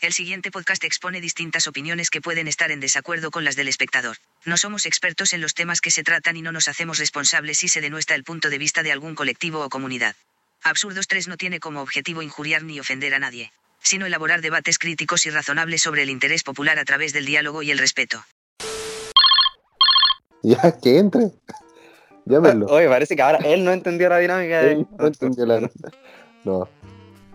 El 0.00 0.12
siguiente 0.12 0.50
podcast 0.50 0.84
expone 0.84 1.20
distintas 1.22 1.66
opiniones 1.66 2.10
que 2.10 2.20
pueden 2.20 2.48
estar 2.48 2.70
en 2.70 2.80
desacuerdo 2.80 3.30
con 3.30 3.44
las 3.44 3.56
del 3.56 3.68
espectador. 3.68 4.16
No 4.44 4.56
somos 4.58 4.84
expertos 4.84 5.32
en 5.32 5.40
los 5.40 5.54
temas 5.54 5.80
que 5.80 5.90
se 5.90 6.02
tratan 6.02 6.36
y 6.36 6.42
no 6.42 6.52
nos 6.52 6.68
hacemos 6.68 6.98
responsables 6.98 7.58
si 7.58 7.68
se 7.68 7.80
denuestra 7.80 8.14
el 8.14 8.22
punto 8.24 8.50
de 8.50 8.58
vista 8.58 8.82
de 8.82 8.92
algún 8.92 9.14
colectivo 9.14 9.64
o 9.64 9.70
comunidad. 9.70 10.14
Absurdos 10.62 11.08
3 11.08 11.28
no 11.28 11.36
tiene 11.36 11.60
como 11.60 11.80
objetivo 11.80 12.20
injuriar 12.22 12.62
ni 12.62 12.78
ofender 12.78 13.14
a 13.14 13.18
nadie, 13.18 13.52
sino 13.80 14.04
elaborar 14.04 14.42
debates 14.42 14.78
críticos 14.78 15.24
y 15.24 15.30
razonables 15.30 15.80
sobre 15.82 16.02
el 16.02 16.10
interés 16.10 16.42
popular 16.42 16.78
a 16.78 16.84
través 16.84 17.12
del 17.14 17.24
diálogo 17.24 17.62
y 17.62 17.70
el 17.70 17.78
respeto. 17.78 18.22
Ya, 20.42 20.78
que 20.78 20.98
entre. 20.98 21.30
Llámenlo. 22.26 22.66
Oye, 22.66 22.88
parece 22.88 23.16
que 23.16 23.22
ahora 23.22 23.38
él 23.38 23.64
no 23.64 23.72
entendió 23.72 24.08
la 24.10 24.18
dinámica 24.18 24.60
de. 24.62 24.72
Él 24.72 24.86
no 24.98 25.06
entendió 25.06 25.46
la- 25.46 25.70
No, 26.44 26.68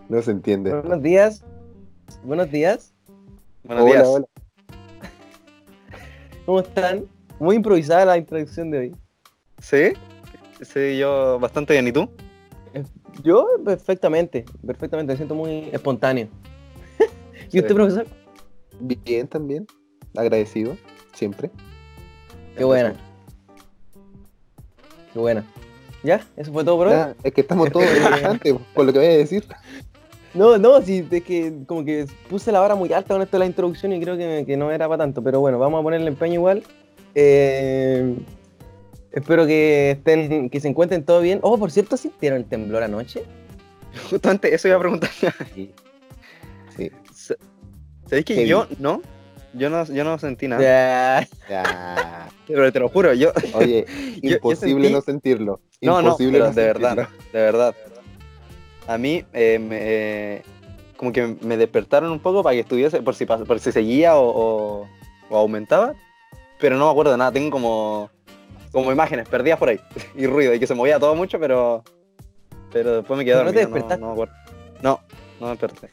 no 0.10 0.22
se 0.22 0.32
entiende. 0.32 0.74
Buenos 0.74 1.02
días. 1.02 1.44
Buenos 2.24 2.52
días. 2.52 2.94
Buenos 3.64 3.86
hola, 3.86 3.94
días. 3.94 4.08
hola. 4.08 4.26
¿Cómo 6.46 6.60
están? 6.60 7.06
Muy 7.40 7.56
improvisada 7.56 8.06
la 8.06 8.18
introducción 8.18 8.70
de 8.72 8.78
hoy. 8.78 8.96
Sí, 9.60 9.94
sí, 10.62 10.98
yo 10.98 11.40
bastante 11.40 11.74
bien. 11.74 11.88
¿Y 11.88 11.92
tú? 11.92 12.10
Yo 13.24 13.48
perfectamente, 13.66 14.46
perfectamente, 14.66 15.14
me 15.14 15.18
siento 15.18 15.36
muy 15.36 15.70
espontáneo. 15.72 16.28
¿Y 17.52 17.58
usted, 17.60 17.68
Sí. 17.70 17.74
profesor? 17.74 18.06
Bien 18.80 19.28
también. 19.28 19.68
Agradecido, 20.16 20.78
siempre. 21.14 21.50
Qué 22.58 22.64
buena. 22.64 22.96
Qué 25.14 25.20
buena. 25.20 25.46
¿Ya? 26.04 26.26
¿Eso 26.36 26.52
fue 26.52 26.64
todo 26.64 26.78
por 26.78 26.88
hoy? 26.88 26.94
Ya, 26.94 27.16
es 27.24 27.34
que 27.34 27.42
estamos 27.42 27.72
todos 27.72 27.86
relajantes 27.94 28.56
por 28.74 28.86
lo 28.86 28.94
que 28.94 29.00
voy 29.00 29.08
a 29.08 29.18
decir. 29.18 29.46
No, 30.34 30.58
no, 30.58 30.82
sí, 30.82 31.06
es 31.12 31.24
que 31.24 31.54
como 31.68 31.84
que 31.84 32.06
puse 32.30 32.52
la 32.52 32.62
vara 32.62 32.76
muy 32.76 32.92
alta 32.94 33.14
con 33.14 33.22
esto 33.22 33.36
de 33.36 33.40
la 33.40 33.46
introducción 33.46 33.92
y 33.92 34.00
creo 34.00 34.18
que, 34.18 34.46
que 34.46 34.56
no 34.56 34.72
era 34.72 34.88
para 34.88 35.00
tanto, 35.04 35.22
pero 35.22 35.40
bueno, 35.42 35.60
vamos 35.60 35.80
a 35.80 35.84
ponerle 35.84 36.08
empeño 36.08 36.36
igual. 36.36 36.64
Eh, 37.16 38.16
espero 39.12 39.46
que 39.46 39.92
estén, 39.92 40.50
que 40.50 40.60
se 40.62 40.70
encuentren 40.70 41.04
todo 41.04 41.20
bien. 41.22 41.40
Oh, 41.42 41.58
por 41.58 41.70
cierto, 41.72 41.98
¿sintieron 41.98 42.40
el 42.40 42.46
temblor 42.46 42.84
anoche? 42.84 43.24
Justamente 44.10 44.54
eso 44.54 44.68
iba 44.70 44.78
a 44.78 44.80
preguntar. 44.80 45.10
Sí. 45.54 45.72
Sí. 46.78 46.92
¿Sabéis 48.06 48.26
que 48.26 48.48
yo 48.48 48.68
no? 48.80 49.02
Yo 49.54 49.70
no, 49.70 49.84
yo 49.86 50.04
no 50.06 50.18
sentí 50.18 50.48
nada. 50.48 50.62
Ya. 50.62 51.28
Ya. 51.50 52.30
Pero 52.48 52.72
te 52.72 52.80
lo 52.80 52.88
juro, 52.90 53.14
yo. 53.14 53.32
Oye, 53.54 53.86
yo 54.22 54.36
imposible 54.36 54.88
sentí- 54.88 54.94
no 54.94 55.02
sentirlo. 55.02 55.60
No, 55.82 56.02
no, 56.02 56.10
Imposible 56.10 56.40
pero 56.40 56.50
no 56.50 56.54
de 56.56 56.64
verdad, 56.64 57.10
de 57.34 57.40
verdad. 57.40 57.76
A 58.88 58.98
mí, 58.98 59.24
eh, 59.34 59.60
me, 59.60 60.42
como 60.98 61.12
que 61.12 61.36
me 61.42 61.58
despertaron 61.58 62.12
un 62.12 62.20
poco 62.20 62.44
para 62.44 62.54
que 62.56 62.62
estuviese, 62.62 63.02
por 63.02 63.16
si, 63.16 63.26
por 63.26 63.60
si 63.60 63.72
seguía 63.72 64.16
o, 64.16 64.28
o- 64.84 64.90
o 65.30 65.38
aumentaba, 65.38 65.94
pero 66.60 66.78
no 66.78 66.86
me 66.86 66.92
acuerdo 66.92 67.12
de 67.12 67.18
nada, 67.18 67.32
tengo 67.32 67.50
como, 67.52 68.10
como 68.72 68.92
imágenes 68.92 69.28
perdidas 69.30 69.58
por 69.60 69.70
ahí, 69.70 69.80
y 70.16 70.26
ruido, 70.28 70.54
y 70.54 70.60
que 70.60 70.68
se 70.68 70.76
movía 70.76 71.00
todo 71.00 71.16
mucho, 71.16 71.40
pero, 71.40 71.84
pero 72.72 72.98
después 72.98 73.18
me 73.18 73.24
quedé 73.26 73.36
¿Pero 73.36 73.46
no 73.46 73.52
te 73.54 73.62
dormido, 73.62 73.70
no, 73.70 73.76
despertaste? 73.76 74.02
no 74.02 74.08
me 74.08 74.14
acuerdo. 74.14 74.34
No, 74.82 75.00
no 75.40 75.46
me 75.48 75.52
desperté. 75.52 75.90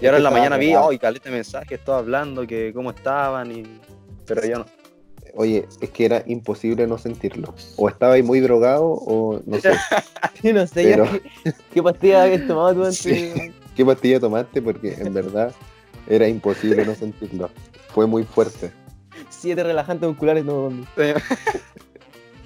Y 0.00 0.04
ahora 0.06 0.18
en 0.18 0.24
la 0.24 0.30
mañana 0.30 0.56
vi, 0.58 0.66
pegado. 0.68 0.88
oh, 0.90 0.98
caleta 0.98 1.30
de 1.30 1.36
mensajes, 1.36 1.82
todos 1.84 2.00
hablando, 2.00 2.46
que 2.46 2.72
cómo 2.74 2.90
estaban, 2.90 3.50
y... 3.50 3.62
pero 4.26 4.46
yo 4.46 4.58
no. 4.58 4.66
Oye, 5.36 5.66
es 5.80 5.90
que 5.90 6.06
era 6.06 6.22
imposible 6.26 6.86
no 6.86 6.96
sentirlo. 6.98 7.54
O 7.76 7.88
estaba 7.88 8.14
ahí 8.14 8.22
muy 8.22 8.40
drogado 8.40 8.86
o 8.86 9.40
no 9.44 9.60
sé. 9.60 9.72
Yo 10.42 10.52
no 10.54 10.66
sé 10.66 10.82
Pero- 10.84 11.04
qué, 11.44 11.52
qué 11.74 11.82
pastilla 11.82 12.22
habías 12.24 12.46
tomado 12.46 12.74
tú 12.74 12.80
antes. 12.84 12.98
Sí. 12.98 13.32
¿Qué 13.76 13.84
pastilla 13.84 14.18
tomaste? 14.18 14.62
Porque 14.62 14.94
en 14.94 15.12
verdad 15.12 15.52
era 16.08 16.26
imposible 16.26 16.84
no 16.86 16.94
sentirlo. 16.94 17.50
Fue 17.94 18.06
muy 18.06 18.24
fuerte. 18.24 18.72
Siete 19.28 19.62
relajantes 19.62 20.08
musculares, 20.08 20.44
no. 20.44 20.70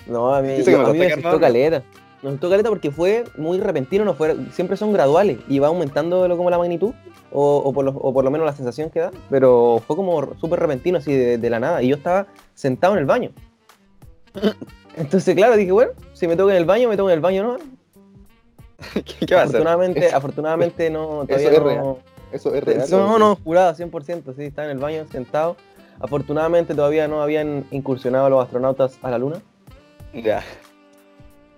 No, 0.07 0.35
a 0.35 0.43
mí, 0.43 0.49
me 0.49 0.75
a 0.75 0.87
mí 0.93 0.99
me 0.99 1.07
asustó 1.07 1.39
quemando. 1.39 1.83
Me 2.23 2.29
asustó 2.29 2.51
caleta 2.51 2.69
porque 2.69 2.91
fue 2.91 3.25
muy 3.39 3.61
repentino, 3.61 4.05
no 4.05 4.15
fue, 4.15 4.37
siempre 4.53 4.77
son 4.77 4.93
graduales 4.93 5.39
y 5.49 5.59
va 5.59 5.69
aumentando 5.69 6.29
lo, 6.29 6.37
como 6.37 6.51
la 6.51 6.59
magnitud 6.59 6.93
o, 7.33 7.57
o 7.59 7.73
por 7.73 7.85
lo, 7.85 7.93
o 7.93 8.13
por 8.13 8.25
lo 8.25 8.31
menos 8.31 8.47
la 8.47 8.53
sensación 8.53 8.91
que 8.91 9.01
da, 9.01 9.11
pero 9.31 9.83
fue 9.87 9.97
como 9.97 10.35
súper 10.39 10.61
repentino 10.61 10.99
así 10.99 11.15
de, 11.15 11.39
de 11.39 11.51
la 11.51 11.61
nada 11.61 11.83
y 11.83 11.89
yo 11.89 11.97
estaba 11.97 12.27
sentado 12.55 12.93
en 12.95 12.99
el 13.01 13.07
baño. 13.07 13.31
Entonces, 14.97 15.35
claro, 15.35 15.57
dije, 15.57 15.73
bueno, 15.73 15.93
si 16.13 16.27
me 16.29 16.37
toca 16.37 16.53
en 16.53 16.59
el 16.59 16.65
baño, 16.67 16.89
me 16.89 16.97
toca 16.97 17.11
en 17.13 17.17
el 17.17 17.23
baño, 17.23 17.43
¿no? 17.43 17.57
¿Qué, 18.95 19.27
qué 19.27 19.35
va 19.35 19.43
a 19.43 19.45
hacer? 19.45 19.57
Afortunadamente, 19.57 20.07
Eso- 20.07 20.17
afortunadamente 20.17 20.91
no, 20.91 21.23
eso 21.23 21.27
todavía 21.27 21.51
es 21.53 21.59
no, 21.59 21.65
real. 21.65 21.97
Eso 22.33 22.55
es 22.55 22.65
real. 22.65 22.85
no, 22.91 23.19
no, 23.19 23.37
jurado, 23.37 23.75
100%, 23.75 24.35
sí, 24.37 24.45
estaba 24.45 24.67
en 24.67 24.73
el 24.77 24.79
baño 24.83 25.07
sentado. 25.11 25.57
Afortunadamente 26.01 26.75
todavía 26.75 27.09
no 27.09 27.23
habían 27.23 27.65
incursionado 27.71 28.29
los 28.31 28.43
astronautas 28.45 28.99
a 29.03 29.11
la 29.11 29.19
luna. 29.19 29.41
Ya. 30.15 30.43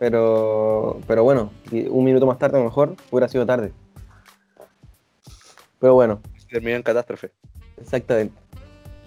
Pero, 0.02 0.98
pero 1.06 1.22
bueno, 1.22 1.52
un 1.70 2.04
minuto 2.04 2.26
más 2.26 2.36
tarde 2.36 2.56
a 2.56 2.58
lo 2.58 2.64
mejor 2.64 2.96
hubiera 3.12 3.28
sido 3.28 3.46
tarde. 3.46 3.70
Pero 5.78 5.94
bueno, 5.94 6.20
Terminó 6.50 6.74
en 6.74 6.82
catástrofe. 6.82 7.30
exactamente. 7.80 8.34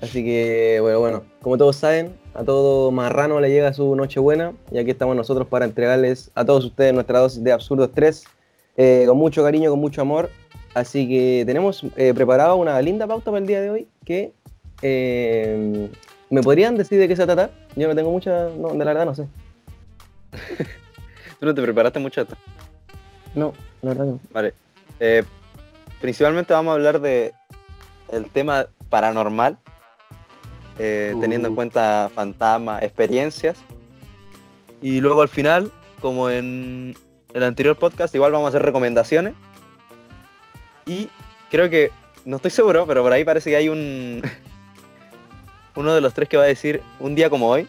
Así 0.01 0.23
que, 0.23 0.77
bueno, 0.79 1.01
bueno, 1.01 1.23
como 1.41 1.57
todos 1.57 1.75
saben, 1.75 2.15
a 2.33 2.45
todo 2.45 2.91
marrano 2.91 3.41
le 3.41 3.49
llega 3.49 3.73
su 3.73 3.93
Nochebuena 3.93 4.53
y 4.71 4.77
aquí 4.77 4.91
estamos 4.91 5.17
nosotros 5.17 5.49
para 5.49 5.65
entregarles 5.65 6.31
a 6.33 6.45
todos 6.45 6.63
ustedes 6.63 6.93
nuestra 6.93 7.19
dosis 7.19 7.43
de 7.43 7.51
Absurdos 7.51 7.91
3 7.93 8.23
eh, 8.77 9.03
con 9.05 9.17
mucho 9.17 9.43
cariño, 9.43 9.71
con 9.71 9.81
mucho 9.81 9.99
amor. 9.99 10.29
Así 10.75 11.09
que 11.09 11.43
tenemos 11.45 11.83
eh, 11.97 12.13
preparado 12.13 12.55
una 12.55 12.81
linda 12.81 13.05
pauta 13.05 13.31
para 13.31 13.39
el 13.39 13.47
día 13.47 13.59
de 13.59 13.69
hoy 13.69 13.87
que 14.05 14.31
eh, 14.81 15.89
me 16.29 16.41
podrían 16.41 16.77
decir 16.77 16.97
de 16.99 17.09
qué 17.09 17.17
se 17.17 17.25
trata. 17.25 17.49
Yo 17.75 17.85
no 17.89 17.95
tengo 17.95 18.11
mucha, 18.11 18.47
no, 18.57 18.69
de 18.69 18.77
la 18.77 18.93
verdad 18.93 19.05
no 19.05 19.13
sé. 19.13 19.27
Tú 21.45 21.49
no 21.49 21.53
te 21.53 21.61
preparaste 21.61 21.99
mucho 21.99 22.21
esto. 22.21 22.35
No, 23.35 23.53
la 23.83 23.89
verdad 23.89 24.05
no. 24.05 24.19
Vale. 24.33 24.55
Eh, 24.99 25.23
principalmente 26.01 26.53
vamos 26.53 26.71
a 26.71 26.73
hablar 26.73 26.99
de 26.99 27.35
el 28.11 28.25
tema 28.31 28.65
paranormal, 28.89 29.55
eh, 30.79 31.13
teniendo 31.21 31.49
en 31.49 31.53
Uh. 31.53 31.55
cuenta 31.55 32.09
fantasmas, 32.15 32.81
experiencias. 32.81 33.59
Y 34.81 35.01
luego 35.01 35.21
al 35.21 35.29
final, 35.29 35.71
como 36.01 36.31
en 36.31 36.95
el 37.35 37.43
anterior 37.43 37.77
podcast, 37.77 38.15
igual 38.15 38.31
vamos 38.31 38.47
a 38.47 38.49
hacer 38.49 38.63
recomendaciones. 38.63 39.35
Y 40.87 41.09
creo 41.51 41.69
que, 41.69 41.91
no 42.25 42.37
estoy 42.37 42.49
seguro, 42.49 42.87
pero 42.87 43.03
por 43.03 43.13
ahí 43.13 43.23
parece 43.23 43.51
que 43.51 43.57
hay 43.57 43.69
un... 43.69 44.23
Uno 45.75 45.93
de 45.93 46.01
los 46.01 46.11
tres 46.15 46.27
que 46.27 46.37
va 46.37 46.43
a 46.45 46.47
decir 46.47 46.81
un 46.99 47.13
día 47.13 47.29
como 47.29 47.49
hoy, 47.49 47.67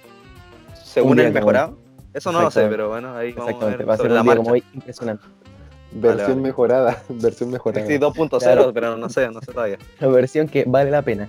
según 0.82 1.20
el 1.20 1.30
mejorado. 1.30 1.84
Eso 2.16 2.32
no 2.32 2.40
lo 2.40 2.50
sé, 2.50 2.66
pero 2.68 2.88
bueno, 2.88 3.14
ahí 3.14 3.32
vamos 3.32 3.62
a 3.62 3.66
ver 3.66 3.86
va 3.86 3.92
a 3.92 3.96
ser 3.98 4.10
un 4.10 4.22
día 4.22 4.36
como 4.36 4.50
hoy 4.52 4.64
impresionante. 4.72 5.22
Versión 5.92 6.28
vale. 6.28 6.40
mejorada. 6.40 7.02
Versión 7.10 7.50
mejorada. 7.50 7.86
Sí, 7.86 7.92
2.0, 7.98 8.38
Claro. 8.38 8.72
pero 8.72 8.96
no 8.96 9.08
sé, 9.10 9.28
no 9.28 9.40
sé 9.42 9.52
todavía. 9.52 9.78
La 10.00 10.08
versión 10.08 10.48
que 10.48 10.64
vale 10.66 10.90
la 10.90 11.02
pena. 11.02 11.28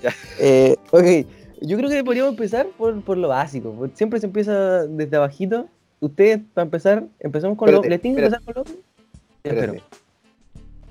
Ya. 0.00 0.14
Eh, 0.38 0.76
ok, 0.92 1.26
yo 1.62 1.76
creo 1.76 1.90
que 1.90 2.04
podríamos 2.04 2.30
empezar 2.30 2.66
por, 2.78 3.02
por 3.02 3.18
lo 3.18 3.26
básico. 3.26 3.74
Siempre 3.94 4.20
se 4.20 4.26
empieza 4.26 4.86
desde 4.86 5.16
abajito. 5.16 5.66
Ustedes, 5.98 6.40
para 6.54 6.64
empezar, 6.64 7.04
empezamos 7.18 7.58
con 7.58 7.72
lo... 7.72 7.82
¿Les 7.82 8.00
tiene 8.00 8.16
que 8.16 8.24
empezar 8.24 8.42
con 8.44 8.54
lo? 8.54 8.64
Espérate. 9.42 9.82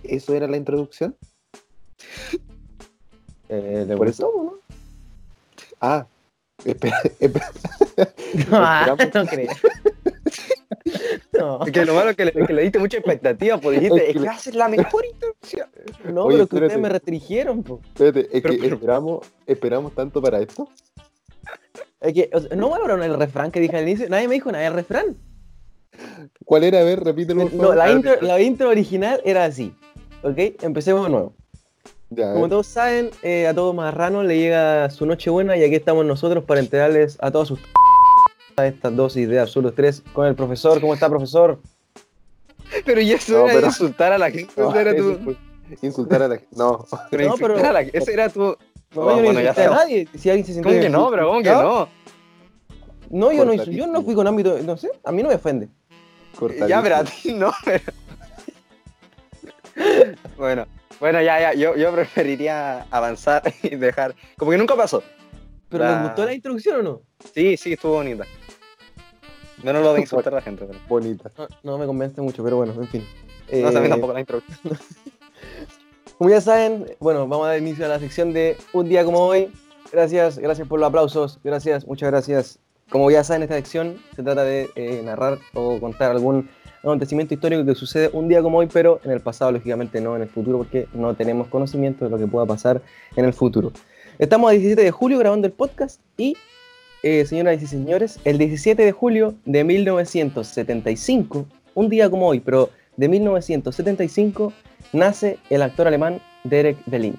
¿Eso 0.04 0.36
era 0.36 0.48
la 0.48 0.58
introducción? 0.58 1.16
Eh, 3.48 3.86
¿le 3.88 3.96
Por 3.96 4.08
eso. 4.10 4.32
no? 4.36 4.54
Ah, 5.82 6.06
espera, 6.66 7.02
espera. 7.20 7.50
Ah, 8.52 8.96
Esperamos. 8.98 9.14
no 9.16 9.26
creo. 9.26 9.50
no, 11.40 11.66
Es 11.66 11.72
que 11.72 11.86
lo 11.86 11.94
malo 11.94 12.10
es 12.12 12.16
que 12.18 12.26
le, 12.26 12.32
que 12.32 12.54
le 12.54 12.62
diste 12.64 12.80
mucha 12.80 12.98
expectativa, 12.98 13.58
pues 13.58 13.80
dijiste, 13.80 14.10
Es 14.10 14.16
es 14.16 14.22
que 14.22 14.28
haces 14.28 14.56
la 14.56 14.68
mejor 14.68 15.06
introducción. 15.06 15.68
no 16.14 16.24
Oye, 16.26 16.38
pero 16.38 16.48
que 16.50 16.56
ustedes 16.56 16.80
me 16.80 16.90
restringieron. 16.90 17.64
po. 17.64 17.82
Espérate, 17.86 18.20
es 18.32 18.42
Pero- 18.42 18.54
que 18.56 18.60
pero- 18.62 18.76
esperamos, 18.76 19.20
esperamos 19.46 19.94
tanto 19.96 20.22
para 20.22 20.40
esto. 20.40 20.68
Es 22.02 22.14
que, 22.14 22.30
o 22.34 22.40
sea, 22.40 22.56
no 22.56 22.70
valoraron 22.70 23.04
el 23.04 23.18
refrán 23.18 23.52
que 23.52 23.60
dije 23.60 23.76
al 23.76 23.84
inicio. 23.88 24.08
Nadie 24.10 24.28
me 24.28 24.36
dijo 24.36 24.52
nada 24.52 24.64
del 24.64 24.74
refrán. 24.74 25.18
¿Cuál 26.46 26.64
era? 26.64 26.80
A 26.80 26.84
ver, 26.84 27.04
repítelo. 27.04 27.42
por 27.44 27.54
No, 27.54 27.62
favor. 27.64 27.76
la 27.78 27.92
intro, 27.92 28.22
la 28.22 28.40
intro 28.42 28.70
original 28.70 29.22
era 29.26 29.44
así. 29.44 29.76
¿Ok? 30.24 30.38
Empecemos 30.62 31.04
de 31.06 31.10
nuevo. 31.12 31.34
Ya, 32.10 32.34
Como 32.34 32.48
todos 32.50 32.66
saben, 32.68 33.12
eh, 33.22 33.48
a 33.48 33.54
todo 33.54 33.74
marrano 33.74 34.24
le 34.24 34.38
llega 34.40 34.90
su 34.90 35.06
noche 35.06 35.30
buena 35.30 35.58
y 35.58 35.64
aquí 35.64 35.76
estamos 35.76 36.06
nosotros 36.06 36.44
para 36.46 36.60
entregarles 36.62 37.18
a 37.22 37.30
todos 37.32 37.50
sus 37.50 37.60
estas 38.68 38.96
dosis 38.96 39.28
de 39.28 39.40
Absurdos 39.40 39.74
3 39.76 40.04
con 40.14 40.28
el 40.28 40.36
profesor. 40.36 40.80
¿Cómo 40.82 40.94
está, 40.94 41.10
profesor? 41.10 41.60
Pero 42.86 43.02
y 43.02 43.12
eso 43.12 43.34
No, 43.34 43.46
era 43.46 43.54
pero- 43.56 43.68
insultar 43.68 44.14
a 44.14 44.18
la 44.18 44.30
gente, 44.32 44.54
No, 44.58 44.70
eso 44.70 44.80
era 44.80 44.92
eso 44.92 45.14
tu... 45.18 45.24
fue 45.24 45.36
Insultar 45.82 46.22
a 46.24 46.28
la 46.28 46.36
gente. 46.38 46.56
No, 46.56 46.86
Pero 47.12 47.28
No, 47.30 47.36
pero- 47.38 47.58
a 47.58 47.72
la- 47.74 47.82
Ese 47.82 48.14
era 48.14 48.30
tu... 48.30 48.40
No, 48.42 48.56
Oh, 48.96 49.10
yo 49.12 49.16
no 49.18 49.22
bueno, 49.24 49.34
ya 49.42 49.50
insulté 49.50 49.64
a 49.66 49.70
nadie. 49.70 50.08
Si 50.16 50.30
alguien 50.32 50.46
se 50.48 50.54
sintió 50.54 50.72
¿Cómo 50.72 50.82
que 50.82 50.90
no, 50.90 51.10
pero 51.12 51.28
cómo 51.28 51.44
que 51.44 51.50
no? 51.52 51.90
No, 53.12 53.32
yo 53.32 53.46
no, 53.46 53.54
yo 53.54 53.86
no 53.88 54.02
fui 54.04 54.16
con 54.16 54.26
ámbito, 54.28 54.58
no 54.64 54.78
sé, 54.78 54.90
a 55.04 55.12
mí 55.12 55.22
no 55.22 55.30
me 55.30 55.36
ofende. 55.36 55.68
Ya, 56.68 56.82
pero 56.82 56.96
a 56.98 57.04
ti 57.04 57.34
no, 57.34 57.52
pero... 57.66 57.84
Bueno, 60.38 60.66
Bueno, 61.00 61.22
ya, 61.22 61.40
ya, 61.40 61.54
yo, 61.54 61.76
yo 61.76 61.92
preferiría 61.94 62.86
avanzar 62.92 63.42
y 63.64 63.76
dejar. 63.76 64.16
Como 64.38 64.52
que 64.52 64.58
nunca 64.58 64.76
pasó. 64.76 65.04
¿Pero 65.70 65.84
La- 65.84 65.94
les 65.94 66.04
gustó 66.04 66.26
la 66.26 66.34
introducción 66.34 66.80
o 66.80 66.84
no? 66.84 67.02
Sí, 67.34 67.58
sí, 67.58 67.74
estuvo 67.74 67.94
bonita. 67.94 68.26
Menos 69.64 69.84
lo 69.84 69.94
de 69.94 70.02
insultar 70.02 70.34
a 70.34 70.38
la 70.38 70.42
gente, 70.42 70.66
pero. 70.66 70.80
Bonita. 70.88 71.32
No, 71.38 71.48
no 71.64 71.78
me 71.78 71.86
convence 71.86 72.22
mucho, 72.22 72.44
pero 72.44 72.58
bueno, 72.58 72.74
en 72.74 72.88
fin. 72.88 73.06
No, 73.52 73.68
a 73.68 73.72
mí 73.72 73.86
Eh, 73.88 73.90
tampoco 73.90 74.14
la 74.14 74.20
introducción. 74.20 74.78
Como 76.18 76.30
ya 76.30 76.42
saben, 76.42 76.86
bueno, 77.00 77.28
vamos 77.28 77.46
a 77.46 77.52
dar 77.52 77.60
inicio 77.60 77.86
a 77.86 77.88
la 77.88 78.00
sección 78.00 78.34
de 78.34 78.58
Un 78.74 78.90
día 78.90 79.06
como 79.06 79.20
hoy. 79.20 79.50
Gracias, 79.92 80.38
gracias 80.38 80.68
por 80.68 80.78
los 80.80 80.88
aplausos, 80.90 81.40
gracias, 81.44 81.88
muchas 81.88 82.12
gracias. 82.12 82.60
Como 82.90 83.10
ya 83.10 83.24
saben, 83.24 83.44
esta 83.44 83.56
sección 83.56 83.98
se 84.16 84.22
trata 84.22 84.44
de 84.44 84.70
eh, 84.76 85.02
narrar 85.04 85.40
o 85.54 85.80
contar 85.80 86.12
algún 86.12 86.50
acontecimiento 86.84 87.34
histórico 87.34 87.66
que 87.66 87.74
sucede 87.74 88.10
un 88.12 88.28
día 88.28 88.42
como 88.42 88.58
hoy, 88.58 88.68
pero 88.72 89.00
en 89.06 89.12
el 89.12 89.22
pasado, 89.22 89.52
lógicamente 89.54 90.02
no 90.02 90.16
en 90.16 90.24
el 90.24 90.30
futuro, 90.30 90.58
porque 90.58 90.88
no 90.94 91.16
tenemos 91.16 91.48
conocimiento 91.48 92.04
de 92.06 92.12
lo 92.12 92.18
que 92.18 92.28
pueda 92.28 92.46
pasar 92.46 92.82
en 93.16 93.24
el 93.26 93.34
futuro. 93.34 93.72
Estamos 94.18 94.50
a 94.50 94.52
17 94.52 94.84
de 94.84 94.92
julio 94.92 95.18
grabando 95.20 95.48
el 95.48 95.54
podcast 95.54 96.02
y, 96.18 96.36
eh, 97.04 97.26
señoras 97.26 97.62
y 97.62 97.68
señores, 97.68 98.20
el 98.26 98.38
17 98.38 98.82
de 98.84 98.92
julio 98.92 99.36
de 99.46 99.64
1975, 99.64 101.46
un 101.76 101.90
día 101.90 102.10
como 102.10 102.28
hoy, 102.28 102.40
pero 102.40 102.70
de 102.98 103.08
1975, 103.08 104.52
nace 104.94 105.38
el 105.50 105.62
actor 105.62 105.88
alemán 105.88 106.22
Derek 106.44 106.78
Belin. 106.86 107.16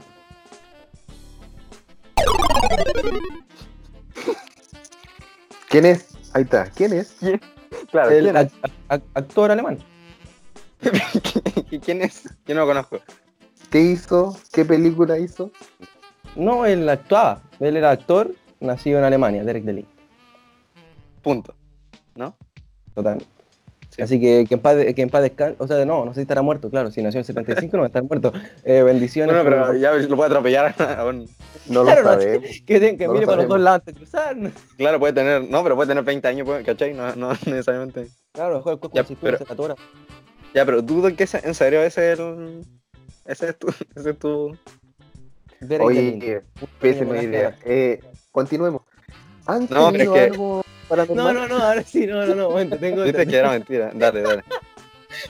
¿Quién 5.69 5.87
es? 5.87 6.06
Ahí 6.32 6.43
está. 6.43 6.65
¿Quién 6.71 6.93
es? 6.93 7.15
Claro, 7.91 8.11
El 8.11 8.25
¿quién, 8.25 8.37
ac- 8.37 8.50
ac- 8.88 9.03
actor 9.15 9.50
alemán. 9.50 9.79
¿quién 11.85 12.03
es? 12.03 12.25
Yo 12.47 12.55
no 12.55 12.62
lo 12.62 12.67
conozco. 12.67 12.99
¿Qué 13.71 13.81
hizo? 13.81 14.37
¿Qué 14.53 14.65
película 14.65 15.19
hizo? 15.19 15.50
No, 16.37 16.67
él 16.67 16.88
actuaba. 16.88 17.43
Él 17.61 17.77
era 17.77 17.91
actor, 17.93 18.35
nacido 18.61 18.99
en 18.99 19.05
Alemania, 19.05 19.45
Derek 19.45 19.65
Belin. 19.65 19.87
Punto. 21.23 21.55
¿No? 22.15 22.37
Totalmente. 22.95 23.27
Sí. 23.91 24.03
Así 24.03 24.21
que 24.21 24.47
que 24.49 24.55
en 24.55 24.61
paz, 24.61 24.77
de- 24.77 24.95
que 24.95 25.03
en 25.03 25.11
paz 25.11 25.23
descanse. 25.23 25.57
O 25.59 25.67
sea, 25.67 25.85
no, 25.85 26.05
no 26.05 26.12
sé 26.12 26.17
si 26.17 26.23
estará 26.23 26.43
muerto, 26.43 26.71
claro. 26.71 26.91
Si 26.91 27.03
nació 27.03 27.19
en 27.19 27.25
75 27.25 27.77
no 27.77 27.81
va 27.83 27.87
a 27.87 27.89
estar 27.89 28.03
muerto. 28.05 28.33
Eh, 28.65 28.83
bendiciones. 28.83 29.35
Bueno, 29.35 29.51
pero 29.51 29.67
por- 29.67 29.79
ya 29.79 29.93
lo 29.93 30.17
puede 30.17 30.29
atropellar 30.31 30.75
a 30.99 31.05
un- 31.07 31.29
No 31.69 31.83
Claro, 31.85 32.03
lo 32.03 32.09
no, 32.15 32.21
sabemos. 32.21 32.45
que, 32.67 32.97
que 32.97 33.07
no 33.07 33.07
lo 33.09 33.12
mire 33.15 33.27
para 33.27 33.39
los 33.39 33.49
dos 33.49 33.61
lados 33.61 33.85
de 33.85 33.93
cruzar. 33.95 34.37
Claro, 34.77 35.01
puede 35.01 35.13
tener. 35.13 35.43
No, 35.51 35.63
pero 35.63 35.75
puede 35.75 35.89
tener 35.89 36.05
20 36.05 36.29
años, 36.29 36.49
¿cachai? 36.65 36.95
No, 36.95 37.15
no 37.17 37.31
necesariamente. 37.47 38.09
Claro, 38.33 38.59
el 38.59 38.63
cuerpo 38.63 38.91
Ya, 38.95 39.03
de 39.03 39.17
pero- 39.21 39.39
se 39.39 39.45
atora. 39.53 39.75
Ya, 40.55 40.65
pero 40.65 40.83
dudo 40.83 41.15
que 41.15 41.29
en 41.43 41.55
serio 41.55 41.83
ese 41.83 42.13
es 42.13 42.19
el. 42.19 42.65
Ese 43.27 43.49
es 43.51 43.59
tu. 43.59 43.69
Ese 43.97 44.11
es 44.11 44.19
tu. 44.19 44.56
Oye, 45.81 46.43
pésima 46.81 47.19
idea. 47.23 47.56
Eh, 47.65 48.01
continuemos. 48.32 48.82
¿Han 49.47 49.62
No, 49.62 49.69
pero 49.69 49.87
es 49.88 49.93
tenido 49.93 50.15
que- 50.15 50.21
algo 50.21 50.62
paranormal? 50.88 51.35
No, 51.35 51.41
no, 51.41 51.49
no, 51.49 51.65
ahora 51.65 51.82
sí, 51.82 52.06
no, 52.06 52.27
no, 52.27 52.35
no, 52.35 52.50
momento, 52.50 52.77
tengo 52.79 53.03
Dices 53.05 53.27
que 53.27 53.37
era 53.37 53.50
mentira. 53.50 53.91
Dale, 53.94 54.23
dale. 54.23 54.44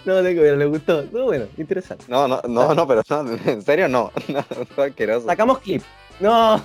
No, 0.04 0.22
tengo, 0.22 0.42
pero 0.42 0.56
le 0.56 0.66
gustó. 0.66 1.04
No, 1.10 1.24
bueno, 1.24 1.46
interesante. 1.56 2.04
No, 2.06 2.28
no, 2.28 2.42
no, 2.46 2.74
no, 2.74 2.86
pero 2.86 3.02
no, 3.08 3.30
en 3.46 3.62
serio 3.62 3.88
no. 3.88 4.12
No, 4.28 4.44
asqueroso. 4.82 5.26
Sacamos 5.26 5.58
clip. 5.60 5.82
No. 6.20 6.58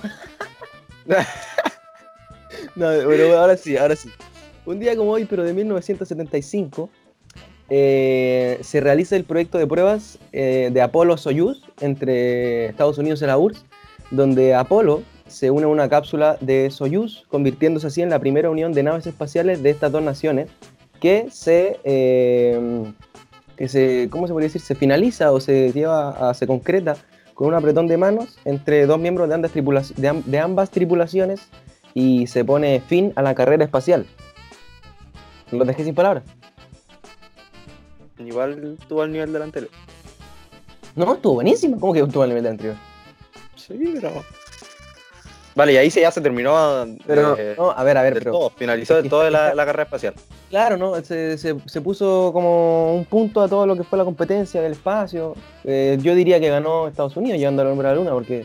no, 2.76 2.88
pero 3.06 3.38
ahora 3.38 3.56
sí, 3.56 3.76
ahora 3.76 3.96
sí. 3.96 4.10
Un 4.66 4.78
día 4.80 4.94
como 4.96 5.12
hoy, 5.12 5.24
pero 5.24 5.44
de 5.44 5.54
1975, 5.54 6.90
eh, 7.70 8.58
se 8.62 8.80
realiza 8.80 9.16
el 9.16 9.24
proyecto 9.24 9.56
de 9.58 9.66
pruebas 9.66 10.18
eh, 10.32 10.70
de 10.72 10.82
Apolo-Soyuz 10.82 11.62
entre 11.80 12.66
Estados 12.66 12.98
Unidos 12.98 13.22
y 13.22 13.26
la 13.26 13.38
URSS, 13.38 13.64
donde 14.10 14.54
Apolo 14.54 15.02
se 15.26 15.50
une 15.50 15.64
a 15.64 15.68
una 15.68 15.88
cápsula 15.88 16.36
de 16.40 16.70
Soyuz, 16.70 17.24
convirtiéndose 17.28 17.86
así 17.86 18.02
en 18.02 18.10
la 18.10 18.18
primera 18.18 18.50
unión 18.50 18.72
de 18.72 18.82
naves 18.82 19.06
espaciales 19.06 19.62
de 19.62 19.70
estas 19.70 19.92
dos 19.92 20.02
naciones, 20.02 20.48
que 21.00 21.28
se, 21.30 21.78
eh, 21.84 22.84
que 23.56 23.68
se 23.68 24.08
¿cómo 24.10 24.26
se 24.26 24.32
podría 24.32 24.48
decir? 24.48 24.62
Se 24.62 24.74
finaliza 24.74 25.32
o 25.32 25.40
se 25.40 25.72
lleva 25.72 26.30
a, 26.30 26.34
se 26.34 26.46
concreta 26.46 26.96
con 27.34 27.48
un 27.48 27.54
apretón 27.54 27.86
de 27.86 27.96
manos 27.96 28.38
entre 28.44 28.86
dos 28.86 28.98
miembros 28.98 29.28
de 29.28 29.34
ambas, 29.34 29.52
de 29.54 30.22
de 30.24 30.38
ambas 30.38 30.70
tripulaciones 30.70 31.48
y 31.92 32.26
se 32.26 32.44
pone 32.44 32.80
fin 32.80 33.12
a 33.16 33.22
la 33.22 33.34
carrera 33.34 33.64
espacial. 33.64 34.06
Los 35.50 35.66
dejé 35.66 35.84
sin 35.84 35.94
palabras. 35.94 36.24
Igual 38.18 38.78
tuvo 38.88 39.02
al 39.02 39.12
nivel 39.12 39.32
del 39.32 39.42
anterior. 39.42 39.70
No, 40.94 41.14
estuvo 41.14 41.34
buenísima. 41.34 41.78
¿Cómo 41.78 41.92
que 41.92 42.00
estuvo 42.00 42.22
al 42.22 42.30
nivel 42.30 42.44
de 42.44 42.50
anterior? 42.50 42.76
Sí, 43.56 43.78
pero. 43.94 44.24
Vale, 45.56 45.72
y 45.72 45.76
ahí 45.78 45.90
se, 45.90 46.02
ya 46.02 46.10
se 46.12 46.20
terminó. 46.20 46.54
Pero, 47.06 47.34
eh, 47.38 47.54
no, 47.56 47.70
a 47.70 47.82
ver, 47.82 47.96
a 47.96 48.02
ver, 48.02 48.12
pero. 48.14 48.30
todo. 48.30 48.50
Finalizó 48.50 48.94
del 48.96 49.08
todo 49.08 49.28
la, 49.30 49.54
la 49.54 49.64
carrera 49.64 49.84
espacial. 49.84 50.14
Claro, 50.50 50.76
¿no? 50.76 50.94
Se, 51.02 51.38
se- 51.38 51.56
se 51.64 51.80
puso 51.80 52.30
como 52.32 52.94
un 52.94 53.06
punto 53.06 53.40
a 53.40 53.48
todo 53.48 53.66
lo 53.66 53.74
que 53.74 53.82
fue 53.82 53.96
la 53.98 54.04
competencia 54.04 54.60
del 54.60 54.72
espacio. 54.72 55.34
Eh, 55.64 55.96
yo 56.02 56.14
diría 56.14 56.38
que 56.38 56.50
ganó 56.50 56.86
Estados 56.86 57.16
Unidos 57.16 57.38
llevando 57.38 57.62
al 57.62 57.68
hombre 57.68 57.88
a 57.88 57.92
la 57.92 57.96
luna, 57.96 58.10
porque, 58.12 58.44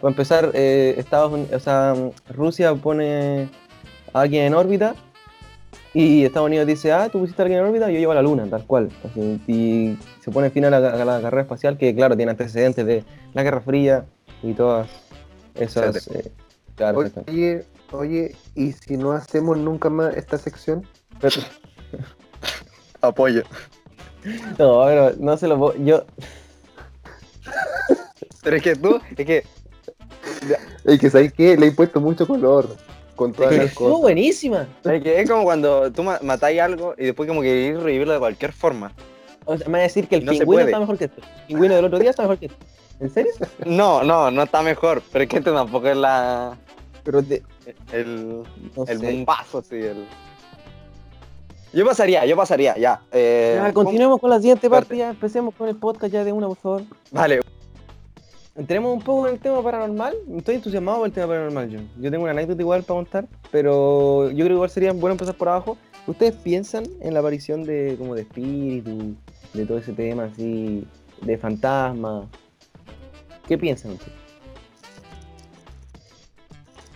para 0.00 0.12
empezar, 0.12 0.50
eh, 0.54 0.94
Estados 0.96 1.32
Uni- 1.32 1.52
o 1.52 1.58
sea, 1.58 1.94
Rusia 2.30 2.74
pone 2.76 3.48
a 4.14 4.20
alguien 4.20 4.44
en 4.44 4.54
órbita 4.54 4.94
y 5.94 6.24
Estados 6.24 6.46
Unidos 6.46 6.66
dice, 6.66 6.92
ah, 6.92 7.08
tú 7.10 7.18
pusiste 7.20 7.42
a 7.42 7.44
alguien 7.44 7.60
en 7.60 7.66
órbita, 7.66 7.90
yo 7.90 7.98
llevo 7.98 8.12
a 8.12 8.16
la 8.16 8.22
luna, 8.22 8.46
tal 8.48 8.64
cual. 8.66 8.88
Así, 9.04 9.40
y 9.48 9.98
se 10.22 10.30
pone 10.30 10.50
fin 10.50 10.64
a 10.66 10.70
la, 10.70 10.76
a 10.76 11.04
la 11.04 11.20
carrera 11.20 11.42
espacial, 11.42 11.76
que, 11.76 11.94
claro, 11.94 12.16
tiene 12.16 12.30
antecedentes 12.30 12.86
de 12.86 13.02
la 13.34 13.42
Guerra 13.42 13.60
Fría 13.62 14.04
y 14.42 14.52
todas 14.52 14.86
esas. 15.58 16.08
eh, 16.08 16.32
claro. 16.74 17.04
Oye, 17.28 17.64
oye, 17.92 18.36
¿y 18.54 18.72
si 18.72 18.96
no 18.96 19.12
hacemos 19.12 19.58
nunca 19.58 19.88
más 19.90 20.16
esta 20.16 20.38
sección? 20.38 20.86
Apoyo. 23.00 23.42
No, 24.58 24.84
pero 24.86 25.12
no 25.18 25.36
se 25.36 25.46
lo 25.48 25.58
puedo. 25.58 25.74
Yo. 25.84 26.04
Pero 28.42 28.56
es 28.56 28.62
que 28.62 28.76
tú, 28.76 29.00
es 29.16 29.26
que. 29.26 29.44
Es 30.84 31.00
que, 31.00 31.10
¿sabes 31.10 31.32
qué? 31.32 31.56
Le 31.56 31.66
he 31.68 31.72
puesto 31.72 32.00
mucho 32.00 32.28
color 32.28 32.76
con 33.16 33.32
todas 33.32 33.50
que 33.50 33.56
las 33.56 33.66
Estuvo 33.66 33.88
cosas. 33.88 34.02
buenísima. 34.02 34.68
Es 34.84 35.02
que 35.02 35.20
es 35.20 35.28
como 35.28 35.42
cuando 35.42 35.90
tú 35.90 36.04
ma- 36.04 36.20
matáis 36.22 36.60
algo 36.60 36.94
y 36.96 37.06
después 37.06 37.28
como 37.28 37.40
que 37.42 37.48
queréis 37.48 37.80
revivirlo 37.82 38.12
de 38.12 38.18
cualquier 38.20 38.52
forma. 38.52 38.92
O 39.46 39.56
sea, 39.56 39.66
me 39.68 39.72
va 39.74 39.78
a 39.78 39.82
decir 39.82 40.06
que 40.08 40.16
el 40.16 40.24
No 40.24 40.32
pingüino 40.32 40.62
está 40.62 40.78
mejor 40.80 40.98
que 40.98 41.04
esto. 41.04 41.22
El 41.22 41.46
pingüino 41.46 41.74
del 41.74 41.84
otro 41.86 41.98
día 41.98 42.10
está 42.10 42.22
mejor 42.22 42.38
que 42.38 42.46
esto. 42.46 42.58
¿En 43.00 43.10
serio? 43.10 43.32
No, 43.64 44.02
no, 44.02 44.30
no 44.30 44.42
está 44.42 44.62
mejor. 44.62 45.02
Pero 45.12 45.22
es 45.24 45.28
que 45.30 45.36
este 45.38 45.50
tampoco 45.52 45.88
es 45.88 45.96
la. 45.96 46.56
Pero 47.04 47.22
de, 47.22 47.42
El, 47.92 48.42
no 48.76 48.84
el 48.86 48.98
bombazo, 48.98 49.62
sí. 49.62 49.76
El... 49.76 50.04
Yo 51.72 51.84
pasaría, 51.84 52.24
yo 52.26 52.36
pasaría, 52.36 52.76
ya. 52.76 53.00
Eh, 53.12 53.60
Ya, 53.62 53.72
continuemos 53.72 54.20
con 54.20 54.30
la 54.30 54.38
siguiente 54.38 54.68
Parte. 54.70 54.86
parte, 54.88 54.98
ya 54.98 55.10
empecemos 55.10 55.54
con 55.54 55.68
el 55.68 55.76
podcast 55.76 56.12
ya 56.12 56.24
de 56.24 56.32
una, 56.32 56.48
por 56.48 56.56
favor. 56.56 56.82
Vale, 57.12 57.40
Entremos 58.56 58.94
un 58.94 59.02
poco 59.02 59.28
en 59.28 59.34
el 59.34 59.40
tema 59.40 59.62
paranormal. 59.62 60.14
Estoy 60.38 60.54
entusiasmado 60.54 60.98
por 60.98 61.06
el 61.08 61.12
tema 61.12 61.26
paranormal, 61.26 61.68
yo. 61.68 61.80
Yo 62.00 62.10
tengo 62.10 62.22
una 62.22 62.32
anécdota 62.32 62.62
igual 62.62 62.82
para 62.84 62.96
contar, 62.96 63.26
pero 63.52 64.30
yo 64.30 64.36
creo 64.36 64.48
que 64.48 64.54
igual 64.54 64.70
sería 64.70 64.92
bueno 64.92 65.12
empezar 65.12 65.34
por 65.34 65.50
abajo. 65.50 65.76
¿Ustedes 66.06 66.34
piensan 66.36 66.84
en 67.00 67.12
la 67.12 67.20
aparición 67.20 67.64
de 67.64 67.96
como 67.98 68.14
de 68.14 68.22
espíritus, 68.22 69.14
de 69.56 69.66
todo 69.66 69.78
ese 69.78 69.92
tema 69.92 70.24
así, 70.24 70.86
de 71.22 71.38
fantasmas? 71.38 72.26
¿Qué 73.48 73.56
piensan 73.56 73.92
ustedes? 73.92 74.12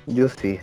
Yo 0.06 0.28
sí. 0.28 0.58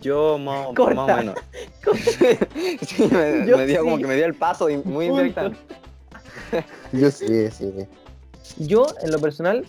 yo 0.00 0.38
más, 0.38 0.66
o- 0.68 0.74
Corta. 0.74 0.94
más 0.94 1.10
o 1.10 1.16
menos. 1.16 1.36
sí, 2.82 3.08
me, 3.10 3.46
Yo 3.46 3.56
me 3.56 3.66
dio 3.66 3.82
como 3.82 3.98
que 3.98 4.06
me 4.06 4.16
dio 4.16 4.26
el 4.26 4.34
paso 4.34 4.68
y 4.68 4.76
muy 4.78 5.06
indirectamente. 5.06 5.58
Yo 6.92 7.10
sí, 7.10 7.50
sí. 7.50 7.72
Yo, 8.58 8.86
en 9.02 9.10
lo 9.10 9.18
personal, 9.18 9.64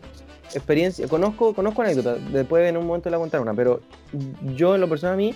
experiencia, 0.53 1.07
conozco, 1.07 1.53
conozco 1.53 1.81
anécdotas, 1.81 2.19
después 2.31 2.67
en 2.67 2.75
un 2.77 2.85
momento 2.85 3.09
le 3.09 3.15
voy 3.15 3.23
a 3.23 3.25
contar 3.25 3.41
una, 3.41 3.53
pero 3.53 3.79
yo 4.55 4.75
en 4.75 4.81
lo 4.81 4.89
personal 4.89 5.13
a 5.13 5.17
mí 5.17 5.33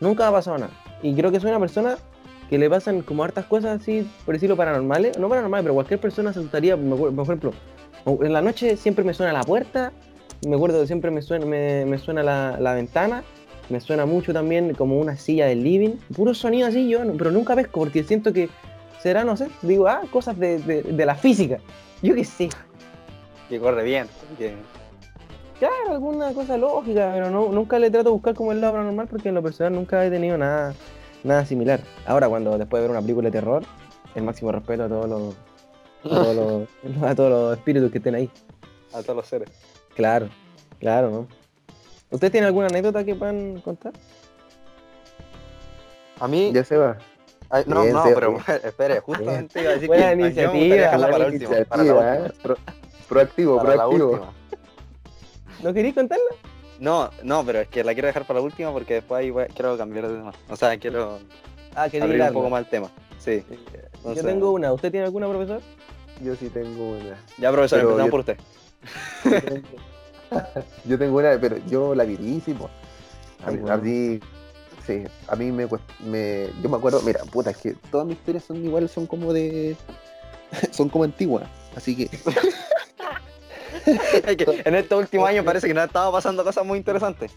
nunca 0.00 0.24
me 0.24 0.28
ha 0.30 0.32
pasado 0.32 0.58
nada. 0.58 0.72
Y 1.02 1.14
creo 1.14 1.30
que 1.30 1.38
soy 1.38 1.50
una 1.50 1.60
persona 1.60 1.96
que 2.48 2.58
le 2.58 2.68
pasan 2.70 3.02
como 3.02 3.24
hartas 3.24 3.44
cosas 3.46 3.80
así, 3.80 4.08
por 4.24 4.34
decirlo, 4.34 4.56
paranormales, 4.56 5.18
no 5.18 5.28
paranormales, 5.28 5.64
pero 5.64 5.74
cualquier 5.74 6.00
persona 6.00 6.32
se 6.32 6.38
asustaría, 6.40 6.76
por 6.76 7.12
ejemplo, 7.24 7.52
en 8.06 8.32
la 8.32 8.40
noche 8.40 8.76
siempre 8.76 9.04
me 9.04 9.12
suena 9.14 9.32
la 9.32 9.42
puerta, 9.42 9.92
me 10.46 10.56
acuerdo 10.56 10.80
que 10.80 10.86
siempre 10.86 11.10
me 11.10 11.20
suena, 11.22 11.44
me, 11.46 11.84
me 11.84 11.98
suena 11.98 12.22
la, 12.22 12.56
la 12.58 12.74
ventana, 12.74 13.22
me 13.68 13.80
suena 13.80 14.06
mucho 14.06 14.32
también 14.32 14.72
como 14.74 14.98
una 14.98 15.16
silla 15.16 15.46
del 15.46 15.62
living, 15.62 15.96
puro 16.16 16.32
sonido 16.32 16.68
así, 16.68 16.88
yo, 16.88 17.00
pero 17.18 17.30
nunca 17.30 17.54
pesco, 17.54 17.80
porque 17.80 18.02
siento 18.02 18.32
que 18.32 18.48
será, 19.00 19.24
no 19.24 19.36
sé, 19.36 19.48
digo, 19.62 19.86
ah, 19.88 20.00
cosas 20.10 20.38
de, 20.38 20.58
de- 20.58 20.82
de 20.84 21.06
la 21.06 21.14
física, 21.16 21.58
yo 22.02 22.14
qué 22.14 22.24
sé. 22.24 22.48
Que 23.48 23.58
corre 23.58 23.84
bien. 23.84 24.06
que- 24.38 24.54
Claro, 25.58 25.90
alguna 25.90 26.32
cosa 26.34 26.56
lógica, 26.56 27.10
pero 27.12 27.30
no, 27.30 27.48
nunca 27.50 27.78
le 27.80 27.90
trato 27.90 28.10
de 28.10 28.12
buscar 28.12 28.34
como 28.34 28.52
el 28.52 28.60
lado 28.60 28.74
paranormal 28.74 29.08
porque 29.08 29.28
en 29.30 29.34
lo 29.34 29.42
personal 29.42 29.72
nunca 29.72 30.06
he 30.06 30.08
tenido 30.10 30.38
nada, 30.38 30.72
nada 31.24 31.44
similar. 31.44 31.80
Ahora, 32.06 32.28
cuando 32.28 32.56
después 32.58 32.80
de 32.80 32.88
ver 32.88 32.90
una 32.90 33.00
película 33.02 33.28
de 33.28 33.32
terror, 33.32 33.62
el 34.14 34.22
máximo 34.22 34.52
respeto 34.52 34.84
a 34.84 34.88
todos 34.88 35.08
los, 35.08 35.34
a 36.04 36.08
todos 36.08 36.36
los, 36.36 37.02
a 37.02 37.14
todos 37.14 37.30
los 37.30 37.58
espíritus 37.58 37.90
que 37.90 37.98
estén 37.98 38.14
ahí. 38.14 38.30
A 38.92 39.02
todos 39.02 39.16
los 39.16 39.26
seres. 39.26 39.48
Claro, 39.94 40.28
claro, 40.80 41.10
¿no? 41.10 41.28
¿Ustedes 42.10 42.32
tienen 42.32 42.46
alguna 42.46 42.68
anécdota 42.68 43.04
que 43.04 43.14
puedan 43.14 43.60
contar? 43.60 43.92
A 46.20 46.26
mí. 46.28 46.50
Ya 46.52 46.64
se 46.64 46.76
va. 46.76 46.96
Ay, 47.50 47.64
no, 47.66 47.82
Bien, 47.82 47.94
no, 47.94 48.02
sí, 48.04 48.10
pero 48.14 48.38
espere, 48.64 49.00
justamente 49.00 49.60
iba 49.60 49.70
a 49.70 49.74
decir 49.74 49.88
Buena 49.88 50.08
que 50.08 50.12
iniciativa, 50.20 50.76
dejarla 50.76 51.06
para 51.06 51.18
la 51.18 51.24
buena 51.24 51.26
última. 51.26 51.50
Para 51.64 51.82
la 51.84 51.90
Iniciativa, 51.90 52.12
última. 52.12 52.26
¿eh? 52.26 52.32
Pro- 52.42 52.56
proactivo, 53.08 53.56
para 53.56 53.68
la 53.70 53.74
proactivo. 53.84 54.10
última. 54.10 54.32
¿No 55.62 55.72
queréis 55.74 55.94
contarla? 55.94 56.24
No, 56.78 57.10
no, 57.22 57.44
pero 57.44 57.60
es 57.60 57.68
que 57.68 57.82
la 57.84 57.92
quiero 57.92 58.06
dejar 58.06 58.24
para 58.26 58.38
la 58.40 58.44
última 58.44 58.72
porque 58.72 58.94
después 58.94 59.20
ahí 59.20 59.30
voy- 59.30 59.46
quiero 59.54 59.76
cambiar 59.76 60.08
de 60.08 60.16
tema. 60.18 60.32
O 60.48 60.56
sea, 60.56 60.78
quiero 60.78 61.18
Ah, 61.74 61.88
que 61.88 62.00
abrir 62.00 62.20
un 62.22 62.32
poco 62.32 62.50
más 62.50 62.60
el 62.64 62.70
tema. 62.70 62.90
Sí. 63.18 63.44
Yo 63.48 63.56
Entonces- 63.96 64.24
tengo 64.24 64.52
una. 64.52 64.72
¿Usted 64.72 64.90
tiene 64.90 65.06
alguna, 65.06 65.28
profesor? 65.28 65.60
Yo 66.22 66.34
sí 66.36 66.48
tengo 66.50 66.90
una. 66.92 67.16
Ya, 67.38 67.50
profesor, 67.52 67.78
Pero 67.80 67.90
empezamos 67.90 68.06
yo- 68.06 68.10
por 68.10 68.20
usted. 68.20 68.38
Yo 70.84 70.98
tengo 70.98 71.18
una, 71.18 71.38
pero 71.40 71.56
yo 71.68 71.94
la 71.94 72.04
viví, 72.04 72.40
sí, 72.44 72.52
po. 72.54 72.68
A 73.44 73.50
mí, 73.50 73.70
a 73.70 73.76
mí- 73.78 74.20
sí, 74.86 75.04
a 75.26 75.36
mí 75.36 75.50
me, 75.52 75.66
me. 76.04 76.48
Yo 76.62 76.68
me 76.68 76.76
acuerdo, 76.76 77.00
mira, 77.02 77.20
puta, 77.32 77.50
es 77.50 77.56
que 77.56 77.72
todas 77.90 78.06
mis 78.06 78.16
historias 78.18 78.44
son 78.44 78.62
iguales, 78.64 78.90
son 78.90 79.06
como 79.06 79.32
de. 79.32 79.74
son 80.72 80.88
como 80.90 81.04
antiguas. 81.04 81.48
Así 81.76 81.96
que. 81.96 82.10
En 84.64 84.74
este 84.74 84.94
último 84.94 85.26
año 85.26 85.44
parece 85.44 85.66
que 85.66 85.74
nos 85.74 85.86
estaba 85.86 86.12
pasando 86.12 86.44
cosas 86.44 86.64
muy 86.64 86.78
interesantes. 86.78 87.32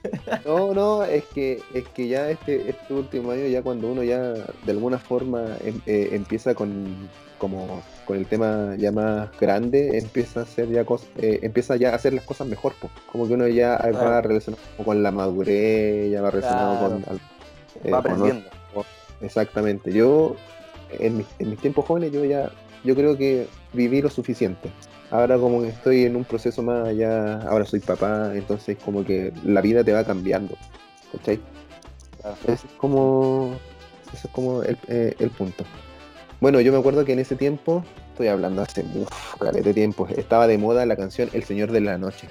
No, 0.45 0.73
no, 0.73 1.03
es 1.03 1.23
que, 1.25 1.61
es 1.73 1.87
que 1.89 2.07
ya 2.07 2.29
este, 2.29 2.69
este 2.69 2.93
último 2.93 3.31
año, 3.31 3.47
ya 3.47 3.61
cuando 3.61 3.87
uno 3.91 4.03
ya 4.03 4.19
de 4.33 4.71
alguna 4.71 4.97
forma 4.99 5.57
em- 5.63 5.81
eh, 5.85 6.09
empieza 6.13 6.53
con 6.55 7.09
como 7.37 7.81
con 8.05 8.17
el 8.17 8.27
tema 8.27 8.75
ya 8.77 8.91
más 8.91 9.29
grande, 9.39 9.97
empieza 9.97 10.41
a 10.41 10.43
hacer 10.43 10.69
ya 10.69 10.85
cosas, 10.85 11.07
empieza 11.17 11.75
ya 11.75 11.91
a 11.91 11.95
hacer 11.95 12.13
las 12.13 12.23
cosas 12.23 12.45
mejor, 12.47 12.73
po. 12.79 12.89
como 13.11 13.27
que 13.27 13.33
uno 13.33 13.47
ya 13.47 13.77
va 13.77 13.89
Claro. 13.89 14.27
relacionado 14.27 14.61
como 14.77 14.85
con 14.85 15.01
la 15.01 15.11
madurez, 15.11 16.11
ya 16.11 16.21
va 16.21 16.29
relacionado 16.29 16.77
Claro. 16.79 16.93
con, 16.93 17.03
al- 17.09 17.21
eh, 17.83 17.91
Va 17.91 18.01
con 18.03 18.11
aprendiendo. 18.11 18.49
Exactamente. 19.21 19.91
Yo, 19.91 20.35
en, 20.99 21.17
mis- 21.17 21.27
en 21.39 21.49
mis 21.51 21.59
tiempos 21.59 21.85
jóvenes, 21.85 22.11
yo 22.11 22.23
ya, 22.25 22.51
yo 22.83 22.95
creo 22.95 23.17
que 23.17 23.47
viví 23.73 24.01
lo 24.01 24.09
suficiente. 24.09 24.69
Ahora 25.11 25.37
como 25.37 25.61
que 25.61 25.67
estoy 25.69 26.05
en 26.05 26.15
un 26.15 26.23
proceso 26.23 26.63
más 26.63 26.87
allá, 26.87 27.41
ahora 27.41 27.65
soy 27.65 27.81
papá, 27.81 28.31
entonces 28.33 28.77
como 28.83 29.03
que 29.03 29.33
la 29.43 29.59
vida 29.61 29.83
te 29.83 29.91
va 29.91 30.03
cambiando. 30.05 30.55
¿Cachai? 31.11 31.39
Ese 32.47 32.53
es 32.53 32.73
como, 32.77 33.55
ese 34.13 34.27
es 34.27 34.33
como 34.33 34.63
el, 34.63 34.77
eh, 34.87 35.13
el 35.19 35.29
punto. 35.31 35.65
Bueno, 36.39 36.61
yo 36.61 36.71
me 36.71 36.79
acuerdo 36.79 37.03
que 37.03 37.11
en 37.13 37.19
ese 37.19 37.35
tiempo, 37.35 37.83
estoy 38.11 38.27
hablando 38.27 38.61
hace 38.61 38.83
de 38.83 39.73
tiempo, 39.73 40.07
estaba 40.15 40.47
de 40.47 40.57
moda 40.57 40.85
la 40.85 40.95
canción 40.95 41.29
El 41.33 41.43
Señor 41.43 41.71
de 41.71 41.81
la 41.81 41.97
Noche. 41.97 42.29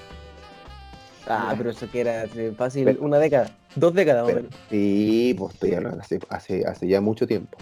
Ah, 1.28 1.54
pero 1.56 1.70
eso 1.70 1.88
que 1.90 2.00
era 2.00 2.24
fácil 2.56 2.84
Pero- 2.86 3.02
una 3.02 3.18
década. 3.18 3.50
Dos 3.76 3.94
décadas, 3.94 4.22
más 4.24 4.32
o 4.32 4.34
Pero- 4.34 4.42
menos. 4.48 4.60
Sí, 4.70 5.34
pues 5.38 5.54
estoy 5.54 5.74
hablando 5.74 6.00
hace, 6.00 6.18
hace, 6.30 6.66
hace 6.66 6.88
ya 6.88 7.00
mucho 7.00 7.26
tiempo. 7.26 7.58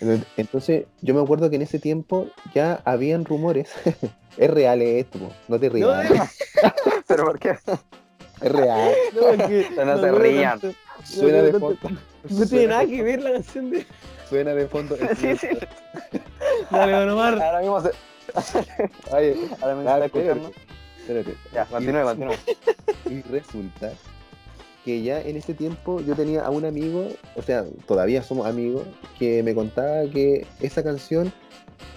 Ent- 0.00 0.24
Entonces, 0.36 0.84
yo 1.00 1.14
me 1.14 1.22
acuerdo 1.22 1.48
que 1.50 1.56
en 1.56 1.62
ese 1.62 1.78
tiempo 1.78 2.28
ya 2.54 2.80
habían 2.84 3.24
rumores. 3.24 3.70
es 4.36 4.50
real 4.50 4.82
esto, 4.82 5.18
po, 5.18 5.32
no 5.48 5.58
te 5.58 5.68
rías. 5.68 6.10
No, 6.10 6.26
¿Pero 7.06 7.24
por 7.24 7.38
qué? 7.38 7.50
es 8.40 8.52
real. 8.52 8.92
No, 9.14 9.28
es 9.28 9.42
que 9.44 9.70
No 9.84 9.98
se 10.00 10.12
rían. 10.12 10.60
tanto- 10.60 10.78
Suena 11.04 11.38
no, 11.38 11.44
de 11.44 11.52
no, 11.52 11.58
fondo. 11.60 11.78
No 12.28 12.46
tiene 12.46 12.66
nada 12.68 12.86
que 12.86 13.02
ver 13.02 13.22
la 13.22 13.32
canción 13.32 13.70
de. 13.70 13.86
Suena 14.28 14.54
de 14.54 14.66
fondo. 14.68 14.96
Sí, 15.18 15.36
sí. 15.36 15.48
Dale, 16.70 16.92
Don 16.92 17.10
Omar. 17.10 17.42
Ahora 17.42 17.60
mismo 17.60 17.80
se... 17.80 17.90
Ahora 19.10 19.74
me 19.74 19.88
ah, 19.90 19.94
está 19.94 20.04
escuchando. 20.06 20.52
espérate. 21.00 21.34
Ya, 21.52 21.64
continúe, 21.66 22.02
continúe. 22.02 22.34
Y 23.10 23.22
resulta 23.22 23.92
que 24.84 25.02
ya 25.02 25.20
en 25.20 25.36
ese 25.36 25.54
tiempo 25.54 26.00
yo 26.00 26.14
tenía 26.16 26.42
a 26.44 26.50
un 26.50 26.64
amigo, 26.64 27.06
o 27.36 27.42
sea, 27.42 27.64
todavía 27.86 28.22
somos 28.22 28.46
amigos, 28.46 28.84
que 29.18 29.42
me 29.42 29.54
contaba 29.54 30.02
que 30.10 30.46
esa 30.60 30.82
canción 30.82 31.32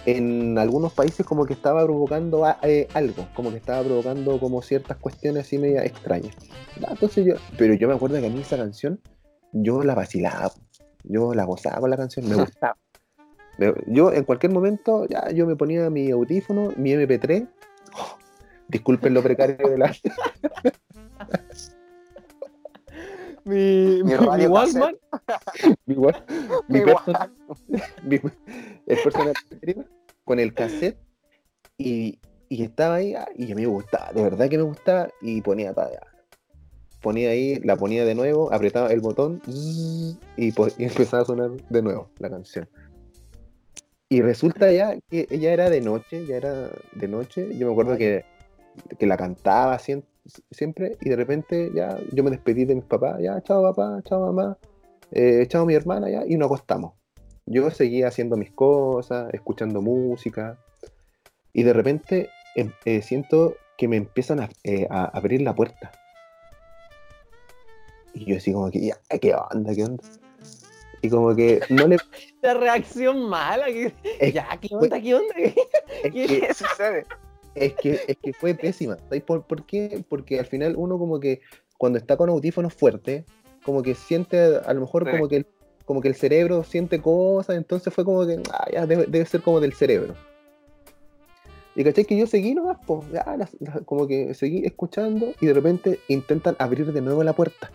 en 0.05 0.57
algunos 0.59 0.93
países 0.93 1.25
como 1.25 1.45
que 1.47 1.53
estaba 1.53 1.83
provocando 1.83 2.45
a- 2.45 2.59
eh, 2.61 2.87
algo, 2.93 3.27
como 3.33 3.49
que 3.51 3.57
estaba 3.57 3.83
provocando 3.83 4.39
como 4.39 4.61
ciertas 4.61 4.97
cuestiones 4.97 5.45
así 5.47 5.57
media 5.57 5.83
extrañas. 5.83 6.35
Ya, 6.79 6.89
entonces 6.91 7.25
yo, 7.25 7.35
pero 7.57 7.73
yo 7.73 7.87
me 7.87 7.95
acuerdo 7.95 8.19
que 8.19 8.27
a 8.27 8.29
mí 8.29 8.39
esa 8.39 8.57
canción, 8.57 8.99
yo 9.51 9.83
la 9.83 9.95
vacilaba, 9.95 10.51
yo 11.03 11.33
la 11.33 11.45
gozaba 11.45 11.79
con 11.79 11.89
la 11.89 11.97
canción, 11.97 12.27
me 12.29 12.35
gustaba. 12.35 12.77
Yo 13.87 14.11
en 14.11 14.25
cualquier 14.25 14.51
momento, 14.51 15.07
ya 15.07 15.31
yo 15.31 15.47
me 15.47 15.55
ponía 15.55 15.89
mi 15.89 16.11
audífono, 16.11 16.73
mi 16.75 16.91
MP3, 16.91 17.47
disculpen 18.67 19.13
lo 19.13 19.23
precario 19.23 19.55
de 19.69 19.77
la... 19.77 19.95
Mi, 23.45 24.01
mi, 24.03 24.13
mi 24.37 24.47
Walkman. 24.47 24.97
Mi 25.85 25.93
Igual. 26.79 26.95
persona- 26.95 27.31
mi- 28.03 28.19
el 28.87 28.97
personal 29.03 29.33
con 30.23 30.39
el 30.39 30.53
cassette 30.53 30.97
y, 31.77 32.19
y 32.49 32.63
estaba 32.63 32.95
ahí 32.95 33.13
ah, 33.13 33.27
y 33.35 33.51
a 33.51 33.55
mí 33.55 33.61
me 33.61 33.67
gustaba, 33.67 34.11
de 34.11 34.23
verdad 34.23 34.49
que 34.49 34.57
me 34.57 34.63
gustaba 34.63 35.09
y 35.21 35.41
ponía 35.41 35.73
ponía 37.01 37.29
ahí, 37.29 37.59
la 37.59 37.75
ponía 37.75 38.03
de 38.03 38.15
nuevo, 38.15 38.51
apretaba 38.51 38.91
el 38.91 38.99
botón 38.99 39.41
y, 39.47 40.17
y 40.37 40.53
empezaba 40.79 41.21
a 41.21 41.25
sonar 41.25 41.51
de 41.69 41.81
nuevo 41.83 42.09
la 42.17 42.29
canción. 42.31 42.67
Y 44.09 44.21
resulta 44.21 44.71
ya 44.71 44.97
que 45.09 45.27
ella 45.29 45.53
era 45.53 45.69
de 45.69 45.81
noche, 45.81 46.25
ya 46.25 46.37
era 46.37 46.69
de 46.93 47.07
noche, 47.07 47.55
yo 47.57 47.67
me 47.67 47.73
acuerdo 47.73 47.95
que, 47.97 48.25
que 48.97 49.05
la 49.05 49.17
cantaba 49.17 49.77
sien- 49.77 50.03
siempre 50.51 50.97
y 51.01 51.09
de 51.09 51.15
repente 51.15 51.71
ya 51.73 51.97
yo 52.11 52.23
me 52.23 52.31
despedí 52.31 52.65
de 52.65 52.75
mis 52.75 52.85
papás, 52.85 53.21
ya 53.21 53.41
chao 53.41 53.61
papá, 53.63 54.01
chao 54.03 54.21
mamá, 54.21 54.57
eh, 55.11 55.45
chao 55.47 55.65
mi 55.65 55.73
hermana 55.73 56.09
ya 56.09 56.23
y 56.25 56.37
nos 56.37 56.47
acostamos. 56.47 56.93
Yo 57.45 57.69
seguía 57.69 58.07
haciendo 58.07 58.37
mis 58.37 58.51
cosas, 58.51 59.31
escuchando 59.33 59.81
música 59.81 60.57
y 61.53 61.63
de 61.63 61.73
repente 61.73 62.29
em- 62.55 62.71
eh, 62.85 63.01
siento 63.01 63.55
que 63.77 63.87
me 63.87 63.97
empiezan 63.97 64.39
a, 64.39 64.49
eh, 64.63 64.87
a 64.89 65.05
abrir 65.05 65.41
la 65.41 65.53
puerta. 65.53 65.91
Y 68.13 68.25
yo 68.25 68.37
así 68.37 68.53
como 68.53 68.71
que, 68.71 68.87
ya, 68.87 68.97
¿qué 69.19 69.35
onda? 69.35 69.75
¿Qué 69.75 69.83
onda? 69.83 70.03
Y 71.01 71.09
como 71.09 71.35
que 71.35 71.59
no 71.69 71.87
le... 71.87 71.97
La 72.41 72.53
reacción 72.53 73.27
mala. 73.29 73.65
Que... 73.67 73.93
Es, 74.19 74.33
Ya, 74.33 74.57
¿qué 74.61 74.73
onda? 74.73 74.99
¿Qué 74.99 75.13
onda? 75.13 75.33
es 75.37 75.53
¿Qué 76.01 76.11
¿Qué 76.11 76.53
sucede? 76.53 77.05
Es 77.55 77.73
que, 77.75 77.99
es 78.07 78.17
que 78.21 78.33
fue 78.33 78.53
pésima. 78.53 78.97
¿Sabes 79.09 79.23
por, 79.23 79.43
por 79.47 79.65
qué? 79.65 80.03
Porque 80.07 80.39
al 80.39 80.45
final 80.45 80.75
uno 80.77 80.97
como 80.99 81.19
que 81.19 81.41
cuando 81.77 81.97
está 81.97 82.17
con 82.17 82.29
audífonos 82.29 82.73
fuertes, 82.73 83.25
como 83.63 83.81
que 83.81 83.95
siente, 83.95 84.37
a 84.65 84.73
lo 84.73 84.81
mejor 84.81 85.05
Sí. 85.05 85.11
como 85.11 85.27
que 85.27 85.37
el, 85.37 85.47
como 85.85 86.01
que 86.01 86.07
el 86.07 86.15
cerebro 86.15 86.63
siente 86.63 87.01
cosas, 87.01 87.55
entonces 87.57 87.93
fue 87.93 88.03
como 88.05 88.25
que, 88.25 88.41
ah, 88.51 88.67
ya 88.71 88.85
debe, 88.85 89.05
debe 89.07 89.25
ser 89.25 89.41
como 89.41 89.59
del 89.59 89.73
cerebro. 89.73 90.15
Y 91.75 91.83
caché 91.83 92.05
que 92.05 92.17
yo 92.17 92.25
seguí 92.25 92.55
nomás, 92.55 92.77
pues, 92.87 93.01
ya, 93.11 93.35
las- 93.37 93.55
las- 93.59 93.81
como 93.81 94.07
que 94.07 94.33
seguí 94.33 94.65
escuchando 94.65 95.33
y 95.41 95.45
de 95.47 95.53
repente 95.53 95.99
intentan 96.07 96.55
abrir 96.59 96.91
de 96.93 97.01
nuevo 97.01 97.21
la 97.23 97.33
puerta. 97.33 97.69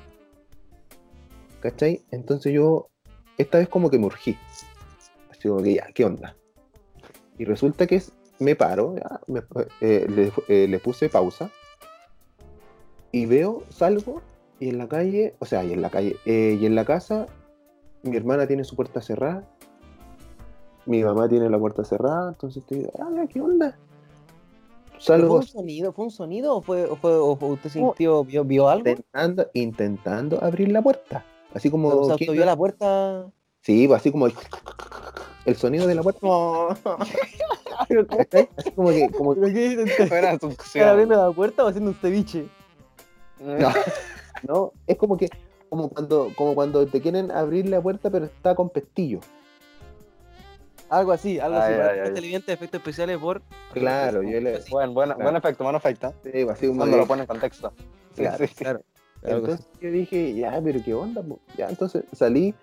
¿Cachai? 1.60 2.00
Entonces 2.10 2.52
yo, 2.52 2.88
esta 3.36 3.58
vez 3.58 3.68
como 3.68 3.90
que 3.90 3.98
me 3.98 4.06
urgí. 4.06 4.36
Así 5.30 5.48
como 5.48 5.62
que 5.62 5.74
ya, 5.74 5.86
¿qué 5.94 6.04
onda? 6.04 6.34
Y 7.38 7.44
resulta 7.44 7.86
que 7.86 7.96
es, 7.96 8.12
me 8.40 8.56
paro, 8.56 8.96
ya, 8.96 9.20
me- 9.26 9.42
eh, 9.80 10.06
le, 10.08 10.32
eh, 10.48 10.66
le 10.66 10.78
puse 10.80 11.08
pausa 11.08 11.50
y 13.12 13.26
veo, 13.26 13.62
salgo 13.70 14.20
y 14.58 14.68
en 14.68 14.78
la 14.78 14.88
calle, 14.88 15.34
o 15.38 15.46
sea, 15.46 15.64
y 15.64 15.72
en 15.72 15.82
la 15.82 15.90
calle, 15.90 16.16
eh, 16.26 16.56
y 16.60 16.66
en 16.66 16.74
la 16.74 16.84
casa, 16.84 17.26
mi 18.02 18.16
hermana 18.16 18.46
tiene 18.46 18.64
su 18.64 18.76
puerta 18.76 19.00
cerrada, 19.00 19.44
mi 20.86 21.02
mamá 21.04 21.28
tiene 21.28 21.48
la 21.50 21.58
puerta 21.58 21.84
cerrada, 21.84 22.30
entonces 22.30 22.62
estoy, 22.62 22.86
ah, 22.98 23.24
¿qué 23.28 23.40
onda? 23.40 23.76
¿Pero 24.92 25.00
Salgo 25.00 25.28
¿Fue 25.28 25.36
un 25.38 25.46
sonido? 25.46 25.92
¿Fue 25.92 26.04
un 26.04 26.10
sonido 26.10 26.56
o 26.56 26.62
fue, 26.62 26.84
o 26.84 26.96
fue, 26.96 27.14
o 27.14 27.32
usted 27.32 27.70
sintió, 27.70 28.22
vio, 28.24 28.44
vio 28.44 28.68
algo? 28.68 28.88
intentando, 28.90 29.46
intentando 29.54 30.42
abrir 30.44 30.68
la 30.70 30.82
puerta, 30.82 31.24
así 31.54 31.70
como... 31.70 31.88
O 31.88 32.04
sea, 32.04 32.16
¿quién- 32.16 32.30
usted 32.30 32.38
vio 32.38 32.44
la 32.46 32.56
puerta. 32.56 33.30
Sí, 33.62 33.86
pues 33.88 34.00
así 34.00 34.10
como 34.10 34.26
el, 35.50 35.56
sonido 35.56 35.86
de 35.86 35.94
la 35.94 36.02
puerta, 36.02 36.20
No. 36.22 36.68
Como 38.76 38.90
que, 38.90 39.10
como, 39.10 39.34
¿Estaba 39.34 40.38
succión. 40.40 40.88
abriendo 40.88 41.16
la 41.16 41.32
puerta 41.32 41.64
o 41.64 41.68
haciendo 41.68 41.90
un 41.90 41.96
ceviche? 41.96 42.46
No, 43.40 43.72
no, 44.46 44.72
es 44.86 44.96
como 44.96 45.16
que 45.16 45.28
como 45.68 45.88
cuando 45.88 46.28
como 46.36 46.54
cuando 46.54 46.86
te 46.86 47.00
quieren 47.00 47.30
abrir 47.30 47.68
la 47.68 47.80
puerta 47.80 48.10
pero 48.10 48.26
está 48.26 48.54
con 48.54 48.68
pestillo. 48.70 49.20
Algo 50.88 51.12
así, 51.12 51.38
algo 51.38 51.56
Ay, 51.60 51.74
así. 51.74 52.00
ay, 52.00 52.32
este 52.36 52.52
efectos 52.52 52.80
especiales 52.80 53.18
por. 53.18 53.42
Claro, 53.72 54.22
yo 54.22 54.40
le 54.40 54.56
Así. 54.56 54.70
Buen, 54.72 54.92
buen, 54.92 55.14
buen 55.16 55.36
efecto, 55.36 55.62
buen 55.64 55.76
efecto. 55.76 56.12
sí, 56.24 56.46
así 56.50 56.66
Cuando 56.66 56.86
que- 56.86 56.96
lo 56.96 57.06
pone 57.06 57.22
en 57.22 57.28
contexto. 57.28 57.72
Sí, 58.14 58.22
Claro, 58.22 58.38
sí, 58.38 58.46
sí. 58.48 58.54
Claro. 58.56 58.80
entonces 59.22 59.66
yo 59.80 59.90
dije, 59.90 60.34
ya, 60.34 60.60
pero 60.62 60.80
qué 60.84 60.92
onda, 60.94 61.22
po? 61.22 61.38
ya, 61.56 61.68
entonces 61.68 62.04
salí 62.12 62.54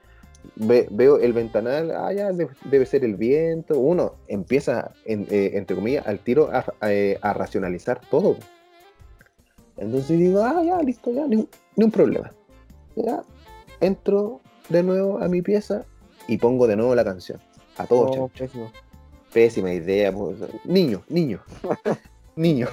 ve- 0.56 0.88
veo 0.92 1.18
el 1.20 1.34
ventanal, 1.34 1.92
ah, 1.92 2.12
ya 2.14 2.32
debe, 2.32 2.52
debe 2.66 2.86
ser 2.86 3.04
el 3.06 3.16
viento. 3.16 3.78
Uno 3.80 4.16
empieza, 4.28 4.92
en- 5.06 5.28
eh, 5.30 5.52
entre 5.56 5.76
comillas, 5.76 6.08
al 6.08 6.20
tiro 6.20 6.50
a, 6.52 6.66
a, 6.80 6.92
eh, 6.94 7.18
a 7.22 7.34
racionalizar 7.34 8.00
todo. 8.10 8.38
Entonces 9.78 10.18
digo, 10.18 10.44
ah, 10.44 10.62
ya, 10.64 10.82
listo, 10.82 11.12
ya, 11.12 11.28
ni, 11.28 11.36
un- 11.38 11.50
ni 11.76 11.86
un 11.86 11.92
problema. 11.92 12.32
Ya, 12.96 13.22
entro 13.80 14.42
de 14.70 14.82
nuevo 14.84 15.20
a 15.20 15.28
mi 15.28 15.42
pieza 15.42 15.86
y 16.28 16.38
pongo 16.38 16.68
de 16.68 16.76
nuevo 16.76 16.96
la 16.96 17.04
canción. 17.04 17.40
A 17.78 17.86
todo 17.86 18.06
No, 18.08 18.12
chancho. 18.14 18.34
pésimo. 18.46 18.72
Pésima 19.32 19.72
idea. 19.74 20.12
pues, 20.12 20.38
Niño, 20.66 21.04
niño. 21.10 21.42
niño. 22.36 22.68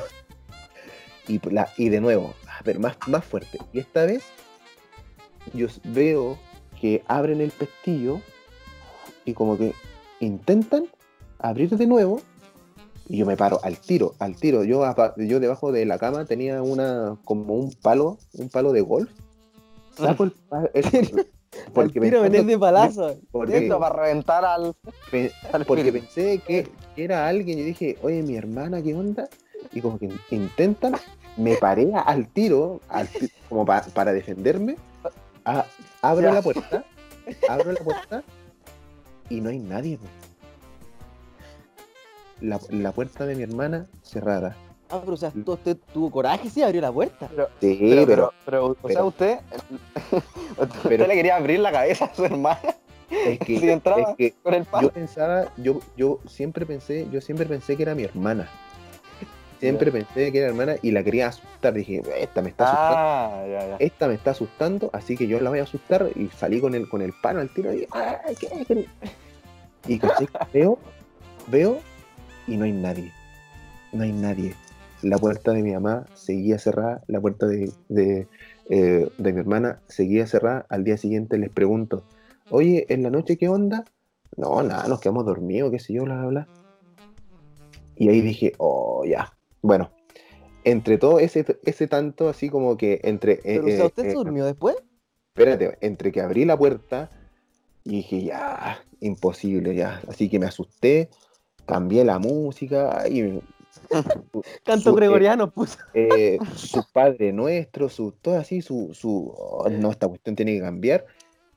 Y, 1.29 1.41
la, 1.51 1.69
y 1.77 1.89
de 1.91 2.01
nuevo, 2.01 2.35
a 2.49 2.63
ver, 2.63 2.79
más, 2.79 2.97
más 3.07 3.25
fuerte. 3.25 3.59
Y 3.73 3.81
esta 3.81 4.05
vez 4.07 4.23
yo 5.53 5.67
veo 5.85 6.39
que 6.85 7.03
abren 7.09 7.41
el 7.41 7.51
pestillo 7.51 8.21
y 9.25 9.33
como 9.33 9.57
que 9.57 9.73
intentan 10.21 10.85
abrir 11.39 11.71
de 11.71 11.87
nuevo 11.87 12.21
y 13.09 13.17
yo 13.17 13.25
me 13.25 13.39
paro 13.39 13.59
al 13.63 13.79
tiro, 13.79 14.13
al 14.19 14.37
tiro. 14.37 14.65
Yo, 14.65 14.85
yo 15.17 15.41
debajo 15.41 15.73
de 15.73 15.87
la 15.87 15.99
cama 15.99 16.27
tenía 16.27 16.61
una 16.61 17.17
como 17.25 17.55
un 17.55 17.73
palo, 17.73 18.19
un 18.35 18.51
palo 18.51 18.73
de 18.73 18.83
golf. 18.83 19.09
Saco 19.97 20.25
el 20.25 20.33
palo. 20.33 20.69
porque 21.73 22.01
tiro 22.03 22.21
pensando- 22.21 22.51
de 22.53 22.59
palazo. 22.59 23.17
porque- 23.33 23.67
para 23.81 23.97
reventar 24.03 24.45
al. 24.45 24.75
Al 25.55 25.65
porque 25.65 25.91
pensé 25.91 26.43
que, 26.47 26.69
que 26.95 27.05
era 27.05 27.27
alguien 27.27 27.61
y 27.61 27.63
dije, 27.63 27.97
oye, 28.03 28.23
mi 28.23 28.37
hermana, 28.37 28.83
¿qué 28.83 28.95
onda? 28.95 29.27
Y 29.73 29.81
como 29.81 29.99
que 29.99 30.11
intentan, 30.31 30.97
me 31.39 31.57
paré 31.57 31.93
al 31.95 32.29
tiro, 32.29 32.83
al 32.91 33.09
como 33.49 33.65
pa- 33.65 33.87
para 33.95 34.13
defenderme, 34.13 34.77
a- 35.45 35.67
abro 36.03 36.27
Ya. 36.29 36.33
la 36.35 36.43
puerta, 36.43 36.85
abro 37.49 37.73
la 37.73 37.81
puerta 37.81 38.23
y 39.29 39.41
no 39.41 39.51
hay 39.51 39.59
nadie. 39.59 39.99
pues. 39.99 40.11
La, 42.41 42.61
la 42.71 42.93
puerta 42.93 43.25
de 43.27 43.35
mi 43.37 43.43
hermana 43.43 43.87
cerrada. 44.03 44.57
Ah, 44.91 45.01
pero 45.01 45.15
o 45.15 45.17
sea, 45.17 45.31
tú- 45.31 45.53
usted 45.53 45.77
tuvo 45.93 46.11
coraje, 46.11 46.51
sí, 46.51 46.63
abrió 46.63 46.81
la 46.81 46.93
puerta. 46.93 47.29
Sí, 47.61 47.79
Pero, 47.81 48.07
pero, 48.07 48.33
pero, 48.45 48.77
pero, 48.77 48.77
o 48.83 48.89
sea, 48.89 49.05
usted. 49.05 49.39
usted 50.59 50.79
Pero- 50.89 51.07
le 51.07 51.15
quería 51.15 51.37
abrir 51.37 51.61
la 51.61 51.73
cabeza 51.73 52.05
a 52.07 52.15
su 52.15 52.25
hermana 52.25 52.61
es 53.11 53.39
que, 53.39 53.59
si 53.61 53.71
entraba. 53.71 54.03
es 54.11 54.17
que 54.17 54.33
con 54.43 54.55
el 54.55 54.65
palo. 54.65 54.89
yo 54.89 54.93
pensaba, 54.93 55.47
yo, 55.57 55.81
yo 55.97 56.21
siempre 56.27 56.67
pensé, 56.67 57.09
yo 57.11 57.21
siempre 57.21 57.47
pensé 57.47 57.77
que 57.77 57.83
era 57.85 57.95
mi 57.95 58.03
hermana. 58.05 58.49
Siempre 59.65 59.91
pensé 59.91 60.31
que 60.31 60.39
era 60.39 60.49
hermana 60.49 60.77
y 60.83 60.91
la 60.91 61.03
quería 61.03 61.29
asustar. 61.29 61.73
Dije, 61.73 62.03
esta 62.19 62.43
me 62.43 62.51
está 62.51 62.65
asustando. 62.65 62.97
Ah, 62.99 63.77
esta 63.79 64.09
me 64.09 64.15
está 64.15 64.31
asustando, 64.33 64.91
así 64.93 65.17
que 65.17 65.27
yo 65.27 65.41
la 65.41 65.51
voy 65.51 65.61
a 65.61 65.63
asustar 65.63 66.11
y 66.15 66.29
salí 66.29 66.61
con 66.61 66.75
el, 66.75 66.89
con 66.89 67.01
el 67.01 67.15
palo 67.23 67.41
al 67.41 67.49
tiro 67.49 67.73
y, 67.73 67.87
"Ay, 67.91 68.35
¿qué? 68.39 68.49
¿Qué?". 68.67 68.87
y 69.87 69.99
caché, 69.99 70.27
veo, 70.53 70.79
veo 71.49 71.79
y 72.47 72.57
no 72.57 72.65
hay 72.65 72.73
nadie, 72.73 73.11
no 73.93 74.03
hay 74.05 74.13
nadie. 74.13 74.55
La 75.03 75.19
puerta 75.19 75.53
de 75.53 75.63
mi 75.63 75.73
mamá 75.73 76.07
seguía 76.15 76.59
cerrada, 76.59 77.03
la 77.09 77.21
puerta 77.21 77.47
de, 77.47 77.73
de, 77.89 78.29
eh, 78.71 79.09
de 79.19 79.33
mi 79.33 79.41
hermana 79.41 79.81
seguía 79.89 80.27
cerrada. 80.27 80.67
Al 80.69 80.85
día 80.85 80.97
siguiente 80.97 81.37
les 81.37 81.51
pregunto, 81.51 82.05
oye, 82.51 82.87
¿en 82.89 83.03
la 83.03 83.11
noche 83.11 83.37
qué 83.37 83.49
onda? 83.49 83.85
No, 84.37 84.63
nada, 84.63 84.89
nos 84.89 85.01
quedamos 85.01 85.27
dormidos, 85.27 85.71
qué 85.71 85.79
sé 85.79 85.93
yo, 85.95 86.05
bla, 86.05 86.17
bla, 86.17 86.27
bla. 86.27 86.49
Y 87.97 88.09
ahí 88.09 88.21
dije, 88.21 88.53
oh, 88.59 89.05
ya. 89.05 89.34
Bueno, 89.65 89.91
entre 90.65 90.99
todo 90.99 91.19
ese, 91.21 91.47
ese 91.65 91.89
tanto 91.89 92.29
así 92.29 92.51
como 92.51 92.77
que 92.77 93.01
entre... 93.03 93.33
eh, 93.33 93.41
Pero, 93.45 93.67
o 93.67 93.71
sea, 93.71 93.85
eh, 93.85 93.87
¿usted 93.87 94.03
se 94.03 94.11
eh, 94.11 94.15
durmió 94.15 94.45
después? 94.45 94.77
espérate, 95.29 95.79
entre 95.81 96.13
que 96.13 96.21
abrí 96.21 96.45
la 96.45 96.55
puerta 96.59 97.11
y 97.83 97.97
dije, 97.97 98.25
ya, 98.25 98.85
imposible, 99.01 99.75
ya. 99.75 100.03
Así 100.07 100.29
que 100.29 100.39
me 100.39 100.45
asusté, 100.45 101.09
cambié 101.65 102.05
la 102.05 102.19
música 102.19 103.09
y 103.09 103.41
Canto 104.65 104.91
su- 104.91 104.95
gregoriano 104.95 105.51
puso. 105.51 105.79
eh, 105.95 106.39
su 106.57 106.85
padre 106.93 107.33
nuestro, 107.33 107.89
su, 107.89 108.13
todo 108.13 108.37
así, 108.37 108.61
su, 108.61 108.91
su, 108.93 109.35
oh, 109.35 109.71
no, 109.71 109.91
esta 109.91 110.09
cuestión 110.09 110.37
tiene 110.37 110.53
que 110.57 110.61
cambiar. 110.61 111.07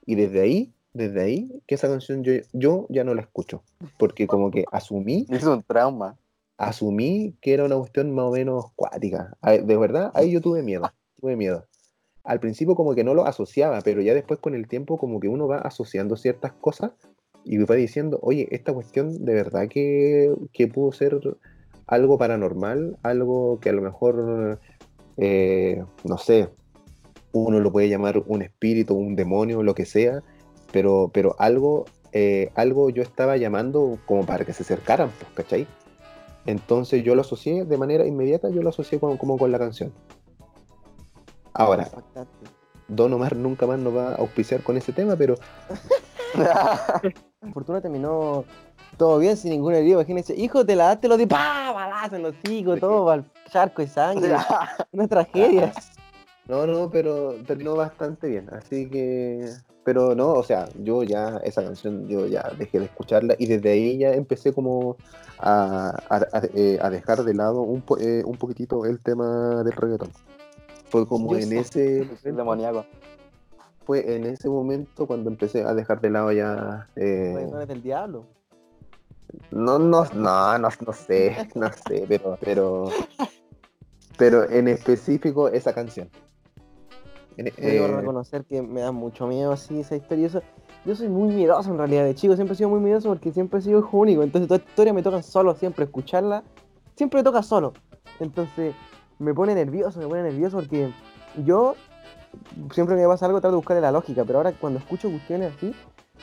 Y 0.05 0.15
desde 0.15 0.39
ahí, 0.39 0.71
desde 0.93 1.21
ahí, 1.21 1.61
que 1.67 1.75
esa 1.75 1.89
canción 1.89 2.23
yo, 2.23 2.31
yo 2.53 2.87
ya 2.89 3.03
no 3.03 3.13
la 3.13 3.21
escucho. 3.21 3.63
Porque 3.97 4.27
como 4.27 4.49
que 4.49 4.63
asumí, 4.71 5.25
Hizo 5.29 5.51
un 5.53 5.63
trauma. 5.63 6.17
Asumí 6.57 7.37
que 7.41 7.53
era 7.53 7.65
una 7.65 7.77
cuestión 7.77 8.13
más 8.13 8.25
o 8.25 8.31
menos 8.31 8.65
cuática. 8.75 9.37
De 9.43 9.77
verdad, 9.77 10.11
ahí 10.13 10.31
yo 10.31 10.41
tuve 10.41 10.63
miedo, 10.63 10.91
tuve 11.19 11.35
miedo. 11.35 11.65
Al 12.23 12.39
principio 12.39 12.75
como 12.75 12.93
que 12.93 13.03
no 13.03 13.13
lo 13.13 13.25
asociaba, 13.25 13.81
pero 13.81 14.01
ya 14.01 14.13
después 14.13 14.39
con 14.39 14.53
el 14.53 14.67
tiempo 14.67 14.97
como 14.97 15.19
que 15.19 15.29
uno 15.29 15.47
va 15.47 15.59
asociando 15.59 16.17
ciertas 16.17 16.51
cosas 16.53 16.91
y 17.45 17.57
va 17.59 17.75
diciendo, 17.75 18.19
oye, 18.21 18.47
esta 18.51 18.73
cuestión 18.73 19.23
de 19.23 19.33
verdad 19.33 19.69
que, 19.69 20.33
que 20.51 20.67
pudo 20.67 20.91
ser 20.91 21.19
algo 21.85 22.17
paranormal, 22.17 22.97
algo 23.03 23.59
que 23.61 23.69
a 23.69 23.73
lo 23.73 23.81
mejor, 23.81 24.59
eh, 25.15 25.81
no 26.03 26.17
sé, 26.17 26.49
uno 27.31 27.59
lo 27.59 27.71
puede 27.71 27.87
llamar 27.87 28.21
un 28.27 28.41
espíritu, 28.41 28.95
un 28.95 29.15
demonio, 29.15 29.63
lo 29.63 29.73
que 29.73 29.85
sea, 29.85 30.21
pero, 30.73 31.09
pero 31.13 31.35
algo, 31.39 31.85
eh, 32.11 32.51
algo 32.55 32.89
yo 32.89 33.03
estaba 33.03 33.37
llamando 33.37 33.99
como 34.05 34.25
para 34.25 34.43
que 34.43 34.51
se 34.51 34.63
acercaran, 34.63 35.09
pues, 35.17 35.31
¿cachai? 35.33 35.67
Entonces 36.47 37.03
yo 37.03 37.13
lo 37.13 37.21
asocié 37.21 37.63
de 37.65 37.77
manera 37.77 38.05
inmediata, 38.05 38.49
yo 38.49 38.63
lo 38.63 38.69
asocié 38.69 38.99
con- 38.99 39.17
como 39.17 39.37
con 39.37 39.51
la 39.51 39.59
canción. 39.59 39.93
Ahora. 41.53 41.87
Don 42.87 43.11
Omar 43.13 43.35
nunca 43.35 43.67
más 43.67 43.77
nos 43.79 43.95
va 43.95 44.11
a 44.13 44.15
auspiciar 44.15 44.63
con 44.63 44.77
ese 44.77 44.93
tema, 44.93 45.15
pero 45.17 45.35
Por 46.33 47.13
fortuna 47.53 47.81
terminó 47.81 48.45
todo 48.97 49.19
bien, 49.19 49.35
sin 49.35 49.51
ningún 49.51 49.73
herido. 49.73 49.99
Imagínense, 49.99 50.33
hijo, 50.35 50.65
te 50.65 50.75
la 50.75 50.85
daste 50.85 51.07
lo 51.09 51.17
de 51.17 51.27
pa, 51.27 51.71
balazo 51.73 52.15
en 52.15 52.23
los 52.23 52.33
hocicos, 52.43 52.79
todo 52.79 53.09
al 53.09 53.29
charco 53.51 53.81
de 53.81 53.87
sangre. 53.89 54.35
Una 54.91 55.07
tragedia. 55.07 55.73
No, 56.47 56.65
no, 56.67 56.89
pero 56.89 57.33
terminó 57.45 57.75
bastante 57.75 58.27
bien. 58.27 58.49
Así 58.53 58.89
que, 58.89 59.49
pero 59.83 60.15
no, 60.15 60.33
o 60.33 60.43
sea, 60.43 60.69
yo 60.75 61.03
ya 61.03 61.37
esa 61.43 61.63
canción 61.63 62.07
yo 62.07 62.25
ya 62.27 62.51
dejé 62.57 62.79
de 62.79 62.85
escucharla 62.85 63.35
y 63.37 63.47
desde 63.47 63.71
ahí 63.71 63.97
ya 63.97 64.13
empecé 64.13 64.53
como 64.53 64.97
a, 65.39 65.89
a- 66.09 66.15
a- 66.37 66.41
eh, 66.53 66.77
a 66.81 66.89
dejar 66.89 67.23
de 67.23 67.33
lado 67.33 67.61
un, 67.61 67.81
po- 67.81 67.97
eh, 67.99 68.23
un 68.25 68.37
poquitito 68.37 68.85
el 68.85 68.99
tema 68.99 69.63
del 69.63 69.73
reggaetón. 69.73 70.11
Fue 70.89 71.05
como 71.07 71.31
Yo 71.31 71.37
en 71.37 71.43
sé. 71.49 71.59
ese 71.59 71.99
momento, 72.23 72.37
demoníaco. 72.37 72.85
fue 73.85 74.15
en 74.15 74.25
ese 74.25 74.49
momento 74.49 75.05
cuando 75.05 75.29
empecé 75.29 75.63
a 75.63 75.73
dejar 75.73 75.99
de 76.01 76.09
lado 76.09 76.31
ya 76.31 76.87
eh, 76.95 77.33
Reggaetones 77.35 77.67
del 77.67 77.81
diablo. 77.83 78.23
No, 79.51 79.77
no, 79.77 80.05
no, 80.13 80.57
no, 80.57 80.69
no 80.85 80.93
sé, 80.93 81.35
no 81.55 81.69
sé, 81.87 82.05
pero, 82.07 82.37
pero, 82.41 82.89
pero 84.17 84.49
en 84.49 84.69
específico 84.69 85.49
esa 85.49 85.73
canción. 85.73 86.09
En- 87.37 87.45
Debo 87.57 87.85
eh, 87.87 87.91
reconocer 87.95 88.43
que 88.45 88.61
me 88.61 88.81
da 88.81 88.91
mucho 88.91 89.27
miedo 89.27 89.51
así 89.51 89.79
esa 89.79 89.95
historia. 89.95 90.29
Yo 90.85 90.95
soy 90.95 91.07
muy 91.09 91.33
miedoso 91.33 91.69
en 91.71 91.77
realidad, 91.77 92.03
de 92.05 92.15
chico 92.15 92.35
siempre 92.35 92.53
he 92.53 92.57
sido 92.57 92.69
muy 92.69 92.79
miedoso 92.79 93.09
porque 93.09 93.31
siempre 93.31 93.59
he 93.59 93.61
sido 93.61 93.79
hijo 93.79 93.97
único. 93.97 94.23
Entonces 94.23 94.47
toda 94.47 94.57
esta 94.57 94.69
historia 94.69 94.93
me 94.93 95.03
toca 95.03 95.21
solo 95.21 95.55
siempre, 95.55 95.85
escucharla, 95.85 96.43
siempre 96.95 97.19
me 97.19 97.23
toca 97.23 97.43
solo. 97.43 97.73
Entonces 98.19 98.73
me 99.19 99.33
pone 99.33 99.53
nervioso, 99.55 99.99
me 99.99 100.07
pone 100.07 100.23
nervioso 100.23 100.57
porque 100.57 100.91
yo 101.45 101.75
siempre 102.71 102.95
que 102.95 103.01
me 103.01 103.07
pasa 103.07 103.25
algo 103.25 103.39
trato 103.41 103.53
de 103.53 103.57
buscarle 103.57 103.81
la 103.81 103.91
lógica, 103.91 104.23
pero 104.25 104.39
ahora 104.39 104.53
cuando 104.53 104.79
escucho 104.79 105.09
cuestiones 105.09 105.53
así, 105.55 105.73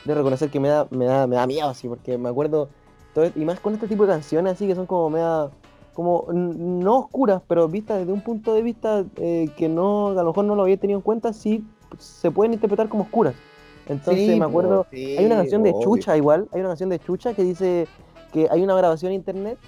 de 0.04 0.14
reconocer 0.14 0.50
que 0.50 0.60
me 0.60 0.68
da, 0.68 0.86
me 0.90 1.04
da, 1.04 1.26
me 1.26 1.36
da 1.36 1.46
miedo 1.46 1.68
así, 1.68 1.88
porque 1.88 2.18
me 2.18 2.28
acuerdo, 2.28 2.68
todo- 3.14 3.30
y 3.34 3.44
más 3.44 3.60
con 3.60 3.74
este 3.74 3.86
tipo 3.86 4.04
de 4.06 4.12
canciones 4.12 4.54
así 4.54 4.66
que 4.66 4.74
son 4.74 4.86
como 4.86 5.10
me 5.10 5.20
da 5.20 5.50
como 5.94 6.26
no 6.32 6.98
oscuras, 6.98 7.40
pero 7.48 7.68
vistas 7.68 8.00
desde 8.00 8.12
un 8.12 8.20
punto 8.20 8.52
de 8.54 8.62
vista 8.62 9.04
eh, 9.16 9.48
que 9.56 9.68
no, 9.68 10.08
a 10.08 10.14
lo 10.22 10.26
mejor 10.26 10.44
no 10.44 10.54
lo 10.56 10.62
había 10.62 10.76
tenido 10.76 10.98
en 10.98 11.02
cuenta, 11.02 11.32
sí 11.32 11.64
se 11.98 12.30
pueden 12.30 12.52
interpretar 12.52 12.88
como 12.88 13.04
oscuras. 13.04 13.34
Entonces 13.86 14.26
sí, 14.26 14.38
me 14.38 14.44
acuerdo, 14.46 14.86
sí, 14.90 15.16
hay 15.16 15.26
una 15.26 15.36
canción 15.36 15.62
de 15.62 15.70
obvio. 15.70 15.82
Chucha 15.82 16.16
igual, 16.16 16.48
hay 16.52 16.60
una 16.60 16.70
canción 16.70 16.88
de 16.90 16.98
Chucha 16.98 17.34
que 17.34 17.42
dice 17.44 17.86
que 18.32 18.48
hay 18.50 18.62
una 18.62 18.74
grabación 18.74 19.12
en 19.12 19.16
internet 19.16 19.58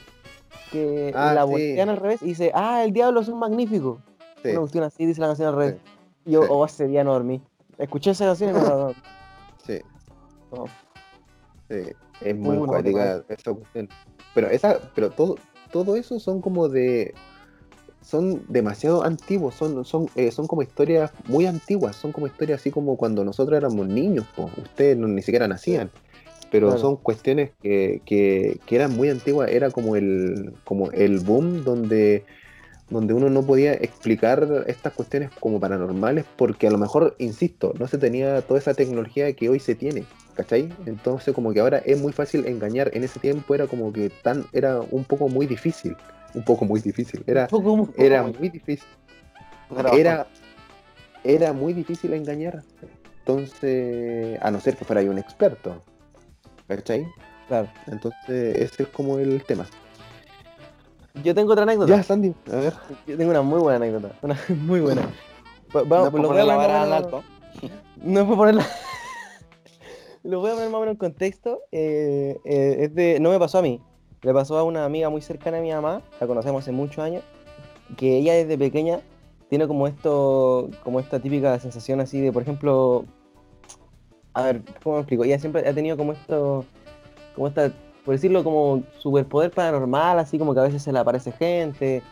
que 0.73 1.12
Ah, 1.15 1.33
la 1.35 1.45
sí. 1.45 1.51
voltean 1.51 1.89
al 1.91 1.97
revés 1.99 2.23
y 2.23 2.27
dice, 2.27 2.51
ah, 2.55 2.83
el 2.85 2.93
diablo 2.93 3.21
es 3.21 3.29
un 3.29 3.39
magnífico. 3.39 3.99
Una 4.45 4.61
cuestión 4.61 4.85
así, 4.85 5.05
dice 5.07 5.21
la 5.21 5.27
canción 5.29 5.49
al 5.49 5.57
revés. 5.57 5.77
Yo, 6.25 6.41
oh, 6.49 6.65
ese 6.65 6.87
día 6.87 7.05
no 7.05 7.12
dormí. 7.12 7.41
Escuché 7.79 8.11
esa 8.12 8.25
canción 8.27 8.51
y 8.51 8.53
no 8.55 8.61
dormí. 8.65 8.95
sí, 9.65 9.81
Oh. 10.51 10.67
sí, 11.69 11.77
es 12.21 12.37
muy 12.37 12.57
no, 12.57 12.67
cuática 12.67 13.23
esa 13.29 13.53
cuestión. 13.53 13.89
Pero 14.35 14.49
esa, 14.49 14.79
pero 14.95 15.11
todo, 15.11 15.37
todo 15.85 15.97
eso 15.97 16.19
son 16.21 16.41
como 16.41 16.69
de 16.69 17.15
son 18.03 18.45
demasiado 18.49 19.03
antiguos, 19.05 19.57
son, 19.57 19.85
son, 19.85 20.09
eh, 20.15 20.31
son 20.31 20.47
como 20.47 20.62
historias 20.62 21.11
muy 21.27 21.45
antiguas, 21.47 21.97
son 21.97 22.12
como 22.12 22.29
historias 22.29 22.61
así 22.61 22.71
como 22.71 22.97
cuando 22.97 23.25
nosotros 23.25 23.57
éramos 23.57 23.89
niños, 23.89 24.25
po. 24.37 24.49
ustedes 24.62 24.97
no, 24.97 25.09
ni 25.09 25.23
siquiera 25.23 25.49
nacían, 25.49 25.91
pero 26.51 26.69
Claro. 26.69 26.81
son 26.81 26.97
cuestiones 26.97 27.51
que, 27.61 28.03
que, 28.07 28.61
que 28.65 28.77
eran 28.77 28.97
muy 28.97 29.11
antiguas, 29.11 29.51
era 29.51 29.71
como 29.71 29.97
el, 29.97 30.55
como 30.65 30.91
el 30.93 31.19
boom 31.19 31.65
donde 31.65 32.25
donde 32.89 33.15
uno 33.15 33.29
no 33.29 33.43
podía 33.45 33.73
explicar 33.73 34.65
estas 34.69 34.93
cuestiones 34.93 35.31
como 35.41 35.59
paranormales 35.59 36.25
porque 36.37 36.69
a 36.69 36.71
lo 36.71 36.79
mejor, 36.79 37.17
insisto, 37.19 37.75
no 37.79 37.89
se 37.89 37.99
tenía 37.99 38.43
toda 38.43 38.61
esa 38.61 38.75
tecnología 38.75 39.33
que 39.33 39.49
hoy 39.49 39.59
se 39.59 39.75
tiene, 39.75 40.05
¿cachai? 40.37 40.72
Entonces 40.87 41.35
como 41.35 41.53
que 41.53 41.61
ahora 41.61 41.79
es 41.79 42.01
muy 42.01 42.12
fácil 42.12 42.46
engañar, 42.46 42.90
en 42.94 43.05
ese 43.05 43.18
tiempo 43.18 43.55
era 43.55 43.66
como 43.66 43.92
que 43.92 44.11
tan, 44.22 44.44
era 44.53 44.81
un 44.90 45.05
poco 45.05 45.29
muy 45.29 45.46
difícil, 45.46 45.96
un 46.35 46.44
poco 46.44 46.64
muy 46.64 46.81
difícil, 46.81 47.25
era, 47.27 47.49
era 47.96 48.22
muy 48.22 48.49
difícil, 48.51 48.87
era, 49.94 50.27
era 51.25 51.53
muy 51.53 51.72
difícil 51.72 52.12
engañar, 52.12 52.62
entonces, 53.20 54.38
a 54.42 54.51
no 54.51 54.61
ser 54.61 54.77
que 54.77 54.85
fuera 54.85 55.03
un 55.03 55.18
experto, 55.18 55.83
¿cachai? 56.68 57.07
Claro. 57.49 57.68
Entonces, 57.87 58.57
ese 58.57 58.83
es 58.85 58.88
como 58.90 59.18
el 59.18 59.42
tema. 59.44 59.66
Yo 61.25 61.35
tengo 61.35 61.53
otra 61.53 61.62
anécdota. 61.62 61.96
Ya, 61.96 62.03
Sandy, 62.03 62.35
a 62.53 62.57
ver. 62.57 62.75
Yo 63.07 63.16
tengo 63.16 63.31
una 63.31 63.42
muy 63.42 63.61
buena 63.61 63.77
anécdota. 63.77 64.14
Una 64.22 64.38
muy 64.49 64.81
buena. 64.81 65.03
Va- 65.75 65.83
No 65.83 65.87
Vamos, 65.87 66.07
es 66.07 66.11
por 66.12 66.20
lo 66.20 66.29
voy 66.29 66.37
poner 66.37 66.40
a 66.40 66.44
Lo 70.27 70.41
voy 70.41 70.51
a 70.51 70.55
poner 70.55 70.71
más 70.71 70.79
o 70.79 70.81
menos 70.81 70.95
en 70.95 70.99
contexto. 70.99 71.62
eh, 71.71 72.37
eh, 72.45 72.77
es 72.81 72.95
de, 72.95 73.21
no 73.21 73.31
me 73.31 73.39
pasó 73.39 73.59
a 73.59 73.62
mí. 73.62 73.81
Le 74.23 74.33
pasó 74.35 74.59
a 74.59 74.65
una 74.65 74.85
amiga 74.85 75.09
muy 75.09 75.21
cercana 75.21 75.59
a 75.59 75.61
mi 75.61 75.71
mamá. 75.71 76.03
La 76.21 76.27
conocemos 76.27 76.65
hace 76.65 76.73
muchos 76.73 76.99
años. 76.99 77.23
Que 77.97 78.17
ella 78.19 78.35
desde 78.35 78.59
pequeña 78.59 79.01
tiene 79.49 79.69
como 79.69 79.87
esto, 79.87 80.69
como 80.83 80.99
esta 80.99 81.21
típica 81.21 81.59
sensación 81.61 82.01
así 82.01 82.21
de, 82.21 82.33
por 82.33 82.43
ejemplo, 82.43 83.05
a 84.35 84.43
ver, 84.43 84.62
¿cómo 84.83 84.97
me 84.97 85.03
explico? 85.03 85.23
Ella 85.23 85.39
siempre 85.39 85.67
ha 85.69 85.73
tenido 85.73 85.97
como 85.97 86.12
esto, 86.12 86.65
como 87.37 87.47
esta, 87.47 87.73
por 88.05 88.15
decirlo, 88.15 88.43
como 88.43 88.83
superpoder 88.99 89.53
paranormal, 89.53 90.19
así 90.19 90.39
como 90.39 90.53
que 90.53 90.61
a 90.61 90.65
veces 90.65 90.83
se 90.83 90.93
le 90.93 90.99
aparece 90.99 91.31
gente, 91.31 92.03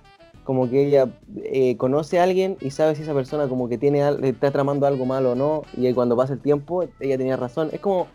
como 0.45 0.69
que 0.71 0.87
ella 0.87 1.09
eh, 1.43 1.77
conoce 1.77 2.21
a 2.21 2.23
alguien 2.25 2.57
y 2.61 2.71
sabe 2.71 2.95
si 2.95 3.03
esa 3.03 3.15
persona 3.15 3.49
como 3.49 3.69
que 3.69 3.79
tiene 3.79 4.07
está 4.23 4.51
tramando 4.51 4.87
algo 4.87 5.07
malo 5.07 5.33
o 5.33 5.35
no, 5.35 5.63
y 5.77 5.93
cuando 5.95 6.17
pasa 6.17 6.35
el 6.35 6.41
tiempo, 6.41 6.85
ella 7.01 7.17
tenía 7.19 7.37
razón. 7.37 7.71
Es 7.73 7.81
como, 7.81 8.07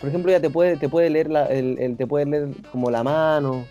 por 0.00 0.08
ejemplo, 0.08 0.30
ella 0.30 0.40
te 0.40 0.50
puede, 0.50 0.76
te 0.76 0.88
puede 0.88 1.08
leer 1.10 1.30
la, 1.30 1.46
el, 1.46 1.78
el- 1.78 1.96
te 1.96 2.06
puede 2.06 2.26
leer 2.26 2.48
como 2.70 2.90
la 2.90 3.02
mano, 3.02 3.64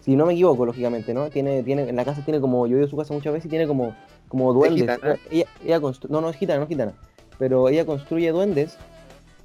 si 0.00 0.16
no 0.16 0.26
me 0.26 0.32
equivoco, 0.34 0.64
lógicamente, 0.66 1.12
¿no? 1.14 1.30
Tiene, 1.30 1.62
tiene, 1.62 1.88
en 1.88 1.96
la 1.96 2.04
casa 2.04 2.24
tiene 2.24 2.40
como, 2.40 2.66
yo 2.66 2.76
he 2.76 2.78
ido 2.78 2.86
a 2.86 2.90
su 2.90 2.96
casa 2.96 3.12
muchas 3.12 3.32
veces 3.32 3.46
y 3.46 3.50
tiene 3.50 3.66
como, 3.66 3.94
como 4.28 4.52
duendes. 4.52 4.82
Ella, 5.30 5.46
ella 5.64 5.80
no, 6.08 6.20
no 6.20 6.28
es 6.30 6.36
gitana, 6.36 6.58
no 6.58 6.64
es 6.64 6.68
gitana, 6.68 6.92
pero 7.38 7.68
ella 7.68 7.84
construye 7.84 8.30
duendes 8.30 8.76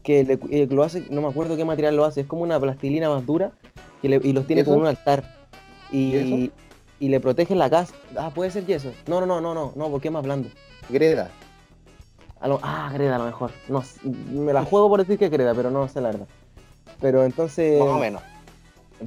que 0.04 0.24
le- 0.24 0.40
eh, 0.52 0.68
lo 0.70 0.84
hace, 0.84 1.04
no 1.10 1.22
me 1.22 1.28
acuerdo 1.28 1.58
qué 1.58 1.66
material 1.66 1.96
lo 1.96 2.06
hace, 2.06 2.22
es 2.22 2.28
como 2.28 2.44
una 2.44 2.60
plastilina 2.60 3.10
más 3.10 3.26
dura 3.26 3.52
que 4.02 4.10
le- 4.10 4.22
y 4.24 4.34
los 4.34 4.46
tiene 4.46 4.64
como 4.64 4.78
un 4.82 4.88
altar. 4.88 5.24
Y, 5.92 6.12
¿Yeso? 6.12 6.36
Y 7.00 7.10
le 7.10 7.20
protege 7.20 7.56
la 7.56 7.70
casa. 7.70 7.94
Ah, 8.18 8.32
puede 8.34 8.52
ser 8.52 8.66
yeso. 8.66 8.92
No, 9.08 9.20
no, 9.20 9.26
no, 9.26 9.42
no, 9.42 9.54
no, 9.54 9.74
no, 9.76 9.90
porque 9.90 10.08
es 10.08 10.12
más 10.14 10.24
blando. 10.24 10.50
Greda. 10.90 11.30
A 12.40 12.48
lo- 12.48 12.60
ah, 12.64 12.90
Greda 12.94 13.16
a 13.16 13.20
lo 13.20 13.26
mejor. 13.26 13.52
No, 13.68 13.84
me 14.32 14.54
la 14.54 14.64
juego 14.64 14.90
por 14.90 15.00
decir 15.00 15.18
que 15.18 15.26
es 15.26 15.32
Greda, 15.32 15.54
pero 15.54 15.72
no 15.72 15.88
sé 15.88 16.02
la 16.02 16.10
verdad. 16.12 16.28
Pero 17.02 17.24
entonces. 17.24 17.80
Más 17.80 17.90
o 17.90 18.00
menos. 18.00 18.22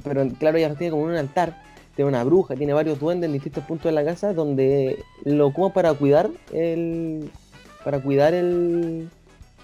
Pero 0.03 0.27
claro, 0.39 0.57
ella 0.57 0.73
tiene 0.75 0.91
como 0.91 1.03
un 1.03 1.15
altar, 1.15 1.61
tiene 1.95 2.07
una 2.09 2.23
bruja, 2.23 2.55
tiene 2.55 2.71
varios 2.73 2.99
duendes 2.99 3.27
en 3.27 3.33
distintos 3.33 3.63
puntos 3.65 3.85
de 3.85 3.91
la 3.91 4.05
casa 4.05 4.33
donde 4.33 5.03
lo 5.25 5.47
ocupa 5.47 5.73
para 5.73 5.93
cuidar 5.93 6.29
el. 6.53 7.29
para 7.83 7.99
cuidar 7.99 8.33
el. 8.33 9.09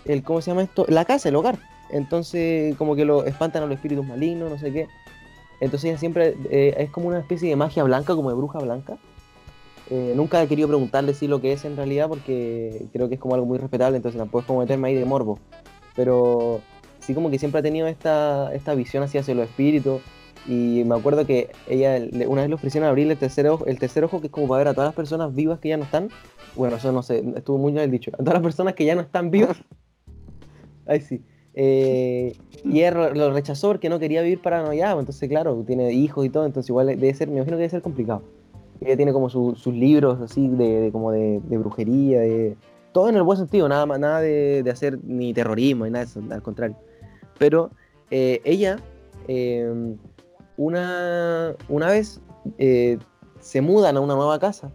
el 0.06 0.24
¿cómo 0.24 0.42
se 0.42 0.52
llama 0.52 0.64
esto? 0.64 0.86
La 0.90 1.06
casa, 1.06 1.30
el 1.30 1.36
hogar. 1.36 1.58
Entonces, 1.90 2.76
como 2.76 2.98
que 2.98 3.06
lo 3.06 3.24
espantan 3.24 3.64
a 3.64 3.66
los 3.68 3.76
espíritus 3.76 4.06
malignos, 4.06 4.50
no 4.52 4.58
sé 4.60 4.74
qué. 4.74 4.88
Entonces 5.60 5.90
ella 5.90 5.98
siempre 5.98 6.36
eh, 6.50 6.76
es 6.78 6.90
como 6.90 7.08
una 7.08 7.20
especie 7.20 7.50
de 7.50 7.56
magia 7.56 7.84
blanca, 7.84 8.16
como 8.16 8.30
de 8.30 8.36
bruja 8.36 8.60
blanca. 8.60 8.98
Eh, 9.90 10.14
nunca 10.16 10.42
he 10.42 10.48
querido 10.48 10.68
preguntarle 10.68 11.14
si 11.14 11.28
lo 11.28 11.40
que 11.42 11.54
es 11.54 11.66
en 11.66 11.78
realidad, 11.78 12.10
porque 12.10 12.86
creo 12.92 13.08
que 13.08 13.16
es 13.16 13.22
como 13.22 13.36
algo 13.36 13.46
muy 13.46 13.58
respetable, 13.58 13.98
entonces 13.98 14.20
tampoco 14.20 14.42
es 14.42 14.46
como 14.46 14.60
meterme 14.60 14.90
ahí 14.90 14.96
de 14.96 15.06
morbo. 15.06 15.40
Pero 15.96 16.62
sí 17.00 17.14
como 17.14 17.32
que 17.32 17.40
siempre 17.40 17.60
ha 17.60 17.64
tenido 17.64 17.88
esta, 17.88 18.54
esta 18.54 18.76
visión 18.76 19.04
así 19.04 19.18
hacia 19.18 19.34
los 19.34 19.46
espíritus. 19.46 20.02
Y 20.48 20.84
me 20.86 20.96
acuerdo 20.96 21.26
que 21.26 21.50
ella 21.68 22.00
una 22.28 22.42
vez 22.42 22.50
le 22.50 22.56
ofrecieron 22.56 22.88
abrirle 22.88 23.14
el 23.14 23.20
tercer 23.20 23.48
ojo, 23.48 23.66
el 23.66 23.80
tercer 23.80 24.04
ojo 24.06 24.22
que 24.22 24.28
es 24.28 24.32
como 24.32 24.48
para 24.48 24.60
ver 24.60 24.68
a 24.70 24.74
todas 24.74 24.88
las 24.88 24.96
personas 24.96 25.34
vivas 25.34 25.60
que 25.60 25.70
ya 25.70 25.78
no 25.78 25.84
están. 25.84 26.10
Bueno, 26.56 26.78
eso 26.78 26.92
no 26.92 27.04
sé, 27.04 27.24
estuvo 27.36 27.58
muy 27.58 27.74
bien 27.74 27.92
dicho. 27.92 28.12
A 28.14 28.18
todas 28.18 28.36
las 28.36 28.44
personas 28.44 28.74
que 28.74 28.86
ya 28.86 28.96
no 28.96 29.02
están 29.02 29.30
vivas. 29.30 29.58
Ay, 30.86 31.02
sí. 31.02 31.22
Eh, 31.60 32.36
y 32.64 32.80
ella 32.82 33.10
lo- 33.16 33.34
rechazó 33.34 33.70
porque 33.70 33.90
no 33.90 33.98
quería 33.98 34.22
vivir 34.22 34.40
paranoiado. 34.44 35.00
Entonces, 35.00 35.28
claro, 35.28 35.64
tiene 35.66 35.92
hijos 35.92 36.24
y 36.24 36.30
todo, 36.30 36.46
entonces 36.46 36.70
igual 36.70 36.86
debe 36.86 37.12
ser, 37.16 37.30
me 37.30 37.38
imagino 37.38 37.58
que 37.58 37.62
debe 37.62 37.70
ser 37.72 37.82
complicado. 37.82 38.22
Ella 38.80 38.96
tiene 38.96 39.12
como 39.12 39.28
su- 39.28 39.56
sus 39.56 39.74
libros 39.74 40.22
así 40.22 40.48
de, 40.50 40.82
de 40.82 40.92
como 40.92 41.12
de, 41.12 41.42
de 41.44 41.58
brujería, 41.58 42.20
de 42.20 42.56
todo 42.92 43.10
en 43.10 43.16
el 43.16 43.24
buen 43.24 43.40
sentido, 43.40 43.68
nada 43.68 43.88
más, 43.88 44.00
nada 44.00 44.22
de, 44.22 44.62
de 44.62 44.70
hacer 44.70 45.00
ni 45.04 45.34
terrorismo 45.34 45.86
ni 45.86 45.92
nada 45.92 46.06
de 46.06 46.12
eso, 46.12 46.22
al 46.30 46.44
contrario. 46.44 46.76
Pero 47.40 47.72
eh, 48.12 48.40
ella, 48.44 48.78
eh, 49.28 49.96
una, 50.58 51.56
una 51.70 51.88
vez 51.88 52.22
eh, 52.60 52.98
se 53.40 53.62
mudan 53.62 53.98
a 53.98 54.00
una 54.00 54.14
nueva 54.16 54.38
casa, 54.40 54.72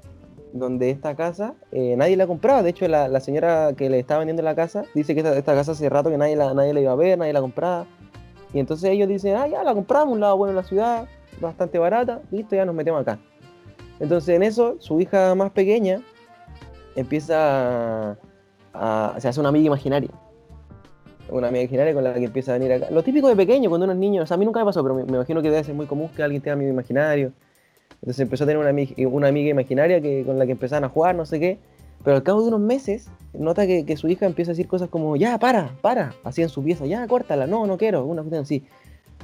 donde 0.52 0.90
esta 0.90 1.14
casa 1.14 1.54
eh, 1.70 1.94
nadie 1.96 2.16
la 2.16 2.26
compraba. 2.26 2.62
De 2.62 2.70
hecho, 2.70 2.86
la, 2.88 3.08
la 3.08 3.20
señora 3.20 3.72
que 3.76 3.88
le 3.88 3.98
estaba 3.98 4.18
vendiendo 4.18 4.42
la 4.42 4.54
casa 4.54 4.84
dice 4.94 5.14
que 5.14 5.20
esta, 5.20 5.54
casa 5.54 5.72
hace 5.72 5.88
rato 5.88 6.10
que 6.10 6.18
nadie 6.18 6.36
la, 6.36 6.54
nadie 6.54 6.74
la 6.74 6.80
iba 6.80 6.92
a 6.92 6.96
ver, 6.96 7.18
nadie 7.18 7.32
la 7.32 7.40
compraba. 7.40 7.86
Y 8.52 8.58
entonces 8.58 8.90
ellos 8.90 9.08
dicen, 9.08 9.36
ah, 9.36 9.46
ya 9.46 9.62
la 9.62 9.74
compramos, 9.74 10.14
un 10.14 10.20
lado 10.20 10.36
bueno 10.36 10.52
de 10.52 10.56
la 10.56 10.66
ciudad, 10.66 11.08
bastante 11.40 11.78
barata, 11.78 12.20
listo, 12.30 12.54
ya 12.54 12.64
nos 12.64 12.74
metemos 12.74 13.00
acá. 13.00 13.18
Entonces 13.98 14.34
en 14.34 14.42
eso, 14.42 14.76
su 14.78 15.00
hija 15.00 15.34
más 15.34 15.50
pequeña 15.52 16.02
empieza 16.96 18.18
a, 18.74 19.16
se 19.18 19.28
hace 19.28 19.40
una 19.40 19.48
amiga 19.48 19.66
imaginaria. 19.66 20.10
Una 21.30 21.48
amiga 21.48 21.62
imaginaria 21.62 21.94
con 21.94 22.04
la 22.04 22.12
que 22.12 22.24
empieza 22.24 22.54
a 22.54 22.58
venir 22.58 22.72
acá. 22.74 22.90
Lo 22.90 23.02
típico 23.02 23.28
de 23.28 23.36
pequeño, 23.36 23.70
cuando 23.70 23.84
uno 23.84 23.94
es 23.94 23.98
niño, 23.98 24.24
a 24.28 24.36
mí 24.36 24.44
nunca 24.44 24.60
me 24.60 24.66
pasó, 24.66 24.82
pero 24.82 24.94
me, 24.94 25.04
me 25.04 25.12
imagino 25.12 25.40
que 25.40 25.50
debe 25.50 25.64
ser 25.64 25.74
muy 25.74 25.86
común 25.86 26.10
que 26.14 26.22
alguien 26.22 26.42
tenga 26.42 26.54
amigo 26.54 26.70
imaginario. 26.70 27.32
Entonces 27.94 28.20
empezó 28.20 28.44
a 28.44 28.46
tener 28.46 28.59
una, 28.61 28.70
ami- 28.72 28.94
una 29.11 29.28
amiga 29.28 29.50
imaginaria 29.50 30.00
que, 30.00 30.24
con 30.24 30.38
la 30.38 30.46
que 30.46 30.52
empezaban 30.52 30.85
a 30.85 30.88
jugar, 30.88 31.14
no 31.14 31.24
sé 31.26 31.38
qué. 31.40 31.59
Pero 32.05 32.16
al 32.16 32.22
cabo 32.24 32.42
de 32.42 32.48
unos 32.48 32.61
meses, 32.61 33.09
nota 33.33 33.64
que, 33.66 33.96
su 33.96 34.09
hija 34.09 34.26
empieza 34.26 34.50
a 34.50 34.55
decir 34.55 34.66
cosas 34.66 34.88
como, 34.88 35.14
ya, 35.16 35.38
para, 35.38 35.70
para, 35.83 36.14
así 36.24 36.42
en 36.42 36.48
su 36.48 36.62
pieza, 36.64 36.85
ya, 36.87 37.07
córtala, 37.07 37.46
no, 37.46 37.64
no 37.66 37.76
quiero, 37.78 38.05
una 38.05 38.22
cuestión 38.22 38.42
así. 38.42 38.64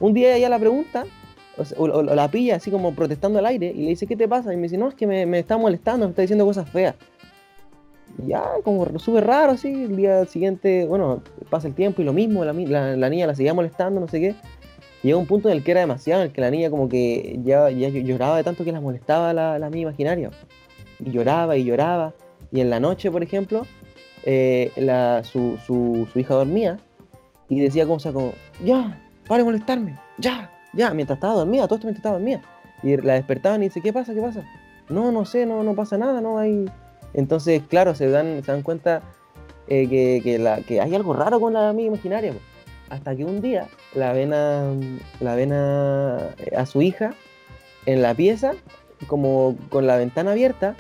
Un 0.01 0.15
día 0.15 0.37
ella 0.37 0.49
la 0.49 0.61
pregunta, 0.61 1.05
o, 1.77 2.03
la 2.03 2.31
pilla 2.31 2.55
así 2.55 2.71
como 2.71 2.95
protestando 2.95 3.41
al 3.41 3.47
aire, 3.47 3.73
y 3.75 3.83
le 3.83 3.89
dice, 3.89 4.07
¿qué 4.07 4.15
te 4.17 4.29
pasa? 4.29 4.53
Y 4.53 4.57
me 4.57 4.63
dice, 4.65 4.79
no, 4.79 4.87
es 4.89 4.95
que 4.95 5.09
me, 5.09 5.27
me 5.27 5.41
está 5.41 5.57
molestando, 5.59 6.07
me 6.07 6.11
está 6.11 6.23
diciendo 6.23 6.47
cosas 6.47 6.71
feas. 6.71 6.95
Ya, 8.27 8.45
como 8.65 8.87
súper 8.99 9.27
raro, 9.27 9.53
así, 9.53 9.69
el 9.85 9.97
día 9.97 10.25
siguiente, 10.27 10.87
bueno, 10.87 11.23
pasa 11.51 11.69
el 11.69 11.75
tiempo 11.75 12.01
y 12.03 12.05
lo 12.05 12.13
mismo, 12.13 12.45
la, 12.45 12.53
mi- 12.53 12.67
la- 12.67 12.97
la 12.97 13.11
niña 13.11 13.27
la 13.27 13.35
seguía 13.35 13.55
molestando, 13.55 14.01
no 14.01 14.07
sé 14.09 14.21
qué. 14.21 14.35
Llega 15.03 15.17
un 15.17 15.27
punto 15.27 15.49
en 15.49 15.57
el 15.57 15.65
que 15.65 15.71
era 15.71 15.81
demasiado, 15.81 16.23
en 16.23 16.29
el 16.29 16.33
que 16.33 16.41
la 16.41 16.51
niña 16.51 16.71
como 16.71 16.89
que 16.89 17.39
ya, 17.45 17.71
ya 17.71 17.89
lloraba 17.89 18.37
de 18.37 18.45
tanto 18.45 18.65
que 18.65 18.73
la 18.73 18.81
molestaba 18.81 19.33
la, 19.33 19.59
la 19.59 19.77
imaginaria. 19.77 20.31
Y 20.99 21.11
lloraba 21.11 21.57
y 21.57 21.65
lloraba. 21.65 22.15
Y 22.51 22.61
en 22.61 22.71
la 22.71 22.81
noche, 22.81 23.11
por 23.11 23.23
ejemplo, 23.23 23.65
eh, 24.25 24.73
su, 25.25 25.59
su, 25.65 26.19
hija 26.19 26.35
dormía 26.35 26.79
y 27.49 27.61
decía 27.61 27.87
cosas 27.87 28.13
como, 28.13 28.33
ya, 28.65 29.01
para 29.27 29.39
de 29.39 29.45
molestarme, 29.45 29.97
ya, 30.19 30.51
ya, 30.73 30.93
mientras 30.93 31.17
estaba 31.17 31.35
dormida, 31.35 31.67
todo 31.67 31.77
esto 31.77 31.87
mientras 31.87 32.01
estaba 32.01 32.19
dormida. 32.19 32.43
Y 32.83 32.97
la 32.97 33.15
despertaban 33.15 33.63
y 33.63 33.67
dice, 33.67 33.81
¿qué 33.81 33.93
pasa? 33.93 34.15
¿Qué 34.15 34.21
pasa? 34.21 34.45
No, 34.89 35.13
no 35.13 35.25
sé, 35.25 35.47
no, 35.47 35.63
no 35.63 35.75
pasa 35.75 35.99
nada, 35.99 36.21
no 36.21 36.39
hay... 36.39 36.67
Entonces, 37.15 37.63
claro, 37.69 37.95
se 37.95 38.11
dan, 38.11 38.43
se 38.45 38.53
dan 38.53 38.63
cuenta 38.63 39.03
eh, 39.67 39.89
que, 39.89 40.21
que 40.23 40.39
la, 40.39 40.61
que 40.61 40.81
hay 40.81 40.95
algo 40.95 41.15
raro 41.15 41.41
con 41.41 41.55
la 41.55 41.71
amiga 41.71 41.89
imaginaria. 41.89 42.35
Hasta 42.91 43.15
que 43.15 43.25
un 43.25 43.41
día 43.41 43.69
la 43.95 44.13
ven 44.13 44.33
a, 44.33 44.73
la 45.21 45.35
ven 45.35 45.53
a, 45.53 46.67
su 46.67 46.83
hija 46.83 47.15
en 47.87 48.03
la 48.03 48.15
pieza, 48.15 48.53
como 49.07 49.57
con 49.69 49.87
la 49.87 49.97
ventana 49.97 50.33
abierta, 50.33 50.75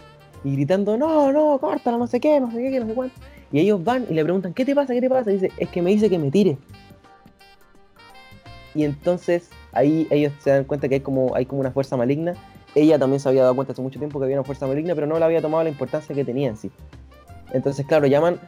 y 0.45 0.53
gritando, 0.53 0.97
no, 0.97 1.33
no, 1.33 1.59
córtala, 1.59 1.99
no 1.99 2.07
sé 2.07 2.21
qué, 2.21 2.41
no 2.41 2.51
sé 2.51 2.59
qué, 2.59 2.81
no 2.81 2.87
sé 2.87 2.95
cuánto. 2.95 3.21
Y 3.53 3.61
ellos 3.61 3.83
van 3.83 4.07
y 4.09 4.15
le 4.15 4.23
preguntan, 4.23 4.55
¿qué 4.55 4.65
te 4.65 4.75
pasa? 4.75 4.93
¿Qué 4.95 5.01
te 5.01 5.09
pasa? 5.09 5.31
Y 5.31 5.35
dice, 5.35 5.53
es 5.57 5.69
que 5.69 5.83
me 5.83 5.91
dice 5.91 6.09
que 6.09 6.19
me 6.19 6.31
tire. 6.31 6.59
Y 8.75 8.85
entonces 8.85 9.51
ahí 9.73 10.07
ellos 10.11 10.33
se 10.41 10.51
dan 10.51 10.65
cuenta 10.65 10.89
que 10.89 10.97
hay 10.97 11.01
como, 11.01 11.35
hay 11.35 11.47
como 11.47 11.61
una 11.61 11.71
fuerza 11.71 11.97
maligna. 11.97 12.35
Ella 12.75 12.99
también 12.99 13.21
se 13.21 13.29
había 13.29 13.43
dado 13.43 13.55
cuenta 13.55 13.73
hace 13.73 13.83
mucho 13.83 13.99
tiempo 13.99 14.19
que 14.19 14.25
había 14.25 14.37
una 14.37 14.45
fuerza 14.45 14.67
maligna, 14.67 14.95
pero 14.95 15.07
no 15.07 15.19
le 15.19 15.25
había 15.25 15.41
tomado 15.41 15.65
la 15.65 15.71
importancia 15.71 16.15
que 16.15 16.25
tenía 16.25 16.49
en 16.49 16.57
sí. 16.57 16.71
Entonces, 17.53 17.87
claro, 17.87 18.07
llaman 18.07 18.39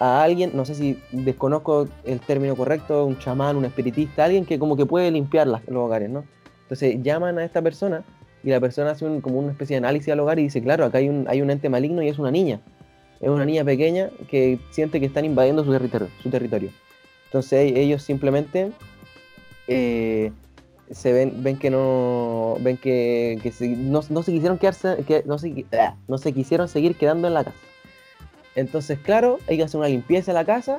a 0.00 0.22
alguien, 0.22 0.50
no 0.54 0.64
sé 0.64 0.74
si 0.74 0.98
desconozco 1.12 1.86
el 2.04 2.20
término 2.20 2.56
correcto, 2.56 3.04
un 3.04 3.18
chamán, 3.18 3.56
un 3.56 3.64
espiritista, 3.64 4.24
alguien 4.24 4.44
que 4.44 4.58
como 4.58 4.76
que 4.76 4.86
puede 4.86 5.10
limpiar 5.10 5.46
las- 5.46 5.66
los 5.68 5.84
hogares, 5.84 6.10
¿no? 6.10 6.24
Entonces 6.62 7.02
llaman 7.02 7.38
a 7.38 7.44
esta 7.44 7.62
persona 7.62 8.02
y 8.42 8.50
la 8.50 8.60
persona 8.60 8.90
hace 8.90 9.04
un- 9.04 9.20
como 9.20 9.38
una 9.38 9.52
especie 9.52 9.74
de 9.74 9.78
análisis 9.78 10.12
al 10.12 10.20
hogar 10.20 10.38
y 10.38 10.44
dice, 10.44 10.60
claro, 10.62 10.84
acá 10.84 10.98
hay 10.98 11.08
un, 11.08 11.26
hay 11.28 11.40
un 11.42 11.50
ente 11.50 11.68
maligno 11.68 12.02
y 12.02 12.08
es 12.08 12.18
una 12.18 12.30
niña. 12.30 12.60
Es 13.20 13.28
una 13.30 13.44
niña 13.44 13.64
pequeña 13.64 14.10
que 14.28 14.58
siente 14.70 15.00
que 15.00 15.06
están 15.06 15.24
invadiendo 15.24 15.64
su 15.64 15.70
territorio. 15.70 16.08
Su 16.22 16.28
territorio. 16.30 16.70
Entonces 17.26 17.72
e- 17.72 17.80
ellos 17.80 18.02
simplemente 18.02 18.72
eh, 19.68 20.32
se 20.90 21.12
ven, 21.12 21.42
ven 21.42 21.58
que 21.58 21.70
no, 21.70 22.56
ven 22.60 22.76
que, 22.76 23.38
que 23.42 23.50
se- 23.52 23.68
no, 23.68 24.02
no 24.10 24.22
se 24.22 24.32
quisieron 24.32 24.58
quedarse, 24.58 24.96
que 25.06 25.22
no 25.24 25.38
se, 25.38 25.64
ah, 25.72 25.96
no 26.08 26.18
se 26.18 26.32
quisieron 26.32 26.68
seguir 26.68 26.96
quedando 26.96 27.28
en 27.28 27.34
la 27.34 27.44
casa. 27.44 27.56
Entonces, 28.56 28.98
claro, 28.98 29.38
hay 29.48 29.56
que 29.56 29.64
hacer 29.64 29.78
una 29.78 29.88
limpieza 29.88 30.30
en 30.30 30.36
la 30.36 30.44
casa 30.44 30.78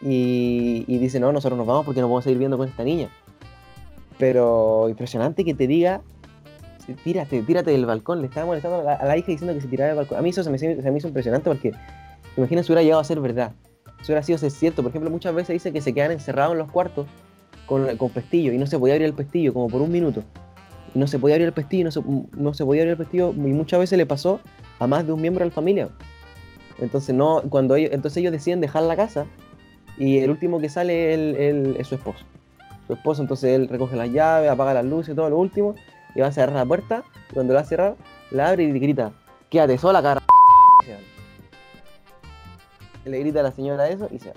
y, 0.00 0.84
dicen, 0.98 1.22
no, 1.22 1.32
nosotros 1.32 1.58
nos 1.58 1.66
vamos 1.66 1.84
porque 1.84 2.00
no 2.00 2.06
podemos 2.06 2.24
seguir 2.24 2.38
viviendo 2.38 2.58
con 2.58 2.68
esta 2.68 2.84
niña. 2.84 3.08
Pero 4.18 4.88
impresionante 4.88 5.44
que 5.44 5.54
te 5.54 5.66
diga, 5.66 6.02
tírate, 7.04 7.42
tírate 7.42 7.70
del 7.70 7.86
balcón. 7.86 8.20
Le 8.20 8.28
estaba 8.28 8.46
molestando 8.46 8.88
a 8.88 9.04
la, 9.04 9.16
hija 9.16 9.28
diciendo 9.28 9.54
que 9.54 9.60
se 9.60 9.68
tirara 9.68 9.88
del 9.88 9.96
balcón. 9.96 10.18
A 10.18 10.22
mí 10.22 10.30
eso 10.30 10.42
se 10.44 10.50
me, 10.50 10.58
se 10.58 10.90
me 10.90 10.98
hizo 10.98 11.08
impresionante 11.08 11.50
porque, 11.50 11.72
imagina 12.36 12.62
si 12.62 12.72
hubiera 12.72 12.82
llegado 12.82 13.00
a 13.00 13.04
ser 13.04 13.20
verdad. 13.20 13.52
Si 14.02 14.12
hubiera 14.12 14.22
sido 14.22 14.38
cierto. 14.38 14.82
Por 14.82 14.90
ejemplo, 14.90 15.10
muchas 15.10 15.34
veces 15.34 15.54
dice 15.54 15.72
que 15.72 15.80
se 15.80 15.92
quedan 15.92 16.12
encerrados 16.12 16.52
en 16.52 16.58
los 16.58 16.70
cuartos 16.70 17.06
con, 17.66 17.96
con 17.96 18.10
pestillo 18.10 18.52
y 18.52 18.58
no 18.58 18.66
se 18.66 18.78
podía 18.78 18.94
abrir 18.94 19.06
el 19.06 19.14
pestillo 19.14 19.52
como 19.52 19.68
por 19.68 19.82
un 19.82 19.90
minuto. 19.90 20.22
Y 20.94 20.98
no 20.98 21.06
se 21.06 21.18
podía 21.18 21.34
abrir 21.34 21.48
el 21.48 21.52
pestillo, 21.52 21.84
no 21.84 21.90
se, 21.90 22.00
no 22.36 22.54
se 22.54 22.64
podía 22.64 22.82
abrir 22.82 22.92
el 22.92 22.98
pestillo 22.98 23.32
y 23.32 23.52
muchas 23.52 23.80
veces 23.80 23.98
le 23.98 24.06
pasó 24.06 24.40
a 24.78 24.86
más 24.86 25.06
de 25.06 25.12
un 25.12 25.20
miembro 25.20 25.44
de 25.44 25.50
la 25.50 25.54
familia. 25.54 25.88
Entonces 26.78 27.14
no, 27.14 27.42
cuando 27.48 27.74
ellos, 27.76 27.90
entonces 27.92 28.18
ellos 28.18 28.32
deciden 28.32 28.60
dejar 28.60 28.82
la 28.82 28.96
casa 28.96 29.26
y 29.96 30.18
el 30.18 30.30
último 30.30 30.60
que 30.60 30.68
sale 30.68 31.14
el- 31.14 31.76
es 31.78 31.86
su 31.86 31.94
esposo. 31.94 32.24
Su 32.86 32.92
esposo, 32.92 33.22
entonces 33.22 33.54
él 33.54 33.68
recoge 33.68 33.96
las 33.96 34.10
llaves, 34.10 34.50
apaga 34.50 34.74
las 34.74 34.84
luces, 34.84 35.16
todo 35.16 35.28
lo 35.30 35.38
último, 35.38 35.74
y 36.14 36.20
va 36.20 36.28
a 36.28 36.32
cerrar 36.32 36.54
la 36.54 36.64
puerta, 36.66 37.02
y 37.30 37.34
cuando 37.34 37.52
la 37.54 37.60
va 37.60 37.64
a 37.66 37.68
cerrar, 37.68 37.96
la 38.30 38.48
abre 38.48 38.64
y 38.64 38.72
grita, 38.78 39.12
quédate 39.50 39.78
sola, 39.78 40.02
cara. 40.02 40.20
Le 43.04 43.18
grita 43.20 43.40
a 43.40 43.42
la 43.44 43.52
señora 43.52 43.88
eso 43.88 44.08
y 44.10 44.18
se 44.18 44.28
va. 44.30 44.34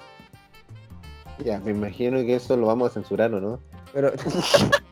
Ya, 1.44 1.60
me 1.60 1.72
imagino 1.72 2.18
que 2.20 2.36
eso 2.36 2.56
lo 2.58 2.68
vamos 2.68 2.92
a 2.92 2.94
censurar, 2.94 3.34
¿o 3.34 3.40
no? 3.40 3.60
Pero. 3.94 4.12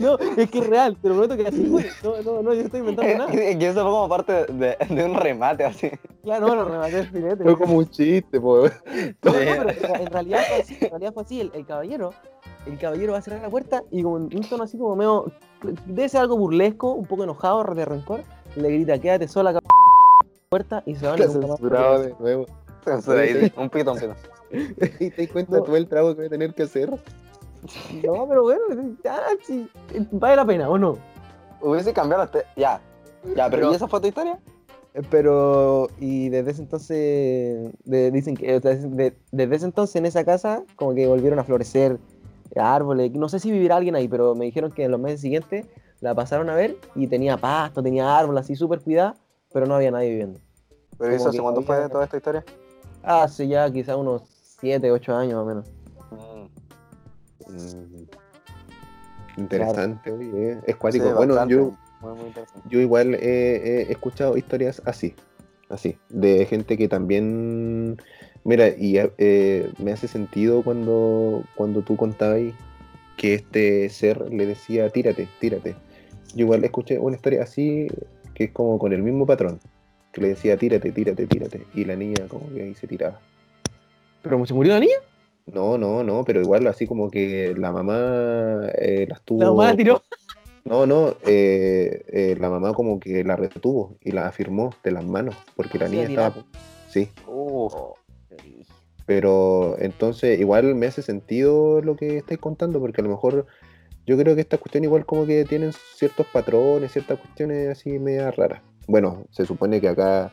no, 0.18 0.18
es 0.36 0.50
que 0.50 0.58
es 0.58 0.66
real, 0.66 0.96
te 1.00 1.08
lo 1.08 1.14
prometo 1.14 1.36
que 1.36 1.48
así 1.48 1.64
fue. 1.66 1.90
No, 2.02 2.22
no, 2.22 2.42
no, 2.42 2.54
yo 2.54 2.62
estoy 2.62 2.80
inventando 2.80 3.18
nada. 3.18 3.30
que 3.30 3.66
eso 3.66 3.82
fue 3.82 3.90
como 3.90 4.08
parte 4.08 4.46
de, 4.46 4.76
de 4.88 5.04
un 5.04 5.14
remate 5.14 5.64
así. 5.64 5.90
Claro, 6.22 6.48
no, 6.48 6.54
lo 6.56 6.64
rematé 6.64 7.00
el 7.00 7.06
filete. 7.08 7.44
Fue 7.44 7.58
como 7.58 7.78
un 7.78 7.88
chiste, 7.88 8.40
po. 8.40 8.62
No, 8.62 8.68
no, 9.22 9.72
pero 9.82 9.94
en 9.98 10.10
realidad 10.10 10.44
fue 10.48 10.60
así, 10.60 10.78
en 10.80 10.90
realidad 10.90 11.12
fue 11.12 11.22
así, 11.22 11.40
el, 11.40 11.50
el 11.54 11.66
caballero, 11.66 12.14
el 12.66 12.78
caballero 12.78 13.12
va 13.12 13.18
a 13.18 13.22
cerrar 13.22 13.42
la 13.42 13.50
puerta 13.50 13.82
y 13.90 14.02
con 14.02 14.22
un 14.22 14.40
tono 14.48 14.64
así 14.64 14.78
como 14.78 14.96
medio, 14.96 15.26
debe 15.86 16.08
ser 16.08 16.22
algo 16.22 16.36
burlesco, 16.36 16.92
un 16.92 17.06
poco 17.06 17.24
enojado, 17.24 17.62
de 17.74 17.84
rencor, 17.84 18.22
le 18.56 18.70
grita, 18.70 18.98
quédate 18.98 19.28
sola, 19.28 19.52
cabrón", 19.52 19.68
puerta 20.48 20.82
y 20.86 20.94
se 20.96 21.06
va 21.06 21.16
Lo 21.16 21.28
censurado 21.28 22.02
de 22.02 22.14
nuevo. 22.18 22.46
Ahí, 22.86 23.52
un 23.56 23.68
pito, 23.70 23.92
un 23.92 23.98
pito. 23.98 24.14
¿Y 24.98 25.10
te 25.10 25.22
das 25.22 25.32
cuenta 25.32 25.58
No. 25.58 25.62
todo 25.62 25.76
el 25.76 25.86
trabajo 25.86 26.14
que 26.14 26.22
voy 26.22 26.26
a 26.26 26.30
tener 26.30 26.54
que 26.54 26.62
hacer? 26.64 26.90
No, 28.04 28.26
pero 28.28 28.42
bueno, 28.42 28.96
ya, 29.04 29.20
sí, 29.42 29.68
vale 30.12 30.36
la 30.36 30.44
pena, 30.44 30.68
¿o 30.68 30.78
no? 30.78 30.96
Hubiese 31.60 31.92
cambiado 31.92 32.24
este. 32.24 32.44
Ya. 32.56 32.80
Ya, 33.36 33.50
pero, 33.50 33.50
Pero- 33.50 33.72
¿y 33.72 33.74
esa 33.74 33.86
fue 33.88 34.00
tu 34.00 34.06
historia? 34.08 34.38
Eh, 34.94 35.02
Pero, 35.10 35.88
y 35.98 36.30
desde 36.30 36.50
ese 36.52 36.62
entonces, 36.62 37.70
de- 37.84 38.10
dicen 38.10 38.34
que 38.36 38.58
de- 38.60 39.14
desde 39.30 39.54
ese 39.54 39.64
entonces 39.66 39.96
en 39.96 40.06
esa 40.06 40.24
casa, 40.24 40.62
como 40.76 40.94
que 40.94 41.06
volvieron 41.06 41.38
a 41.38 41.44
florecer 41.44 41.98
árboles. 42.56 43.12
No 43.12 43.28
sé 43.28 43.38
si 43.38 43.50
vivirá 43.52 43.76
alguien 43.76 43.94
ahí, 43.94 44.08
pero 44.08 44.34
me 44.34 44.46
dijeron 44.46 44.72
que 44.72 44.84
en 44.84 44.90
los 44.90 44.98
meses 45.00 45.20
siguientes 45.20 45.66
la 46.00 46.14
pasaron 46.14 46.48
a 46.50 46.54
ver 46.54 46.76
y 46.96 47.06
tenía 47.06 47.36
pasto, 47.36 47.82
tenía 47.82 48.18
árboles 48.18 48.42
así 48.44 48.56
súper 48.56 48.80
cuidada, 48.80 49.14
pero 49.52 49.66
no 49.66 49.74
había 49.74 49.90
nadie 49.90 50.08
viviendo. 50.10 50.40
¿Pero 50.98 51.10
Como 51.10 51.16
eso 51.16 51.28
hace 51.28 51.38
cuánto 51.40 51.62
fue 51.62 51.88
toda 51.88 52.04
esta 52.04 52.16
historia? 52.16 52.44
Hace 53.02 53.46
ya 53.46 53.70
quizá 53.70 53.96
unos 53.96 54.22
7, 54.60 54.90
8 54.90 55.14
años 55.14 55.34
más 55.34 55.42
o 55.42 55.46
menos. 55.46 55.66
Mm. 57.48 58.04
Interesante, 59.36 60.10
oye, 60.10 60.52
eh. 60.52 60.58
es 60.66 60.76
cuático. 60.76 61.06
Sí, 61.06 61.12
bueno, 61.14 61.48
yo, 61.48 61.72
Muy, 62.00 62.14
muy 62.14 62.26
interesante. 62.26 62.68
yo 62.68 62.80
igual 62.80 63.14
he, 63.14 63.86
he 63.88 63.92
escuchado 63.92 64.36
historias 64.36 64.82
así, 64.84 65.14
así, 65.68 65.96
de 66.08 66.44
gente 66.46 66.76
que 66.76 66.88
también, 66.88 68.00
mira, 68.44 68.68
y 68.68 68.98
eh, 68.98 69.72
me 69.78 69.92
hace 69.92 70.08
sentido 70.08 70.62
cuando, 70.62 71.44
cuando 71.54 71.82
tú 71.82 71.96
contabas 71.96 72.52
que 73.16 73.34
este 73.34 73.88
ser 73.90 74.32
le 74.32 74.46
decía, 74.46 74.88
tírate, 74.90 75.28
tírate. 75.40 75.74
Yo 76.34 76.44
igual 76.44 76.64
escuché 76.64 76.98
una 76.98 77.16
historia 77.16 77.42
así, 77.42 77.88
que 78.34 78.44
es 78.44 78.50
como 78.50 78.78
con 78.78 78.92
el 78.92 79.02
mismo 79.02 79.26
patrón, 79.26 79.60
que 80.12 80.20
le 80.20 80.28
decía, 80.28 80.56
tírate, 80.56 80.90
tírate, 80.92 81.26
tírate, 81.26 81.62
y 81.74 81.84
la 81.84 81.96
niña 81.96 82.26
como 82.28 82.48
que 82.52 82.62
ahí 82.62 82.74
se 82.74 82.86
tiraba. 82.86 83.20
¿Pero 84.22 84.44
se 84.46 84.54
murió 84.54 84.72
la 84.74 84.80
niña? 84.80 84.96
No, 85.46 85.78
no, 85.78 86.04
no, 86.04 86.24
pero 86.24 86.40
igual 86.40 86.66
así 86.66 86.86
como 86.86 87.10
que 87.10 87.54
la 87.56 87.72
mamá 87.72 88.68
eh, 88.74 89.06
las 89.08 89.22
tuvo. 89.22 89.40
La 89.40 89.50
mamá 89.50 89.66
la 89.70 89.76
tiró. 89.76 90.02
No, 90.64 90.86
no, 90.86 91.14
eh, 91.26 92.04
eh, 92.08 92.36
la 92.38 92.50
mamá 92.50 92.74
como 92.74 93.00
que 93.00 93.24
la 93.24 93.34
retuvo 93.34 93.96
y 94.02 94.12
la 94.12 94.26
afirmó 94.28 94.74
de 94.84 94.90
las 94.92 95.04
manos, 95.04 95.34
porque 95.56 95.78
la 95.78 95.88
Sí, 95.88 95.96
niña 95.96 96.08
la 96.08 96.26
estaba. 96.26 96.44
Sí, 96.88 97.08
Uf. 97.26 97.72
pero 99.06 99.76
entonces 99.78 100.38
igual 100.38 100.74
me 100.74 100.86
hace 100.86 101.02
sentido 101.02 101.80
lo 101.82 101.96
que 101.96 102.18
estáis 102.18 102.38
contando, 102.40 102.78
porque 102.78 103.00
a 103.00 103.04
lo 103.04 103.10
mejor 103.10 103.46
yo 104.06 104.16
creo 104.18 104.34
que 104.34 104.40
esta 104.42 104.58
cuestión 104.58 104.84
igual 104.84 105.06
como 105.06 105.26
que 105.26 105.44
tienen 105.44 105.72
ciertos 105.72 106.26
patrones, 106.32 106.92
ciertas 106.92 107.18
cuestiones 107.18 107.68
así 107.70 107.98
medias 107.98 108.34
raras. 108.36 108.60
Bueno, 108.86 109.24
se 109.30 109.46
supone 109.46 109.80
que 109.80 109.88
acá 109.88 110.30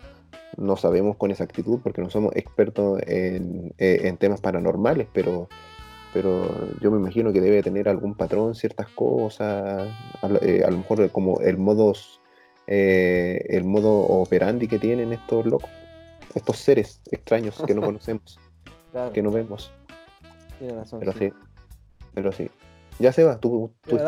no 0.57 0.75
sabemos 0.75 1.15
con 1.17 1.31
exactitud 1.31 1.79
porque 1.83 2.01
no 2.01 2.09
somos 2.09 2.35
expertos 2.35 2.99
en, 3.07 3.73
eh, 3.77 4.01
en 4.03 4.17
temas 4.17 4.41
paranormales, 4.41 5.07
pero, 5.13 5.47
pero 6.13 6.49
yo 6.81 6.91
me 6.91 6.97
imagino 6.97 7.31
que 7.31 7.41
debe 7.41 7.61
tener 7.63 7.87
algún 7.87 8.15
patrón, 8.15 8.55
ciertas 8.55 8.87
cosas, 8.89 9.87
a, 10.21 10.27
lo- 10.27 10.41
eh, 10.41 10.63
a 10.65 10.71
lo 10.71 10.77
mejor 10.77 11.09
como 11.11 11.39
el 11.41 11.57
modos, 11.57 12.19
eh, 12.67 13.45
el 13.49 13.63
modo 13.65 13.91
operandi 13.99 14.67
que 14.67 14.79
tienen 14.79 15.13
estos 15.13 15.45
locos, 15.45 15.69
estos 16.35 16.57
seres 16.57 17.01
extraños 17.11 17.61
que 17.65 17.73
no 17.75 17.81
conocemos, 17.85 18.39
Claro, 18.91 19.13
que 19.13 19.21
no 19.21 19.31
vemos. 19.31 19.71
tiene 20.59 20.73
razón. 20.75 20.99
Pero 20.99 21.13
sí. 21.13 21.19
sí, 21.19 21.33
pero 22.13 22.31
sí. 22.31 22.49
Ya 22.99 23.13
se 23.13 23.23
va, 23.23 23.37
tu, 23.39 23.71
tu 23.87 23.97
Ya. 23.97 24.05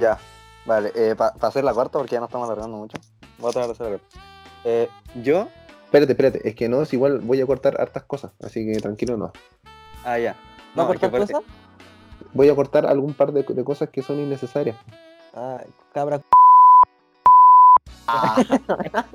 Ya. 0.00 0.18
Vale, 0.64 0.90
eh, 0.96 1.14
para 1.14 1.32
hacer 1.42 1.62
la 1.62 1.72
cuarta, 1.74 1.98
porque 1.98 2.14
ya 2.14 2.20
no 2.20 2.26
estamos 2.26 2.48
alargando 2.48 2.76
mucho. 2.78 2.98
Voy 3.38 3.50
a 3.50 3.52
tratar 3.52 3.66
de 3.68 3.72
hacer 3.72 3.86
la 3.92 3.98
cuarta. 3.98 4.25
Eh, 4.68 4.88
yo. 5.22 5.48
Espérate, 5.84 6.12
espérate, 6.12 6.48
es 6.48 6.56
que 6.56 6.68
no, 6.68 6.82
es 6.82 6.92
igual 6.92 7.20
voy 7.20 7.40
a 7.40 7.46
cortar 7.46 7.80
hartas 7.80 8.02
cosas, 8.02 8.32
así 8.42 8.66
que 8.66 8.80
tranquilo 8.80 9.16
no. 9.16 9.32
Ah, 10.04 10.18
ya. 10.18 10.34
¿Va 10.76 10.82
a 10.82 10.86
No, 10.86 10.92
que 10.92 10.98
cortar 10.98 11.20
cosas? 11.20 11.42
Voy 12.34 12.48
a 12.48 12.54
cortar 12.56 12.84
algún 12.84 13.14
par 13.14 13.32
de, 13.32 13.44
de 13.44 13.64
cosas 13.64 13.90
que 13.90 14.02
son 14.02 14.18
innecesarias. 14.18 14.76
Ah, 15.34 15.62
cabra. 15.94 16.20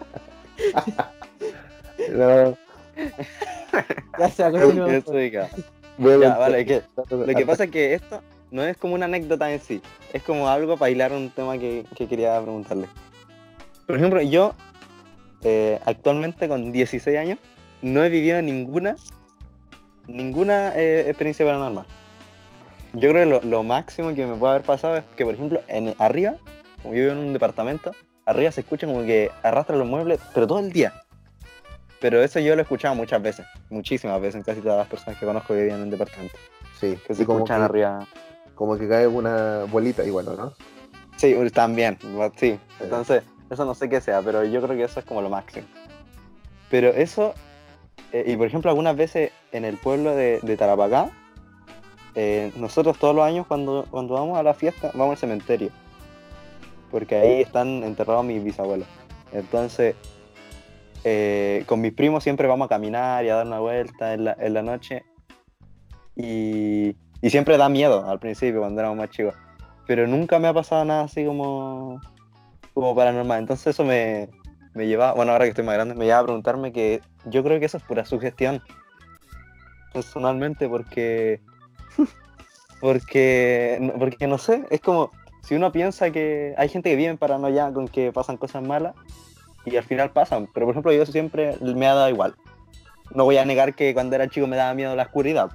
No, 2.09 2.57
Ya 4.19 4.29
se 4.29 4.43
Ya, 5.31 6.37
vale, 6.37 6.65
que 6.65 6.81
Lo 7.09 7.25
que 7.25 7.45
pasa 7.45 7.65
es 7.65 7.71
que 7.71 7.93
esto 7.93 8.21
no 8.49 8.63
es 8.63 8.75
como 8.77 8.95
una 8.95 9.05
anécdota 9.05 9.51
en 9.51 9.59
sí, 9.61 9.81
es 10.13 10.23
como 10.23 10.49
algo 10.49 10.77
para 10.77 10.89
hilar 10.89 11.11
un 11.11 11.29
tema 11.29 11.57
que, 11.57 11.85
que 11.95 12.07
quería 12.07 12.41
preguntarle. 12.41 12.87
Por 13.85 13.97
ejemplo, 13.97 14.21
yo 14.21 14.55
eh, 15.43 15.79
actualmente 15.85 16.47
con 16.47 16.71
16 16.71 17.17
años 17.17 17.39
no 17.81 18.03
he 18.03 18.09
vivido 18.09 18.41
ninguna 18.41 18.95
ninguna 20.07 20.73
eh, 20.75 21.05
experiencia 21.07 21.45
paranormal. 21.45 21.85
Yo 22.93 23.09
creo 23.11 23.13
que 23.13 23.25
lo, 23.25 23.41
lo 23.41 23.63
máximo 23.63 24.13
que 24.13 24.25
me 24.25 24.35
puede 24.35 24.53
haber 24.55 24.65
pasado 24.65 24.97
es 24.97 25.03
que, 25.15 25.23
por 25.23 25.33
ejemplo, 25.33 25.61
en 25.67 25.95
arriba, 25.97 26.35
como 26.81 26.93
yo 26.93 27.01
vivo 27.01 27.11
en 27.13 27.19
un 27.19 27.33
departamento, 27.33 27.91
arriba 28.25 28.51
se 28.51 28.61
escucha 28.61 28.87
como 28.87 29.01
que 29.03 29.31
arrastran 29.43 29.79
los 29.79 29.87
muebles, 29.87 30.19
pero 30.33 30.47
todo 30.47 30.59
el 30.59 30.71
día. 30.71 30.93
Pero 32.01 32.21
eso 32.21 32.39
yo 32.39 32.55
lo 32.55 32.61
he 32.61 32.63
escuchado 32.63 32.95
muchas 32.95 33.21
veces, 33.21 33.45
muchísimas 33.69 34.19
veces, 34.19 34.35
en 34.35 34.43
casi 34.43 34.59
todas 34.59 34.79
las 34.79 34.87
personas 34.87 35.19
que 35.19 35.25
conozco 35.25 35.53
que 35.53 35.61
viven 35.61 35.75
en 35.77 35.81
un 35.83 35.89
departamento. 35.91 36.35
Sí, 36.79 36.97
Que 37.07 37.13
se 37.13 37.21
escuchan 37.21 37.59
que, 37.59 37.65
arriba. 37.65 38.07
como 38.55 38.77
que 38.77 38.89
cae 38.89 39.07
una 39.07 39.65
bolita 39.71 40.03
igual, 40.03 40.27
¿o 40.29 40.35
¿no? 40.35 40.53
Sí, 41.15 41.35
también, 41.53 41.99
sí. 42.35 42.59
Entonces, 42.79 43.23
eso 43.51 43.65
no 43.65 43.75
sé 43.75 43.89
qué 43.89 44.01
sea, 44.01 44.21
pero 44.21 44.43
yo 44.43 44.61
creo 44.61 44.77
que 44.77 44.83
eso 44.83 44.99
es 44.99 45.05
como 45.05 45.21
lo 45.21 45.29
máximo. 45.29 45.67
Pero 46.69 46.89
eso, 46.89 47.33
eh, 48.11 48.23
y 48.27 48.35
por 48.35 48.47
ejemplo, 48.47 48.69
algunas 48.71 48.95
veces 48.95 49.31
en 49.51 49.65
el 49.65 49.77
pueblo 49.77 50.15
de, 50.15 50.39
de 50.41 50.57
Tarapacá, 50.57 51.09
eh, 52.15 52.51
nosotros 52.55 52.97
todos 52.97 53.15
los 53.15 53.25
años 53.25 53.47
cuando, 53.47 53.85
cuando 53.89 54.13
vamos 54.13 54.37
a 54.37 54.43
la 54.43 54.53
fiesta, 54.53 54.91
vamos 54.93 55.11
al 55.11 55.17
cementerio. 55.17 55.69
Porque 56.89 57.15
ahí 57.15 57.41
están 57.41 57.83
enterrados 57.83 58.25
mis 58.25 58.43
bisabuelos. 58.43 58.87
Entonces, 59.31 59.95
eh, 61.03 61.63
con 61.67 61.81
mis 61.81 61.93
primos 61.93 62.23
siempre 62.23 62.47
vamos 62.47 62.65
a 62.65 62.69
caminar 62.69 63.23
y 63.25 63.29
a 63.29 63.35
dar 63.35 63.47
una 63.47 63.59
vuelta 63.59 64.13
en 64.13 64.25
la, 64.25 64.35
en 64.39 64.53
la 64.53 64.61
noche. 64.61 65.03
Y, 66.15 66.95
y 67.21 67.29
siempre 67.29 67.57
da 67.57 67.69
miedo 67.69 68.09
al 68.09 68.19
principio, 68.19 68.59
cuando 68.59 68.81
éramos 68.81 68.97
más 68.97 69.09
chicos 69.09 69.35
pero 69.91 70.07
nunca 70.07 70.39
me 70.39 70.47
ha 70.47 70.53
pasado 70.53 70.85
nada 70.85 71.03
así 71.03 71.25
como, 71.25 71.99
como 72.73 72.95
paranormal. 72.95 73.39
Entonces 73.39 73.67
eso 73.67 73.83
me, 73.83 74.29
me 74.73 74.87
lleva, 74.87 75.13
bueno, 75.13 75.31
ahora 75.31 75.45
que 75.45 75.49
estoy 75.49 75.65
más 75.65 75.75
grande, 75.75 75.95
me 75.95 76.05
lleva 76.05 76.19
a 76.19 76.23
preguntarme 76.23 76.71
que 76.71 77.01
yo 77.25 77.43
creo 77.43 77.59
que 77.59 77.65
eso 77.65 77.77
es 77.77 77.83
pura 77.83 78.05
sugestión. 78.05 78.61
Personalmente, 79.93 80.69
porque 80.69 81.41
Porque, 82.81 83.93
porque 83.99 84.25
no 84.25 84.39
sé, 84.39 84.65
es 84.71 84.81
como 84.81 85.11
si 85.43 85.55
uno 85.55 85.71
piensa 85.71 86.09
que 86.11 86.55
hay 86.57 86.67
gente 86.67 86.89
que 86.89 86.95
vive 86.95 87.09
en 87.09 87.17
paranoia 87.17 87.71
con 87.71 87.87
que 87.87 88.11
pasan 88.11 88.37
cosas 88.37 88.63
malas 88.63 88.95
y 89.65 89.77
al 89.77 89.83
final 89.83 90.11
pasan. 90.11 90.49
Pero 90.51 90.65
por 90.65 90.73
ejemplo, 90.73 90.91
yo 90.91 91.05
siempre 91.05 91.57
me 91.61 91.87
ha 91.87 91.93
dado 91.93 92.09
igual. 92.09 92.35
No 93.13 93.25
voy 93.25 93.37
a 93.37 93.45
negar 93.45 93.75
que 93.75 93.93
cuando 93.93 94.15
era 94.15 94.27
chico 94.29 94.47
me 94.47 94.57
daba 94.57 94.73
miedo 94.73 94.95
la 94.95 95.03
oscuridad, 95.03 95.51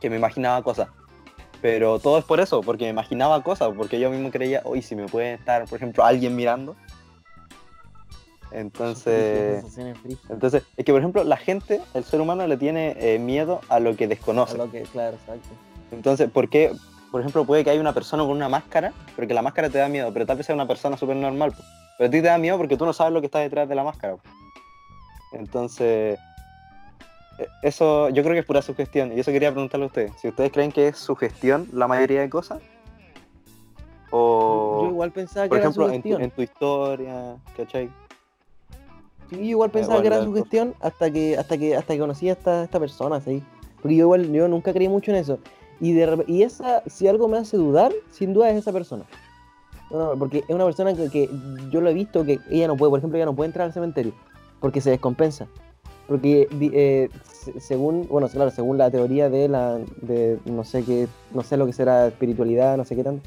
que 0.00 0.10
me 0.10 0.16
imaginaba 0.16 0.62
cosas. 0.62 0.88
Pero 1.66 1.98
todo 1.98 2.16
es 2.18 2.24
por 2.24 2.38
eso, 2.38 2.60
porque 2.60 2.84
me 2.84 2.90
imaginaba 2.90 3.42
cosas, 3.42 3.72
porque 3.76 3.98
yo 3.98 4.08
mismo 4.08 4.30
creía, 4.30 4.62
uy, 4.64 4.82
si 4.82 4.94
me 4.94 5.06
puede 5.06 5.34
estar, 5.34 5.64
por 5.64 5.78
ejemplo, 5.78 6.04
alguien 6.04 6.36
mirando. 6.36 6.76
Entonces, 8.52 9.64
entonces, 10.30 10.62
es 10.76 10.84
que 10.84 10.92
por 10.92 11.00
ejemplo, 11.00 11.24
la 11.24 11.36
gente, 11.36 11.80
el 11.94 12.04
ser 12.04 12.20
humano 12.20 12.46
le 12.46 12.56
tiene 12.56 12.94
eh, 13.00 13.18
miedo 13.18 13.62
a 13.68 13.80
lo 13.80 13.96
que 13.96 14.04
A 14.04 14.06
desconoce. 14.06 14.56
lo 14.56 14.70
que, 14.70 14.82
claro, 14.82 15.16
exacto. 15.16 15.48
Entonces, 15.90 16.30
¿por 16.30 16.48
qué? 16.48 16.70
Por 17.10 17.20
ejemplo, 17.20 17.44
puede 17.44 17.64
que 17.64 17.70
haya 17.70 17.80
una 17.80 17.92
persona 17.92 18.22
con 18.22 18.30
una 18.30 18.48
máscara, 18.48 18.92
porque 19.16 19.34
la 19.34 19.42
máscara 19.42 19.68
te 19.68 19.78
da 19.78 19.88
miedo, 19.88 20.12
pero 20.12 20.24
tal 20.24 20.36
vez 20.36 20.46
sea 20.46 20.54
una 20.54 20.68
persona 20.68 20.96
súper 20.96 21.16
normal. 21.16 21.52
Pero 21.98 22.06
a 22.06 22.10
ti 22.12 22.22
te 22.22 22.28
da 22.28 22.38
miedo 22.38 22.58
porque 22.58 22.76
tú 22.76 22.86
no 22.86 22.92
sabes 22.92 23.12
lo 23.12 23.18
que 23.18 23.26
está 23.26 23.40
detrás 23.40 23.68
de 23.68 23.74
la 23.74 23.82
máscara. 23.82 24.18
Entonces, 25.32 26.16
eso 27.62 28.08
yo 28.10 28.22
creo 28.22 28.34
que 28.34 28.40
es 28.40 28.44
pura 28.46 28.62
sugestión. 28.62 29.12
Y 29.16 29.20
eso 29.20 29.32
quería 29.32 29.50
preguntarle 29.50 29.84
a 29.84 29.88
ustedes. 29.88 30.12
Si 30.20 30.28
ustedes 30.28 30.52
creen 30.52 30.72
que 30.72 30.88
es 30.88 30.96
sugestión 30.96 31.68
la 31.72 31.88
mayoría 31.88 32.20
de 32.20 32.30
cosas. 32.30 32.60
O, 34.10 34.82
Yo 34.84 34.90
igual 34.90 35.12
pensaba 35.12 35.46
que 35.46 35.48
por 35.50 35.58
era 35.58 35.68
ejemplo, 35.68 35.84
en 35.84 36.02
tu, 36.02 36.08
sugestión. 36.08 36.22
en 36.22 36.30
tu 36.30 36.42
historia, 36.42 37.36
¿cachai? 37.56 37.90
Sí, 39.28 39.36
yo 39.36 39.42
igual 39.42 39.70
pensaba 39.70 39.96
bueno, 39.96 40.10
que 40.10 40.16
era 40.16 40.24
sugestión 40.24 40.74
hasta 40.80 41.10
que, 41.10 41.36
hasta 41.36 41.58
que, 41.58 41.76
hasta 41.76 41.94
que 41.94 41.98
conocí 41.98 42.28
a 42.28 42.32
esta, 42.32 42.64
esta 42.64 42.78
persona, 42.78 43.20
¿sí? 43.20 43.42
Porque 43.82 43.96
yo 43.96 44.04
igual, 44.04 44.32
yo 44.32 44.46
nunca 44.46 44.72
creí 44.72 44.88
mucho 44.88 45.10
en 45.10 45.16
eso. 45.16 45.40
Y 45.80 45.92
de 45.92 46.24
y 46.28 46.42
esa, 46.42 46.82
si 46.86 47.08
algo 47.08 47.26
me 47.28 47.38
hace 47.38 47.56
dudar, 47.56 47.92
sin 48.10 48.32
duda 48.32 48.48
es 48.50 48.56
esa 48.56 48.72
persona. 48.72 49.04
No, 49.90 49.98
no, 49.98 50.18
porque 50.18 50.38
es 50.38 50.54
una 50.54 50.64
persona 50.64 50.94
que, 50.94 51.10
que 51.10 51.28
yo 51.70 51.80
lo 51.80 51.90
he 51.90 51.94
visto 51.94 52.24
que 52.24 52.38
ella 52.48 52.68
no 52.68 52.76
puede, 52.76 52.90
por 52.90 52.98
ejemplo, 53.00 53.16
ella 53.18 53.26
no 53.26 53.34
puede 53.34 53.48
entrar 53.48 53.66
al 53.66 53.72
cementerio 53.72 54.14
porque 54.60 54.80
se 54.80 54.90
descompensa. 54.90 55.46
Porque 56.08 56.48
eh, 56.60 57.08
se- 57.24 57.58
según, 57.60 58.06
bueno, 58.08 58.28
claro, 58.28 58.50
según 58.50 58.78
la 58.78 58.90
teoría 58.90 59.28
de 59.28 59.48
la, 59.48 59.78
de 60.02 60.38
no 60.44 60.62
sé 60.64 60.82
qué, 60.84 61.08
no 61.34 61.42
sé 61.42 61.56
lo 61.56 61.66
que 61.66 61.72
será 61.72 62.06
espiritualidad, 62.06 62.76
no 62.76 62.84
sé 62.84 62.94
qué 62.94 63.02
tan, 63.04 63.20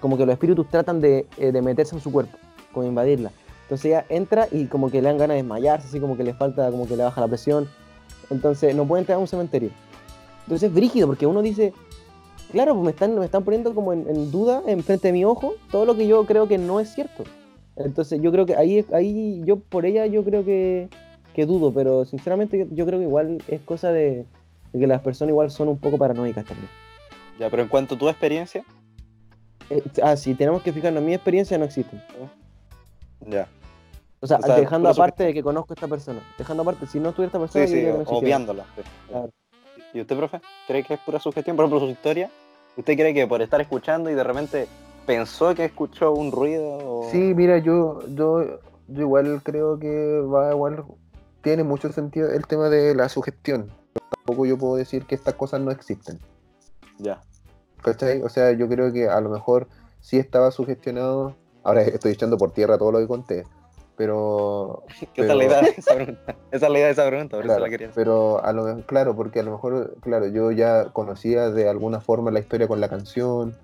como 0.00 0.16
que 0.16 0.24
los 0.26 0.32
espíritus 0.32 0.68
tratan 0.68 1.00
de, 1.00 1.26
eh, 1.38 1.50
de 1.52 1.62
meterse 1.62 1.94
en 1.94 2.00
su 2.00 2.12
cuerpo, 2.12 2.36
como 2.72 2.86
invadirla. 2.86 3.32
Entonces 3.62 3.86
ella 3.86 4.04
entra 4.08 4.48
y 4.50 4.66
como 4.66 4.90
que 4.90 5.00
le 5.02 5.08
dan 5.08 5.18
ganas 5.18 5.34
de 5.36 5.42
desmayarse, 5.42 5.88
así 5.88 6.00
como 6.00 6.16
que 6.16 6.24
le 6.24 6.34
falta, 6.34 6.70
como 6.70 6.86
que 6.86 6.96
le 6.96 7.02
baja 7.04 7.20
la 7.20 7.28
presión. 7.28 7.68
Entonces 8.30 8.74
no 8.74 8.86
puede 8.86 9.00
entrar 9.02 9.16
a 9.16 9.20
un 9.20 9.28
cementerio. 9.28 9.70
Entonces 10.44 10.68
es 10.68 10.74
brígido 10.74 11.06
porque 11.06 11.26
uno 11.26 11.42
dice, 11.42 11.72
claro, 12.50 12.74
pues 12.74 12.84
me 12.84 12.90
están, 12.90 13.16
me 13.18 13.24
están 13.24 13.44
poniendo 13.44 13.74
como 13.74 13.92
en, 13.92 14.08
en 14.08 14.30
duda, 14.30 14.62
enfrente 14.66 15.08
de 15.08 15.12
mi 15.12 15.24
ojo, 15.24 15.54
todo 15.70 15.84
lo 15.84 15.96
que 15.96 16.06
yo 16.06 16.24
creo 16.26 16.48
que 16.48 16.58
no 16.58 16.80
es 16.80 16.92
cierto. 16.94 17.24
Entonces 17.76 18.20
yo 18.20 18.32
creo 18.32 18.46
que 18.46 18.56
ahí, 18.56 18.84
ahí 18.92 19.42
yo 19.44 19.56
por 19.60 19.86
ella 19.86 20.06
yo 20.06 20.24
creo 20.24 20.44
que, 20.44 20.88
que 21.34 21.46
dudo, 21.46 21.72
pero 21.72 22.04
sinceramente 22.04 22.66
yo 22.70 22.86
creo 22.86 22.98
que 22.98 23.04
igual 23.06 23.42
es 23.48 23.60
cosa 23.62 23.90
de, 23.92 24.24
de 24.72 24.78
que 24.78 24.86
las 24.86 25.00
personas 25.00 25.30
igual 25.30 25.50
son 25.50 25.68
un 25.68 25.78
poco 25.78 25.96
paranoicas 25.98 26.44
también. 26.44 26.68
Ya, 27.38 27.48
pero 27.50 27.62
en 27.62 27.68
cuanto 27.68 27.94
a 27.94 27.98
tu 27.98 28.08
experiencia, 28.08 28.64
Eh, 29.70 29.82
ah, 30.02 30.16
sí, 30.16 30.34
tenemos 30.34 30.62
que 30.62 30.72
fijarnos, 30.72 31.02
mi 31.02 31.14
experiencia 31.14 31.56
no 31.56 31.64
existen. 31.64 32.02
ya. 33.26 33.46
O 34.22 34.26
sea, 34.26 34.38
O 34.38 34.42
sea, 34.42 34.56
dejando 34.56 34.88
aparte 34.90 35.24
de 35.24 35.32
que 35.32 35.42
conozco 35.42 35.72
a 35.72 35.74
esta 35.74 35.88
persona. 35.88 36.20
Dejando 36.36 36.62
aparte, 36.62 36.86
si 36.86 36.98
no 37.00 37.08
estuviera 37.10 37.28
esta 37.28 37.38
persona, 37.38 37.66
Sí, 37.66 37.74
sí, 37.74 37.86
no 37.86 38.02
obviándola. 38.18 38.64
sí. 38.76 38.82
Claro. 39.08 39.30
¿Y 39.94 40.00
usted, 40.02 40.16
profe? 40.16 40.40
¿Cree 40.66 40.82
que 40.84 40.94
es 40.94 41.00
pura 41.00 41.18
sugestión? 41.18 41.56
Por 41.56 41.64
ejemplo, 41.64 41.86
su 41.86 41.90
historia. 41.92 42.30
¿Usted 42.76 42.94
cree 42.96 43.14
que 43.14 43.26
por 43.26 43.40
estar 43.42 43.60
escuchando 43.60 44.10
y 44.10 44.14
de 44.14 44.22
repente 44.22 44.66
pensó 45.06 45.54
que 45.54 45.64
escuchó 45.64 46.12
un 46.12 46.30
ruido? 46.32 46.78
O... 46.78 47.08
Sí, 47.10 47.18
mira, 47.34 47.58
yo, 47.58 48.00
yo, 48.14 48.60
yo 48.88 49.00
igual 49.00 49.40
creo 49.42 49.78
que 49.78 50.20
va 50.20 50.50
igual, 50.52 50.84
tiene 51.42 51.64
mucho 51.64 51.92
sentido 51.92 52.30
el 52.30 52.46
tema 52.46 52.68
de 52.68 52.94
la 52.94 53.08
sugestión. 53.08 53.70
Tampoco 54.14 54.46
yo 54.46 54.58
puedo 54.58 54.76
decir 54.76 55.06
que 55.06 55.14
estas 55.14 55.34
cosas 55.34 55.60
no 55.60 55.70
existen. 55.70 56.18
Ya. 56.98 57.20
¿Cachai? 57.82 58.22
O 58.22 58.28
sea, 58.28 58.52
yo 58.52 58.68
creo 58.68 58.92
que 58.92 59.08
a 59.08 59.20
lo 59.20 59.30
mejor 59.30 59.68
sí 60.00 60.18
estaba 60.18 60.50
sugestionado. 60.50 61.36
Ahora 61.62 61.82
estoy 61.82 62.12
echando 62.12 62.36
por 62.36 62.52
tierra 62.52 62.78
todo 62.78 62.92
lo 62.92 62.98
que 62.98 63.06
conté. 63.06 63.44
Pero. 63.96 64.84
Que 65.14 65.22
Esa 65.22 65.32
es 65.32 65.38
la 65.38 65.44
idea 65.44 65.60
de 65.60 65.74
esa 65.76 65.94
pregunta. 65.94 66.36
Esa 66.50 66.66
es 66.66 66.72
la 66.72 66.78
idea 66.78 66.86
de 66.86 66.92
esa 66.92 67.06
pregunta, 67.06 67.36
por 67.36 67.44
claro, 67.44 67.58
eso 67.58 67.66
la 67.66 67.70
quería 67.70 67.90
pero 67.94 68.42
a 68.44 68.52
lo 68.52 68.64
mejor, 68.64 68.84
claro, 68.84 69.16
porque 69.16 69.40
a 69.40 69.42
lo 69.42 69.52
mejor, 69.52 69.96
claro, 70.00 70.26
yo 70.26 70.52
ya 70.52 70.86
conocía 70.92 71.50
de 71.50 71.68
alguna 71.68 72.00
forma 72.00 72.30
la 72.30 72.40
historia 72.40 72.68
con 72.68 72.80
la 72.80 72.88
canción. 72.88 73.56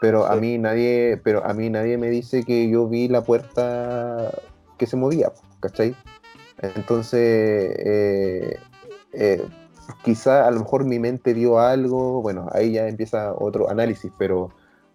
Pero 0.00 0.26
a 0.26 0.36
mí 0.36 0.58
nadie, 0.58 1.18
pero 1.22 1.44
a 1.46 1.54
mí 1.54 1.70
nadie 1.70 1.96
me 1.96 2.10
dice 2.10 2.44
que 2.44 2.68
yo 2.68 2.86
vi 2.88 3.08
la 3.08 3.22
puerta 3.22 4.30
que 4.76 4.86
se 4.86 4.96
movía, 4.96 5.32
¿cachai? 5.60 5.96
Entonces, 6.60 7.20
eh, 7.78 8.56
eh, 9.12 9.46
quizá 10.04 10.46
a 10.46 10.50
lo 10.50 10.60
mejor 10.60 10.84
mi 10.84 10.98
mente 10.98 11.34
vio 11.34 11.58
algo, 11.58 12.22
bueno, 12.22 12.48
ahí 12.52 12.72
ya 12.72 12.88
empieza 12.88 13.34
otro 13.34 13.68
análisis, 13.68 14.10
pero, 14.18 14.50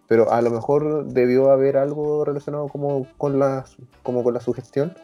pero 0.08 0.32
a 0.32 0.40
lo 0.42 0.50
mejor 0.50 1.06
debió 1.06 1.50
haber 1.50 1.76
algo 1.76 2.24
relacionado 2.24 2.68
como 2.68 3.06
con 3.18 3.38
la, 3.38 3.64
como 4.02 4.24
con 4.24 4.34
la 4.34 4.40
sugestión. 4.40 4.94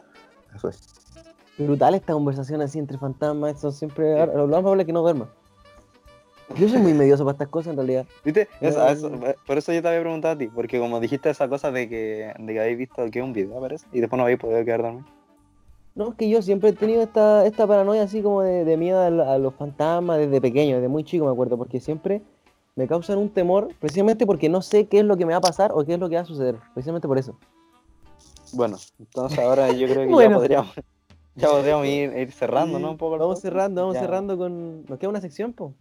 Eso 0.55 0.69
es. 0.69 0.81
Brutal 1.57 1.95
esta 1.95 2.13
conversación 2.13 2.61
así 2.61 2.77
entre 2.79 2.97
fantasmas, 2.97 3.57
eso 3.57 3.71
siempre. 3.71 4.25
Lo 4.27 4.47
más 4.47 4.59
probable 4.59 4.83
es 4.83 4.87
que 4.87 4.93
no 4.93 5.01
duerma. 5.01 5.29
Yo 6.55 6.69
soy 6.69 6.79
muy 6.79 6.93
medioso 6.93 7.25
para 7.25 7.33
estas 7.33 7.49
cosas 7.49 7.71
en 7.71 7.77
realidad. 7.77 8.05
¿Viste? 8.23 8.47
Eso- 8.61 8.87
eso- 8.87 9.11
por 9.45 9.57
eso 9.57 9.73
yo 9.73 9.81
te 9.81 9.87
había 9.89 9.99
preguntado 10.01 10.35
a 10.35 10.37
ti, 10.37 10.47
porque 10.47 10.79
como 10.79 10.99
dijiste 10.99 11.29
esa 11.29 11.49
cosa 11.49 11.71
de 11.71 11.89
que, 11.89 12.33
de 12.39 12.53
que 12.53 12.59
habéis 12.59 12.77
visto 12.77 13.03
que 13.11 13.21
un 13.21 13.33
video, 13.33 13.59
parece, 13.59 13.85
y 13.91 13.99
después 13.99 14.17
no 14.17 14.23
habéis 14.23 14.39
podido 14.39 14.63
quedar 14.63 14.81
dormido. 14.81 15.05
No, 15.97 16.09
es 16.09 16.15
que 16.15 16.29
yo 16.29 16.43
siempre 16.43 16.69
he 16.69 16.73
tenido 16.73 17.01
esta, 17.01 17.43
esta 17.47 17.65
paranoia 17.65 18.03
así 18.03 18.21
como 18.21 18.43
de, 18.43 18.63
de 18.65 18.77
miedo 18.77 19.01
a, 19.01 19.37
los 19.39 19.55
fantasmas 19.55 20.19
desde 20.19 20.39
pequeño, 20.39 20.75
desde 20.75 20.87
muy 20.87 21.03
chico 21.03 21.25
me 21.25 21.31
acuerdo, 21.31 21.57
porque 21.57 21.79
siempre 21.79 22.21
me 22.75 22.87
causan 22.87 23.17
un 23.17 23.29
temor, 23.29 23.69
precisamente 23.79 24.27
porque 24.27 24.47
no 24.47 24.61
sé 24.61 24.85
qué 24.85 24.99
es 24.99 25.05
lo 25.05 25.17
que 25.17 25.25
me 25.25 25.31
va 25.33 25.39
a 25.39 25.41
pasar 25.41 25.71
o 25.73 25.83
qué 25.83 25.95
es 25.95 25.99
lo 25.99 26.07
que 26.07 26.13
va 26.15 26.21
a 26.21 26.25
suceder, 26.25 26.57
precisamente 26.75 27.07
por 27.07 27.17
eso. 27.17 27.35
Bueno, 28.53 28.77
entonces 28.99 29.39
ahora 29.39 29.71
yo 29.71 29.87
creo 29.87 30.05
que 30.07 30.13
Bueno. 30.13 30.29
ya 30.29 30.35
podríamos, 30.37 30.75
ya 31.33 31.47
podríamos 31.49 31.87
ir, 31.87 32.15
ir 32.15 32.31
cerrando, 32.31 32.77
¿no? 32.77 32.91
Un 32.91 32.97
poco 32.97 33.15
el 33.15 33.21
Vamos 33.21 33.39
cerrando, 33.39 33.81
vamos 33.81 33.95
Ya. 33.95 34.01
cerrando 34.01 34.37
con... 34.37 34.85
Nos 34.85 34.99
queda 34.99 35.09
una 35.09 35.21
sección, 35.21 35.51
po. 35.53 35.73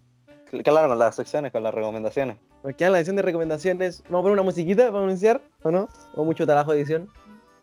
Claro, 0.64 0.88
con 0.88 0.98
las 0.98 1.14
secciones, 1.14 1.52
con 1.52 1.62
las 1.62 1.74
recomendaciones. 1.74 2.38
Nos 2.64 2.74
queda 2.74 2.88
la 2.88 2.96
sección 2.98 3.16
de 3.16 3.22
recomendaciones. 3.22 4.02
Vamos 4.04 4.20
a 4.20 4.22
poner 4.22 4.32
una 4.32 4.42
musiquita 4.44 4.90
para 4.90 5.04
anunciar, 5.04 5.42
¿o 5.62 5.70
no? 5.70 5.88
O 6.14 6.24
mucho 6.24 6.46
trabajo 6.46 6.72
de 6.72 6.78
edición. 6.78 7.10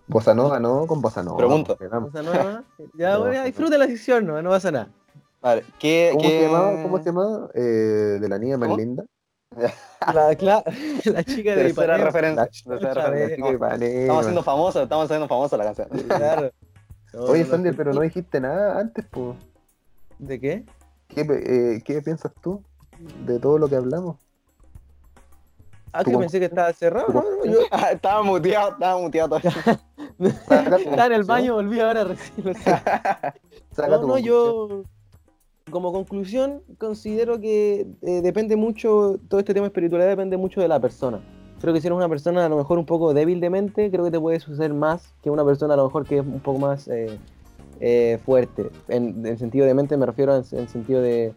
Bossa 0.08 0.34
Nova, 0.34 0.60
¿no? 0.60 0.86
Con 0.88 1.02
Bossa 1.02 1.24
Nova. 1.24 1.38
Pregunto. 1.38 1.76
porque 1.78 1.88
vamos. 1.88 2.10
O 2.10 2.12
sea, 2.12 2.22
no, 2.22 2.34
no, 2.34 2.63
ya, 2.96 3.13
No, 3.13 3.20
bueno, 3.20 3.34
ya 3.34 3.44
disfruta 3.46 3.78
la 3.78 3.88
sección, 3.88 4.26
no, 4.26 4.42
no 4.42 4.50
pasa 4.50 4.72
nada. 4.72 4.89
Vale, 5.42 5.63
¿qué, 5.80 6.10
¿Cómo 6.13 6.22
qué- 6.24 6.30
se 6.39 6.46
llamaba? 6.46 6.84
¿Cómo 6.84 6.98
se 7.00 7.04
llamaba? 7.06 7.50
Eh, 7.54 7.62
de 8.20 8.30
la 8.30 8.38
niña 8.39 8.58
más 8.58 8.68
¿Cómo? 8.70 8.78
linda. 8.80 9.04
La, 10.13 10.32
cla- 10.34 10.63
la 11.06 11.24
chica 11.24 11.56
de 11.56 11.70
Ipanema. 11.70 12.06
referencia. 12.06 12.50
La- 12.66 12.76
la 12.80 13.76
Estamos, 13.76 14.20
haciendo 14.22 14.44
famosos, 14.44 14.84
estamos 14.84 15.06
haciendo 15.06 15.28
famosa 15.28 15.58
la 15.58 15.66
canción. 15.66 15.88
Claro. 16.08 16.52
No, 17.13 17.22
Oye, 17.26 17.44
no, 17.44 17.50
Sander, 17.50 17.76
pero 17.76 17.94
no 17.94 18.02
dijiste 18.02 18.39
nada 18.42 18.80
antes, 18.80 19.06
pues. 19.12 19.38
¿De 20.20 20.39
qué? 20.39 20.66
¿Qué, 21.08 21.24
pe- 21.26 21.76
eh, 21.76 21.82
¿Qué 21.84 22.02
piensas 22.02 22.32
tú 22.42 22.62
de 23.26 23.38
todo 23.39 23.58
lo 23.58 23.68
que 23.70 23.76
hablamos? 23.76 24.18
Ah, 25.92 26.04
¿Tu 26.04 26.10
que 26.10 26.18
pensé 26.18 26.39
que 26.39 26.46
estaba 26.46 26.74
cerrado. 26.74 27.08
no, 27.13 27.46
yo 27.46 27.60
Ah, 27.72 27.92
estaba 27.92 28.24
muteado, 28.24 28.72
estaba 28.72 28.98
muteado 29.00 29.38
todavía. 29.38 29.80
estaba 30.49 31.06
en 31.08 31.13
el 31.13 31.23
baño, 31.23 31.56
volví 31.56 31.80
ahora 31.80 32.04
recién. 32.04 32.54
sé. 32.56 32.63
Saca 32.63 33.34
No, 33.89 34.08
no, 34.08 34.17
yo 34.17 34.84
como 35.69 35.91
conclusión 35.91 36.62
considero 36.78 37.39
que 37.39 37.88
eh, 38.02 38.21
depende 38.21 38.56
mucho, 38.56 39.19
todo 39.28 39.39
este 39.39 39.54
tema 39.54 39.65
de 39.65 39.69
espiritualidad 39.69 40.10
depende 40.10 40.38
mucho 40.38 40.62
de 40.62 40.67
la 40.67 40.80
persona. 40.80 41.21
Creo 41.62 41.73
que 41.73 41.80
si 41.80 41.88
eres 41.88 41.97
una 41.97 42.10
persona 42.10 42.45
a 42.45 42.49
lo 42.49 42.58
mejor 42.58 42.78
un 42.78 42.86
poco 42.86 43.13
débil 43.13 43.39
de 43.39 43.49
mente, 43.49 43.89
creo 43.89 44.04
que 44.04 44.12
te 44.12 44.19
puede 44.19 44.39
suceder 44.39 44.73
más 44.73 45.13
que 45.21 45.30
una 45.30 45.45
persona 45.45 45.76
a 45.76 45.78
lo 45.78 45.86
mejor 45.86 46.06
que 46.06 46.17
es 46.19 46.26
un 46.26 46.41
poco 46.41 46.60
más 46.60 46.88
eh, 46.89 47.17
eh, 47.80 48.19
fuerte. 48.26 48.69
En, 48.89 49.26
en 49.26 49.38
sentido 49.38 49.65
de 49.65 49.73
mente 49.73 49.95
me 49.95 50.06
refiero 50.06 50.36
en, 50.36 50.43
en 50.52 50.67
sentido 50.67 51.02
de, 51.02 51.34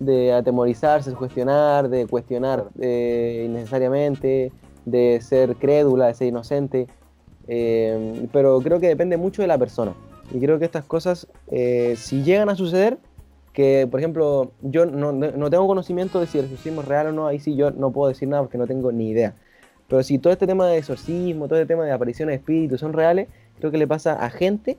de 0.00 0.32
atemorizarse, 0.32 1.10
sugestionar, 1.12 1.88
de 1.88 2.06
cuestionar 2.06 2.66
innecesariamente, 2.76 4.52
de 4.84 5.20
ser 5.22 5.54
crédula, 5.56 6.08
de 6.08 6.14
ser 6.14 6.26
inocente. 6.26 6.88
Eh, 7.52 8.28
pero 8.32 8.60
creo 8.60 8.78
que 8.78 8.86
depende 8.86 9.16
mucho 9.16 9.42
de 9.42 9.48
la 9.48 9.58
persona. 9.58 9.92
Y 10.32 10.38
creo 10.38 10.60
que 10.60 10.64
estas 10.64 10.84
cosas, 10.84 11.26
eh, 11.50 11.94
si 11.96 12.22
llegan 12.22 12.48
a 12.48 12.54
suceder, 12.54 12.98
que 13.52 13.88
por 13.90 13.98
ejemplo, 13.98 14.52
yo 14.62 14.86
no, 14.86 15.10
no- 15.10 15.50
tengo 15.50 15.66
conocimiento 15.66 16.20
de 16.20 16.28
si 16.28 16.38
el 16.38 16.44
exorcismo 16.44 16.82
es 16.82 16.86
real 16.88 17.08
o 17.08 17.12
no, 17.12 17.26
ahí 17.26 17.40
sí 17.40 17.56
yo 17.56 17.72
no 17.72 17.90
puedo 17.90 18.08
decir 18.08 18.28
nada 18.28 18.42
porque 18.42 18.56
no 18.56 18.68
tengo 18.68 18.92
ni 18.92 19.10
idea. 19.10 19.34
Pero 19.88 20.04
si 20.04 20.18
todo 20.20 20.32
este 20.32 20.46
tema 20.46 20.68
de 20.68 20.78
exorcismo, 20.78 21.48
todo 21.48 21.58
este 21.58 21.66
tema 21.74 21.84
de 21.84 21.90
apariciones 21.90 22.32
de 22.34 22.36
espíritus 22.36 22.78
son 22.78 22.92
reales, 22.92 23.26
creo 23.58 23.72
que 23.72 23.78
le 23.78 23.88
pasa 23.88 24.12
a 24.14 24.30
gente 24.30 24.78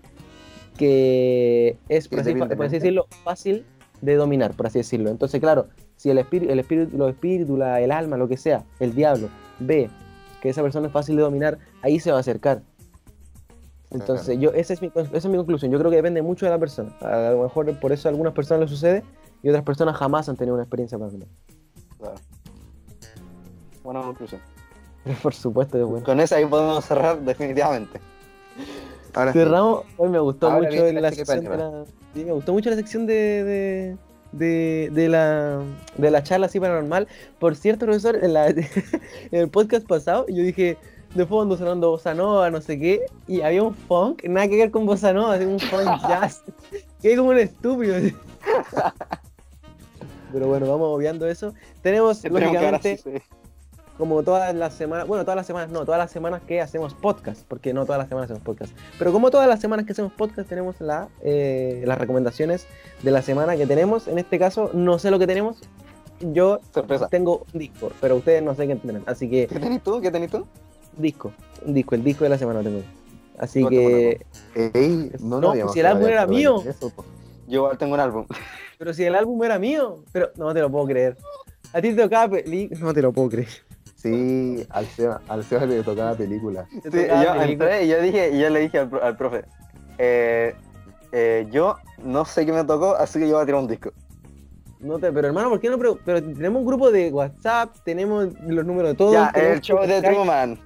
que 0.78 1.78
es, 1.90 2.08
por 2.08 2.20
así, 2.22 2.34
por 2.56 2.66
así 2.66 2.76
decirlo, 2.78 3.08
fácil 3.24 3.66
de 4.02 4.16
dominar, 4.16 4.54
por 4.56 4.68
así 4.68 4.80
decirlo. 4.80 5.10
Entonces, 5.10 5.40
claro, 5.42 5.68
Si 5.98 6.10
el 6.10 6.18
espíritu, 6.18 6.52
el 6.52 6.58
espíritu, 6.58 6.98
los 6.98 7.10
espíritus, 7.12 7.60
la- 7.60 7.80
el 7.80 7.92
alma, 7.92 8.18
lo 8.18 8.28
que 8.28 8.36
sea, 8.36 8.64
el 8.80 8.96
diablo, 8.96 9.30
ve 9.60 9.88
que 10.42 10.50
esa 10.50 10.62
persona 10.62 10.88
es 10.88 10.94
fácil 10.94 11.16
de 11.16 11.22
dominar, 11.22 11.60
ahí 11.82 12.00
se 12.00 12.12
va 12.12 12.18
a 12.18 12.20
acercar. 12.20 12.64
Entonces, 13.92 14.40
yo, 14.40 14.52
esa 14.52 14.74
es, 14.74 14.82
mi, 14.82 14.92
esa 14.96 15.18
es 15.18 15.26
mi 15.26 15.38
conclusión. 15.38 15.70
Yo 15.72 15.78
creo 15.78 15.92
que 15.92 15.98
depende 15.98 16.22
mucho 16.22 16.46
de 16.46 16.52
la 16.52 16.58
persona. 16.58 16.96
A 17.02 17.32
lo 17.32 17.44
mejor 17.44 17.78
por 17.80 17.92
eso 17.92 18.08
a 18.08 18.12
algunas 18.12 18.34
personas 18.34 18.62
les 18.62 18.70
sucede 18.70 19.04
y 19.44 19.50
otras 19.50 19.64
personas 19.64 19.98
jamás 19.98 20.30
han 20.30 20.38
tenido 20.38 20.56
una 20.56 20.64
experiencia 20.64 20.98
paranormal. 20.98 21.28
Claro. 22.00 22.16
Buena 23.84 24.02
conclusión. 24.02 24.42
Por 25.22 25.34
supuesto 25.34 25.78
que 25.78 25.84
bueno. 25.84 26.06
Con 26.06 26.20
esa 26.20 26.38
ahí 26.38 26.46
podemos 26.46 26.86
cerrar 26.86 27.20
definitivamente. 27.22 28.00
Ahora 29.14 29.34
sí. 29.34 29.40
Cerramos, 29.40 29.84
hoy 29.98 30.10
me 30.10 30.20
gustó 30.20 30.50
Ahora 30.50 30.70
mucho 30.70 30.92
la 30.94 31.12
sección 31.12 31.42
de 31.42 31.50
paranormal. 31.50 31.82
la, 31.82 31.86
sí, 32.14 32.26
me 32.26 32.32
gustó 32.32 32.54
mucho 32.54 32.70
la 32.70 32.76
sección 32.78 33.06
de, 33.06 33.44
de, 33.44 33.98
de, 34.32 34.90
de 34.94 35.10
la, 35.10 35.62
de 35.98 36.12
la 36.12 36.24
charla 36.24 36.46
así 36.48 36.60
paranormal. 36.60 37.08
Por 37.40 37.56
cierto, 37.56 37.86
profesor, 37.86 38.18
en, 38.22 38.34
la- 38.34 38.48
en 38.50 38.60
el 39.32 39.50
podcast 39.50 39.86
pasado 39.88 40.26
yo 40.28 40.44
dije 40.44 40.78
de 41.16 41.26
fondo 41.26 41.58
sonando 41.58 41.90
bossa 41.90 42.14
nova, 42.14 42.50
no 42.50 42.62
sé 42.62 42.80
qué, 42.80 43.02
y 43.28 43.42
había 43.42 43.64
un 43.64 43.76
funk, 43.76 44.24
nada 44.24 44.48
que 44.48 44.56
ver 44.58 44.72
con 44.72 44.86
bossa 44.86 45.12
nova, 45.12 45.34
así 45.34 45.44
un 45.46 45.60
funk 45.60 46.02
jazz. 46.08 46.44
Quedé 47.02 47.18
como 47.18 47.32
un 47.32 47.38
estúpido. 47.40 47.96
Pero 50.32 50.48
bueno, 50.48 50.68
vamos 50.70 50.88
obviando 50.96 51.28
eso. 51.28 51.54
Tenemos, 51.82 52.24
Esperemos 52.24 52.52
que 52.52 52.58
ahora 52.58 52.72
lógicamente, 52.78 52.98
sí 53.04 53.20
se- 53.20 53.41
como 54.02 54.24
todas 54.24 54.56
las 54.56 54.74
semanas, 54.74 55.08
bueno, 55.08 55.24
todas 55.24 55.36
las 55.36 55.46
semanas 55.46 55.70
no, 55.70 55.86
todas 55.86 56.00
las 56.00 56.10
semanas 56.10 56.42
que 56.48 56.60
hacemos 56.60 56.96
podcast, 56.96 57.46
porque 57.48 57.72
no 57.72 57.86
todas 57.86 58.00
las 58.00 58.10
semanas 58.10 58.32
hacemos 58.32 58.42
podcast, 58.44 58.74
pero 58.98 59.12
como 59.14 59.30
todas 59.30 59.48
las 59.48 59.60
semanas 59.60 59.86
que 59.86 59.92
hacemos 59.92 60.12
podcast 60.12 60.50
tenemos 60.50 60.82
la, 60.82 61.08
eh, 61.22 61.84
las 61.86 62.00
recomendaciones 62.00 62.66
de 63.04 63.12
la 63.12 63.22
semana 63.22 63.56
que 63.58 63.68
tenemos, 63.68 64.08
en 64.08 64.18
este 64.18 64.40
caso 64.40 64.72
no 64.74 64.98
sé 64.98 65.12
lo 65.12 65.20
que 65.20 65.28
tenemos, 65.28 65.62
yo 66.20 66.62
Sorpresa. 66.74 67.10
tengo 67.10 67.46
un 67.54 67.60
disco, 67.60 67.92
pero 68.02 68.16
ustedes 68.16 68.42
no 68.42 68.56
sé 68.56 68.68
qué 68.68 68.76
tendrán, 68.76 69.04
así 69.06 69.30
que 69.30 69.46
¿Qué 69.46 69.60
tenés 69.60 69.84
tú? 69.84 70.02
¿Qué 70.02 70.10
tenés 70.10 70.32
tú? 70.32 70.48
disco, 70.98 71.32
un 71.64 71.76
disco, 71.76 71.94
el 71.94 72.04
disco 72.04 72.24
de 72.24 72.32
la 72.32 72.40
semana 72.40 72.64
tengo. 72.64 72.82
Así 73.38 73.64
que, 73.68 74.26
Ey, 74.56 75.12
no, 75.20 75.40
No, 75.40 75.52
habíamos 75.52 75.74
si 75.74 75.80
el 75.80 75.86
álbum 75.86 76.08
era 76.08 76.26
mío. 76.26 76.64
eso. 76.68 76.92
Yo 77.48 77.60
igual 77.60 77.78
tengo 77.78 77.94
un 77.94 78.00
álbum. 78.00 78.26
pero 78.80 78.96
si 78.96 79.04
el 79.04 79.14
álbum 79.14 79.44
era 79.44 79.60
mío, 79.60 80.04
pero 80.12 80.32
no 80.38 80.52
te 80.56 80.60
lo 80.60 80.72
puedo 80.72 80.88
creer. 80.88 81.18
A 81.72 81.82
ti 81.82 81.94
te 81.94 82.02
tocaba 82.02 82.40
no 82.80 82.94
te 82.96 83.02
lo 83.04 83.12
puedo 83.14 83.30
creer. 83.30 83.71
Sí, 84.02 84.66
al 84.72 84.88
Seba, 84.88 85.22
al 85.28 85.44
Seba 85.44 85.66
le 85.66 85.84
tocaba 85.84 86.16
película. 86.16 86.66
Sí, 86.72 86.82
tocaba 86.82 87.24
yo 87.24 87.40
película. 87.40 87.70
entré 87.70 87.86
y 87.86 87.88
yo 87.90 88.02
dije, 88.02 88.40
yo 88.40 88.50
le 88.50 88.60
dije 88.62 88.80
al, 88.80 88.90
al 89.02 89.16
profe, 89.16 89.46
eh, 90.00 90.56
eh, 91.12 91.48
yo 91.52 91.76
no 92.04 92.26
sé 92.26 92.46
qué 92.46 92.52
me 92.52 92.64
tocó, 92.64 92.96
así 92.96 93.20
que 93.20 93.28
yo 93.28 93.36
voy 93.36 93.44
a 93.44 93.46
tirar 93.46 93.62
un 93.62 93.68
disco. 93.68 93.92
No 94.80 94.98
te, 94.98 95.12
pero 95.12 95.28
hermano, 95.28 95.50
¿por 95.50 95.60
qué 95.60 95.70
no? 95.70 95.78
Pero, 95.78 96.00
pero 96.04 96.24
tenemos 96.24 96.62
un 96.62 96.66
grupo 96.66 96.92
de 96.92 97.12
WhatsApp, 97.12 97.76
tenemos 97.84 98.30
los 98.48 98.66
números 98.66 98.92
de 98.92 98.98
todos. 98.98 99.14
ya, 99.14 99.30
el 99.36 99.62
show 99.62 99.86
de. 99.86 100.02
Truman. 100.02 100.58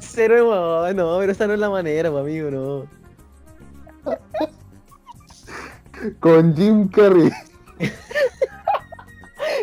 Cero 0.00 0.86
no, 0.94 1.18
pero 1.18 1.32
esa 1.32 1.46
no 1.46 1.52
es 1.52 1.60
la 1.60 1.68
manera, 1.68 2.08
amigo, 2.08 2.50
no. 2.50 2.86
Con 6.20 6.56
Jim 6.56 6.88
Carrey. 6.88 7.30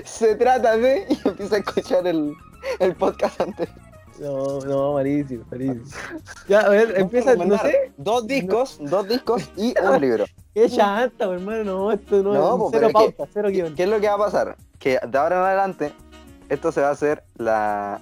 Se 0.03 0.36
trata 0.36 0.78
de... 0.78 1.05
Y 1.09 1.28
empieza 1.28 1.55
a 1.55 1.59
escuchar 1.59 2.07
el, 2.07 2.34
el 2.80 2.95
podcast 2.95 3.39
antes. 3.41 3.70
No, 4.20 4.59
no, 4.61 4.93
malísimo, 4.93 5.43
malísimo. 5.51 5.84
Ya, 6.47 6.61
a 6.61 6.70
ver, 6.70 6.93
empieza, 6.97 7.36
no 7.36 7.57
sé, 7.57 7.91
Dos 7.97 8.26
discos, 8.28 8.78
dos 8.80 9.07
discos 9.09 9.49
y 9.57 9.74
un 9.82 9.99
libro. 10.01 10.26
qué 10.53 10.70
chanta, 10.70 11.26
hermano, 11.26 11.63
no, 11.66 11.91
esto 11.91 12.24
no, 12.24 12.34
No, 12.34 12.53
es 12.55 12.59
pues, 12.61 12.70
cero 12.72 12.88
es 12.88 12.88
que- 12.88 12.93
pauta, 12.93 13.32
cero 13.34 13.49
guion. 13.49 13.76
¿Qué 13.76 13.84
es 13.84 13.89
lo 13.89 13.99
que 13.99 14.07
va 14.07 14.13
a 14.13 14.18
pasar? 14.18 14.55
Que 14.80 14.99
de 15.05 15.18
ahora 15.18 15.36
en 15.39 15.43
adelante, 15.43 15.91
esto 16.49 16.72
se 16.72 16.80
va 16.82 16.88
a 16.89 16.91
hacer 16.91 17.24
la... 17.38 17.99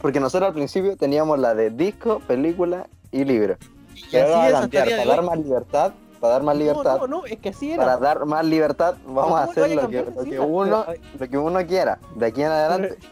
Porque 0.00 0.18
nosotros 0.18 0.48
al 0.48 0.54
principio 0.54 0.96
teníamos 0.96 1.38
la 1.38 1.54
de 1.54 1.68
disco, 1.68 2.20
película 2.20 2.86
y 3.12 3.24
libro. 3.24 3.58
Y 3.94 4.04
Pero 4.12 4.34
ahora 4.34 4.38
va 4.52 4.58
a 4.58 4.60
cambiar, 4.62 4.88
para 4.88 5.04
dar 5.04 5.22
más 5.22 5.38
libertad, 5.38 5.92
para 6.20 6.34
dar 6.34 6.42
más 6.42 6.56
libertad, 6.56 6.98
No, 6.98 7.06
no, 7.06 7.18
no, 7.20 7.26
es 7.26 7.38
que 7.38 7.48
así 7.48 7.72
era. 7.72 7.82
para 7.84 7.96
dar 7.96 8.26
más 8.26 8.44
libertad, 8.44 8.94
vamos 9.06 9.24
¿Cómo 9.24 9.36
a 9.36 9.42
hacer 9.44 9.70
lo 9.74 9.88
que, 9.88 10.02
lo 10.04 10.24
que 10.24 10.38
uno, 10.40 10.84
pero- 10.86 11.00
lo 11.18 11.28
que 11.28 11.38
uno 11.38 11.66
quiera, 11.66 11.98
de 12.14 12.26
aquí 12.26 12.42
en 12.42 12.48
adelante. 12.48 12.98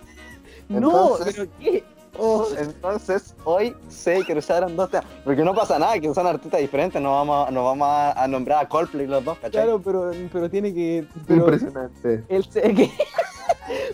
No, 0.69 1.17
Entonces- 1.17 1.35
pero 1.35 1.51
qué. 1.59 1.85
Oh, 2.21 2.47
Entonces, 2.59 3.35
hoy 3.45 3.75
se 3.89 4.25
cruzaron 4.25 4.75
dos 4.77 4.91
temas. 4.91 5.07
Porque 5.25 5.43
no 5.45 5.55
pasa 5.55 5.79
nada, 5.79 5.99
que 6.01 6.13
son 6.13 6.27
artistas 6.27 6.61
diferentes, 6.61 7.01
no 7.01 7.13
vamos, 7.13 7.49
a- 7.49 7.51
no 7.51 7.65
vamos 7.65 7.87
a, 7.89 8.23
a 8.23 8.27
nombrar 8.29 8.65
a 8.65 8.69
Coldplay 8.69 9.07
los 9.07 9.25
dos, 9.25 9.37
¿cachai? 9.39 9.53
claro, 9.63 9.81
pero, 9.83 10.11
pero 10.33 10.51
tiene 10.51 10.75
que. 10.75 11.07
Pero 11.27 11.41
Impresionante. 11.45 12.25
él 12.29 12.45
se. 12.51 12.61
¿qué? 12.75 12.91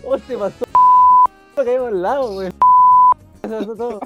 oh, 0.05 0.17
se 0.17 0.37
pasó. 0.37 0.65
Caímos 1.55 1.87
al 1.89 2.01
lado, 2.01 2.33
güey. 2.33 2.49
Se 3.41 3.47
pasó 3.47 3.75
todo. 3.75 3.99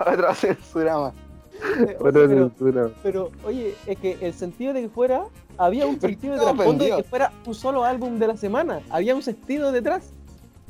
Otra 0.00 0.34
censura 0.34 0.98
más. 0.98 1.12
Oye, 1.80 1.96
pero- 2.02 2.28
censura. 2.28 2.90
Pero, 3.02 3.30
oye, 3.44 3.74
es 3.86 3.98
que 3.98 4.18
el 4.20 4.34
sentido 4.34 4.72
de 4.72 4.82
que 4.82 4.88
fuera, 4.88 5.24
había 5.58 5.86
un 5.86 6.00
sentido 6.00 6.34
de 6.34 6.40
trasfondo 6.40 6.84
de 6.84 6.96
que 6.96 7.02
fuera 7.04 7.32
un 7.46 7.54
solo 7.54 7.84
álbum 7.84 8.18
de 8.18 8.26
la 8.28 8.36
semana. 8.36 8.80
Había 8.90 9.14
un 9.14 9.22
sentido 9.22 9.72
detrás. 9.72 10.10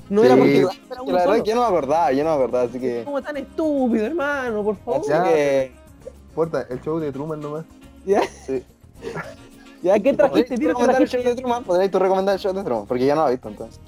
No 0.09 0.21
Sí. 0.23 0.27
era 0.29 0.37
porque 0.37 0.53
Que 0.53 0.59
era 0.61 0.69
la 0.69 1.03
verdad 1.05 1.25
solo. 1.25 1.35
es 1.37 1.43
que 1.43 1.49
yo 1.49 1.55
no 1.57 1.61
me 1.63 1.67
acordaba, 1.67 2.13
yo 2.13 2.25
no 2.25 2.31
me 2.31 2.37
acordaba, 2.37 2.65
así 2.65 2.79
que. 2.79 3.03
Como 3.05 3.23
tan 3.23 3.37
estúpido, 3.37 4.07
hermano, 4.07 4.63
por 4.63 4.77
favor. 4.77 5.03
Ya. 5.09 5.25
que. 5.25 5.73
El 6.71 6.81
show 6.83 6.99
de 7.01 7.11
Truman 7.13 7.41
nomás. 7.41 7.65
Ya, 8.05 8.23
Sí. 8.23 8.63
ya 9.83 9.95
¿qué 9.99 10.13
¿Podrías 10.15 10.17
trajiste? 10.47 10.55
el 10.55 11.09
show 11.09 11.23
de 11.25 11.35
Truman? 11.35 11.65
¿Podrías 11.65 11.91
tú 11.91 11.99
recomendar 11.99 12.35
el 12.35 12.41
show 12.41 12.53
de 12.53 12.63
Truman? 12.63 12.87
Porque 12.87 13.07
ya 13.07 13.15
no 13.15 13.23
lo 13.23 13.29
he 13.29 13.33
visto 13.33 13.49
entonces. 13.49 13.81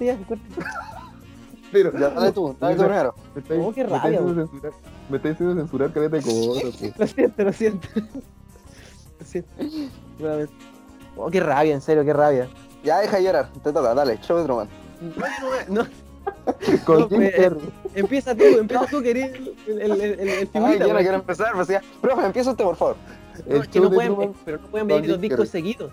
Ya, 0.00 0.16
corta. 0.26 0.42
Pero, 1.72 1.92
Ya, 1.92 2.08
dale 2.10 2.32
tú, 2.32 2.56
dale 2.58 2.74
tú 2.76 2.82
primero. 2.82 3.14
Me 3.34 3.40
estáis- 3.42 3.60
Oh, 3.64 3.72
qué 3.72 3.84
me 3.84 3.86
estáis 3.94 4.02
rabia, 4.02 4.18
haciendo 4.20 4.46
censurar- 4.46 4.72
Me 5.08 5.16
estáis 5.16 5.34
haciendo 5.34 5.54
censurar 5.62 5.92
caleta 5.92 6.16
de 6.16 6.22
cosas, 6.22 6.62
po. 6.80 6.86
Lo 6.98 7.06
siento, 7.06 7.44
lo 7.44 7.52
siento. 7.52 7.88
Lo 9.18 9.26
siento. 9.26 9.50
Oh, 11.16 11.30
qué 11.30 11.40
rabia, 11.40 11.74
en 11.74 11.80
serio, 11.80 12.04
qué 12.04 12.12
rabia. 12.12 12.48
Ya 12.82 12.98
deja 13.00 13.16
de 13.18 13.24
llorar, 13.24 13.50
te 13.52 13.72
toca, 13.72 13.94
dale, 13.94 14.18
show 14.22 14.38
de 14.38 14.44
Truman. 14.44 14.68
No, 15.16 15.26
no, 15.68 15.84
no, 15.84 15.88
Con 16.84 17.00
No, 17.00 17.08
Jim 17.08 17.18
pues, 17.18 17.34
Carrey. 17.34 17.60
empieza 17.94 18.34
tú, 18.34 18.44
empieza 18.44 18.86
tú, 18.86 19.02
querido. 19.02 19.26
El, 19.66 19.80
el, 19.80 19.90
el, 19.92 20.00
el, 20.00 20.28
el 20.28 20.48
Ay, 20.54 20.78
yo 20.78 20.92
no 20.92 20.98
quiero 20.98 21.14
empezar, 21.14 21.52
pues 21.54 21.68
ya. 21.68 21.82
Profe, 22.00 22.26
empieza 22.26 22.50
usted, 22.50 22.64
por 22.64 22.76
favor. 22.76 22.96
No, 23.46 23.54
El 23.56 23.62
es 23.62 23.68
que 23.68 23.74
show 23.78 23.84
no 23.84 23.90
de 23.90 23.94
pueden, 23.96 24.14
Truman. 24.14 24.34
pero 24.44 24.58
no 24.58 24.66
pueden 24.68 24.86
venir 24.86 25.10
los 25.10 25.20
discos 25.20 25.48
seguidos. 25.48 25.92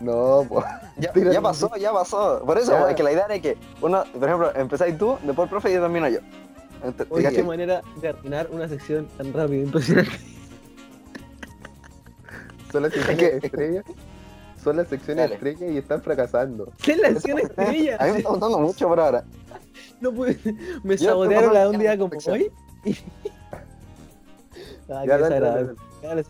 No, 0.00 0.44
po. 0.48 0.62
Ya, 0.98 1.12
ya 1.14 1.42
pasó, 1.42 1.70
ya 1.76 1.92
pasó. 1.92 2.42
Por 2.46 2.56
eso, 2.58 2.72
Ya. 2.72 2.88
es 2.90 2.96
que 2.96 3.02
la 3.02 3.12
idea 3.12 3.26
es 3.26 3.42
que 3.42 3.56
uno, 3.82 4.02
por 4.18 4.24
ejemplo, 4.24 4.50
empezáis 4.56 4.96
tú, 4.96 5.18
después 5.22 5.44
el 5.46 5.50
profe 5.50 5.70
y 5.70 5.74
yo 5.74 5.80
termino 5.82 6.08
yo. 6.08 6.20
Ent- 6.84 6.94
¿te 6.96 7.06
Oye, 7.10 7.30
qué 7.32 7.42
manera 7.42 7.82
de 8.00 8.08
arruinar 8.08 8.48
una 8.50 8.66
sección 8.68 9.06
tan 9.18 9.32
rápido, 9.32 9.62
impresionante. 9.64 10.12
Son 12.72 12.82
las 12.82 12.92
secciones 12.92 13.44
estrellas. 13.44 13.84
Son 14.62 14.76
las 14.76 14.88
secciones 14.88 15.24
Dale. 15.24 15.34
estrellas 15.34 15.70
y 15.74 15.78
están 15.78 16.02
fracasando. 16.02 16.72
¿Qué 16.82 16.92
es 16.92 16.98
la 16.98 17.08
acción 17.08 17.38
estrella? 17.38 17.96
A 18.00 18.06
mí 18.06 18.12
me 18.12 18.18
está 18.18 18.30
gustando 18.30 18.58
mucho 18.58 18.88
por 18.88 19.00
ahora. 19.00 19.24
No 20.00 20.12
pude, 20.12 20.38
me 20.82 20.94
Yo 20.98 21.08
sabotearon 21.08 21.54
la 21.54 21.70
un 21.70 21.78
día 21.78 21.96
como 21.96 22.12
hoy. 22.26 22.50
y- 22.84 22.96
Ah, 24.90 25.00
qué 25.02 25.08
Ya, 25.08 25.18
dale, 25.18 25.40
dale, 25.40 25.74
dale. 26.02 26.24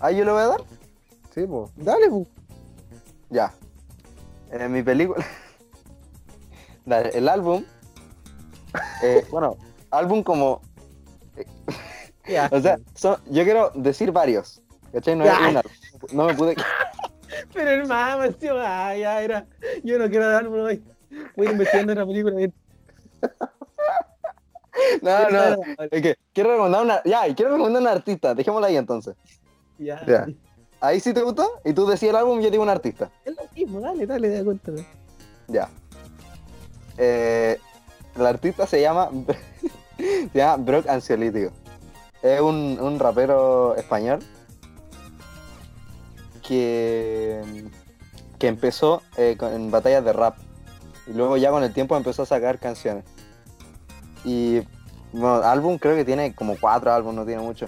¿Ah, 0.00 0.10
yo 0.10 0.24
le 0.26 0.30
voy 0.32 0.42
a 0.42 0.46
dar? 0.48 0.60
Sí, 1.34 1.46
po. 1.46 1.70
Dale, 1.76 2.08
pu. 2.08 2.26
Ya. 3.30 3.52
En 4.50 4.72
mi 4.72 4.82
película. 4.82 5.24
Dale, 6.86 7.10
el 7.10 7.28
álbum. 7.28 7.64
eh, 9.02 9.24
bueno, 9.30 9.56
álbum 9.90 10.22
como. 10.22 10.60
O 12.52 12.60
sea, 12.60 12.78
son- 12.94 13.18
yo 13.26 13.44
quiero 13.44 13.70
decir 13.74 14.12
varios. 14.12 14.62
¿Cachai? 14.92 15.16
No 15.16 15.24
una. 15.24 15.62
No 16.12 16.24
me 16.26 16.34
pude. 16.34 16.56
Pero 17.54 17.70
hermano, 17.70 18.32
tío, 18.34 18.54
ah, 18.58 18.94
ya 18.96 19.22
era. 19.22 19.46
Yo 19.84 19.98
no 19.98 20.08
quiero 20.08 20.28
darme 20.28 20.60
hoy. 20.60 20.84
Voy 21.36 21.46
investigando 21.48 21.94
la 21.94 22.04
película. 22.06 22.36
bien. 22.36 22.54
No, 25.02 25.30
no. 25.30 25.56
Es 25.90 26.02
que 26.02 26.16
quiero 26.32 26.50
recomendar 26.52 26.82
una. 26.82 27.02
Ya, 27.04 27.22
quiero 27.34 27.52
recomendar 27.52 27.82
una 27.82 27.92
artista. 27.92 28.34
Dejémosla 28.34 28.66
ahí 28.68 28.76
entonces. 28.76 29.14
Ya. 29.78 30.04
Ya. 30.06 30.26
Ahí 30.80 31.00
sí 31.00 31.12
te 31.12 31.22
gustó. 31.22 31.48
Y 31.64 31.72
tú 31.72 31.86
decías 31.86 32.10
el 32.10 32.16
álbum 32.16 32.40
y 32.40 32.44
yo 32.44 32.50
digo 32.50 32.62
un 32.62 32.68
artista. 32.68 33.10
Es 33.24 33.34
lo 33.36 33.42
mismo, 33.54 33.80
dale, 33.80 34.06
dale, 34.06 34.28
da 34.30 34.44
cuenta. 34.44 34.72
Ya. 35.48 35.68
Eh, 36.96 37.58
el 38.16 38.26
artista 38.26 38.66
se 38.66 38.80
llama. 38.80 39.10
se 39.98 40.30
llama 40.38 40.56
Brock 40.62 40.88
Ansiolítico. 40.88 41.52
Es 42.22 42.40
un, 42.40 42.78
un 42.80 42.98
rapero 42.98 43.74
español. 43.76 44.20
Que. 46.42 47.42
Que 48.38 48.48
empezó 48.48 49.02
eh, 49.16 49.36
con- 49.38 49.52
en 49.52 49.70
batallas 49.70 50.04
de 50.04 50.12
rap. 50.12 50.38
Y 51.06 51.12
luego 51.12 51.36
ya 51.36 51.50
con 51.50 51.62
el 51.62 51.72
tiempo 51.72 51.96
empezó 51.96 52.22
a 52.22 52.26
sacar 52.26 52.58
canciones. 52.58 53.04
Y. 54.24 54.60
Bueno, 55.12 55.36
álbum 55.42 55.76
creo 55.78 55.96
que 55.96 56.04
tiene 56.04 56.34
como 56.34 56.56
cuatro 56.58 56.92
álbumes, 56.92 57.16
no 57.16 57.26
tiene 57.26 57.42
mucho. 57.42 57.66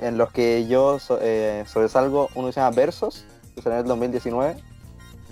En 0.00 0.16
los 0.16 0.32
que 0.32 0.66
yo 0.66 0.98
eh, 1.20 1.64
sobresalgo, 1.66 2.28
uno 2.34 2.50
se 2.52 2.60
llama 2.60 2.74
Versos, 2.74 3.24
que 3.54 3.62
salió 3.62 3.78
en 3.78 3.84
el 3.84 3.88
2019, 3.88 4.56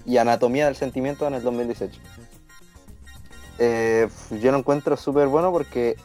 y 0.05 0.17
Anatomía 0.19 0.67
del 0.67 0.77
Sentimiento 0.77 1.27
en 1.27 1.35
el 1.35 1.43
2018. 1.43 2.01
Eh, 3.59 4.09
yo 4.41 4.53
lo 4.53 4.59
encuentro 4.59 4.97
súper 4.97 5.27
bueno 5.27 5.51
porque 5.51 5.97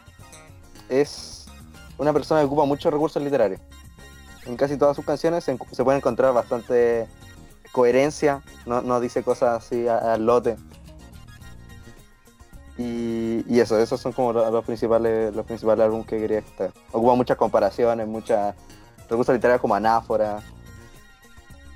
es 0.89 1.45
una 1.97 2.11
persona 2.11 2.41
que 2.41 2.47
ocupa 2.47 2.65
muchos 2.65 2.91
recursos 2.91 3.21
literarios. 3.21 3.61
En 4.45 4.57
casi 4.57 4.77
todas 4.77 4.95
sus 4.95 5.05
canciones 5.05 5.43
se, 5.43 5.57
se 5.71 5.83
puede 5.83 5.97
encontrar 5.97 6.33
bastante 6.33 7.07
coherencia, 7.71 8.41
no, 8.65 8.81
no 8.81 8.99
dice 8.99 9.23
cosas 9.23 9.63
así 9.63 9.87
al 9.87 10.25
lote. 10.25 10.55
Y, 12.77 13.43
y 13.47 13.59
eso, 13.59 13.77
esos 13.79 13.99
son 14.01 14.13
como 14.13 14.33
lo- 14.33 14.49
los 14.49 14.65
principales, 14.65 15.35
los 15.35 15.45
principales 15.45 15.85
álbumes 15.85 16.07
que 16.07 16.17
quería 16.19 16.39
estar. 16.39 16.71
Ocupa 16.91 17.13
muchas 17.15 17.37
comparaciones, 17.37 18.07
muchas 18.07 18.55
recursos 19.09 19.33
literarios 19.35 19.61
como 19.61 19.75
anáfora, 19.75 20.39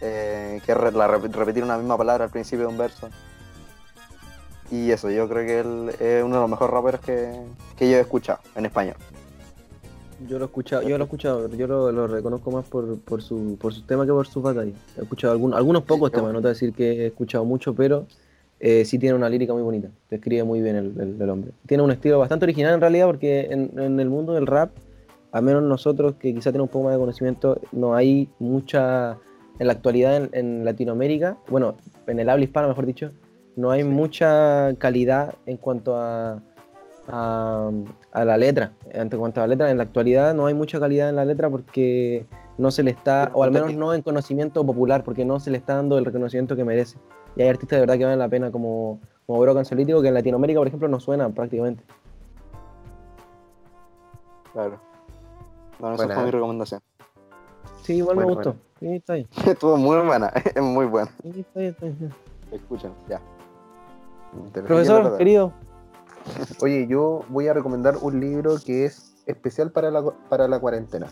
eh, 0.02 0.60
que 0.66 0.72
es 0.72 0.78
la 0.94 1.08
rep- 1.08 1.32
repetir 1.32 1.64
una 1.64 1.78
misma 1.78 1.98
palabra 1.98 2.26
al 2.26 2.32
principio 2.32 2.66
de 2.68 2.72
un 2.72 2.78
verso. 2.78 3.10
Y 4.72 4.92
eso, 4.92 5.10
yo 5.10 5.30
creo 5.30 5.46
que 5.46 5.60
él 5.60 5.90
es 6.00 6.24
uno 6.24 6.36
de 6.36 6.42
los 6.42 6.50
mejores 6.50 6.74
raperos 6.74 7.02
que, 7.02 7.32
que 7.78 7.90
yo 7.90 7.98
he 7.98 8.02
escuchado 8.02 8.40
en 8.56 8.66
español. 8.66 8.96
Yo 10.28 10.40
lo 10.40 10.46
he 10.46 10.48
escuchado, 10.48 10.82
yo 10.82 10.98
lo 10.98 11.04
he 11.04 11.06
escuchado, 11.06 11.48
yo 11.50 11.68
lo, 11.68 11.92
lo 11.92 12.08
reconozco 12.08 12.50
más 12.50 12.66
por, 12.66 13.00
por 13.02 13.22
su 13.22 13.56
por 13.62 13.72
sus 13.72 13.86
temas 13.86 14.08
que 14.08 14.12
por 14.14 14.28
sus 14.28 14.42
batallas. 14.42 14.74
He 14.98 15.02
escuchado 15.04 15.32
algún- 15.34 15.54
algunos 15.54 15.84
pocos 15.84 16.10
Sí, 16.10 16.16
temas, 16.16 16.34
no 16.34 16.40
te 16.40 16.44
voy 16.44 16.50
a 16.50 16.54
decir 16.54 16.74
que 16.74 17.04
he 17.04 17.08
escuchado 17.08 17.46
mucho, 17.46 17.76
pero 17.76 18.08
eh, 18.60 18.86
sí 18.86 18.98
tiene 19.00 19.16
una 19.16 19.30
lírica 19.30 19.54
muy 19.54 19.62
bonita. 19.62 19.90
Te 20.10 20.16
escribe 20.16 20.44
muy 20.44 20.62
bien 20.62 20.76
el, 20.76 20.94
el- 21.00 21.22
el 21.22 21.30
hombre. 21.30 21.52
Tiene 21.68 21.84
un 21.84 21.92
estilo 21.92 22.20
bastante 22.20 22.46
original 22.46 22.74
en 22.74 22.82
realidad, 22.82 23.06
porque 23.08 23.48
en, 23.52 23.72
en 23.80 24.00
el 24.00 24.10
mundo 24.10 24.34
del 24.34 24.48
rap, 24.48 24.72
al 25.32 25.44
menos 25.44 25.62
nosotros 25.64 26.16
que 26.16 26.34
quizá 26.34 26.52
tenemos 26.52 26.70
un 26.70 26.74
poco 26.74 26.86
más 26.86 26.94
de 26.94 27.00
conocimiento, 27.00 27.60
no 27.72 27.94
hay 27.96 28.30
mucha, 28.40 29.18
en 29.60 29.68
la 29.68 29.74
actualidad 29.74 30.16
en, 30.16 30.30
en 30.34 30.66
Latinoamérica, 30.66 31.38
bueno, 31.50 31.76
en 32.08 32.20
el 32.20 32.30
habla 32.30 32.46
hispana 32.46 32.68
mejor 32.68 32.86
dicho, 32.86 33.12
no 33.56 33.72
hay 33.72 33.84
mucha 33.84 34.74
calidad 34.78 35.34
en 35.46 35.58
cuanto 35.58 35.96
a, 35.98 36.42
a, 37.08 37.72
a 38.12 38.26
la 38.26 38.38
letra. 38.38 38.72
En 38.92 39.10
cuanto 39.10 39.42
a 39.42 39.44
la 39.44 39.48
letra, 39.48 39.72
en 39.72 39.78
la 39.78 39.84
actualidad 39.84 40.34
no 40.34 40.46
hay 40.46 40.54
mucha 40.54 40.80
calidad 40.80 41.10
en 41.10 41.16
la 41.16 41.26
letra 41.26 41.50
porque 41.50 42.26
no 42.58 42.72
se 42.72 42.84
le 42.84 42.92
está, 42.92 43.32
o 43.34 43.44
al 43.44 43.52
menos 43.52 43.74
no 43.74 43.94
en 43.94 44.02
conocimiento 44.02 44.66
popular, 44.66 45.04
porque 45.04 45.26
no 45.26 45.40
se 45.40 45.52
le 45.52 45.58
está 45.58 45.76
dando 45.76 45.98
el 45.98 46.06
reconocimiento 46.06 46.56
que 46.56 46.64
merece. 46.64 46.98
Y 47.36 47.42
hay 47.44 47.50
artistas 47.50 47.78
de 47.78 47.82
verdad 47.82 47.98
que 47.98 48.04
valen 48.06 48.20
la 48.20 48.30
pena 48.30 48.52
como, 48.52 49.00
como 49.26 49.64
Solítico, 49.64 50.02
que 50.02 50.08
en 50.08 50.14
Latinoamérica, 50.16 50.60
por 50.60 50.68
ejemplo, 50.68 50.88
no 50.88 51.00
suena 51.00 51.30
prácticamente. 51.30 51.84
Claro. 54.54 54.80
Bueno, 55.80 55.96
esa 55.96 56.04
Buena. 56.06 56.16
fue 56.16 56.26
mi 56.26 56.32
recomendación. 56.32 56.82
Sí, 57.84 57.98
igual 57.98 58.16
Bueno, 58.16 58.30
me 58.30 58.36
gustó. 58.36 58.56
Sí, 58.80 58.88
está 58.96 59.14
bien. 59.14 59.28
Estuvo 59.46 59.78
muy 59.78 59.98
buena, 60.06 60.28
es 60.56 60.62
muy 60.62 60.86
buena. 60.86 61.12
Sí, 61.22 61.40
está 61.42 61.60
bien, 61.60 61.72
está 61.72 61.86
bien. 61.86 62.14
Escuchen, 62.52 62.92
ya. 63.08 63.22
Te- 64.52 64.64
Profesor, 64.64 65.18
querido, 65.18 65.54
Oye, 66.62 66.88
yo 66.88 67.22
voy 67.30 67.48
a 67.48 67.54
recomendar 67.54 67.98
un 68.02 68.20
libro 68.20 68.56
que 68.66 68.86
es 68.86 69.16
especial 69.26 69.72
para 69.72 69.92
la, 69.92 70.04
para 70.30 70.48
la 70.48 70.60
cuarentena. 70.60 71.08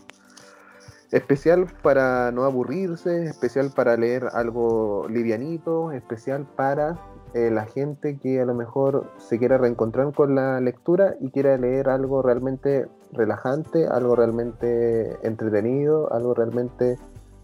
Especial 1.16 1.68
para 1.82 2.30
no 2.34 2.44
aburrirse, 2.44 3.24
especial 3.24 3.72
para 3.74 3.96
leer 3.96 4.28
algo 4.34 5.08
livianito, 5.08 5.94
especial 5.94 6.46
para 6.58 7.00
eh, 7.34 7.50
la 7.50 7.64
gente 7.64 8.18
que 8.18 8.42
a 8.42 8.46
lo 8.46 8.54
mejor 8.54 9.10
se 9.18 9.40
quiera 9.40 9.58
reencontrar 9.58 10.12
con 10.14 10.36
la 10.36 10.60
lectura 10.60 11.16
y 11.22 11.32
quiera 11.32 11.56
leer 11.58 11.88
algo 11.88 12.22
realmente 12.22 12.90
relajante, 13.14 13.88
algo 13.88 14.18
realmente 14.18 15.18
entretenido, 15.26 16.12
algo 16.12 16.34
realmente 16.34 17.00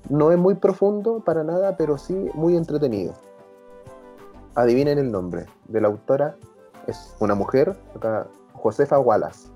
no 0.09 0.33
es 0.33 0.37
muy 0.37 0.55
profundo 0.55 1.23
para 1.23 1.45
nada, 1.45 1.77
pero 1.77 1.97
sí 1.97 2.29
muy 2.33 2.57
entretenido. 2.57 3.13
Adivinen 4.55 4.99
el 4.99 5.13
nombre 5.13 5.45
de 5.69 5.79
la 5.79 5.87
autora, 5.87 6.35
es 6.87 7.15
una 7.21 7.35
mujer, 7.35 7.77
Josefa 8.51 8.99
Wallace. 8.99 9.47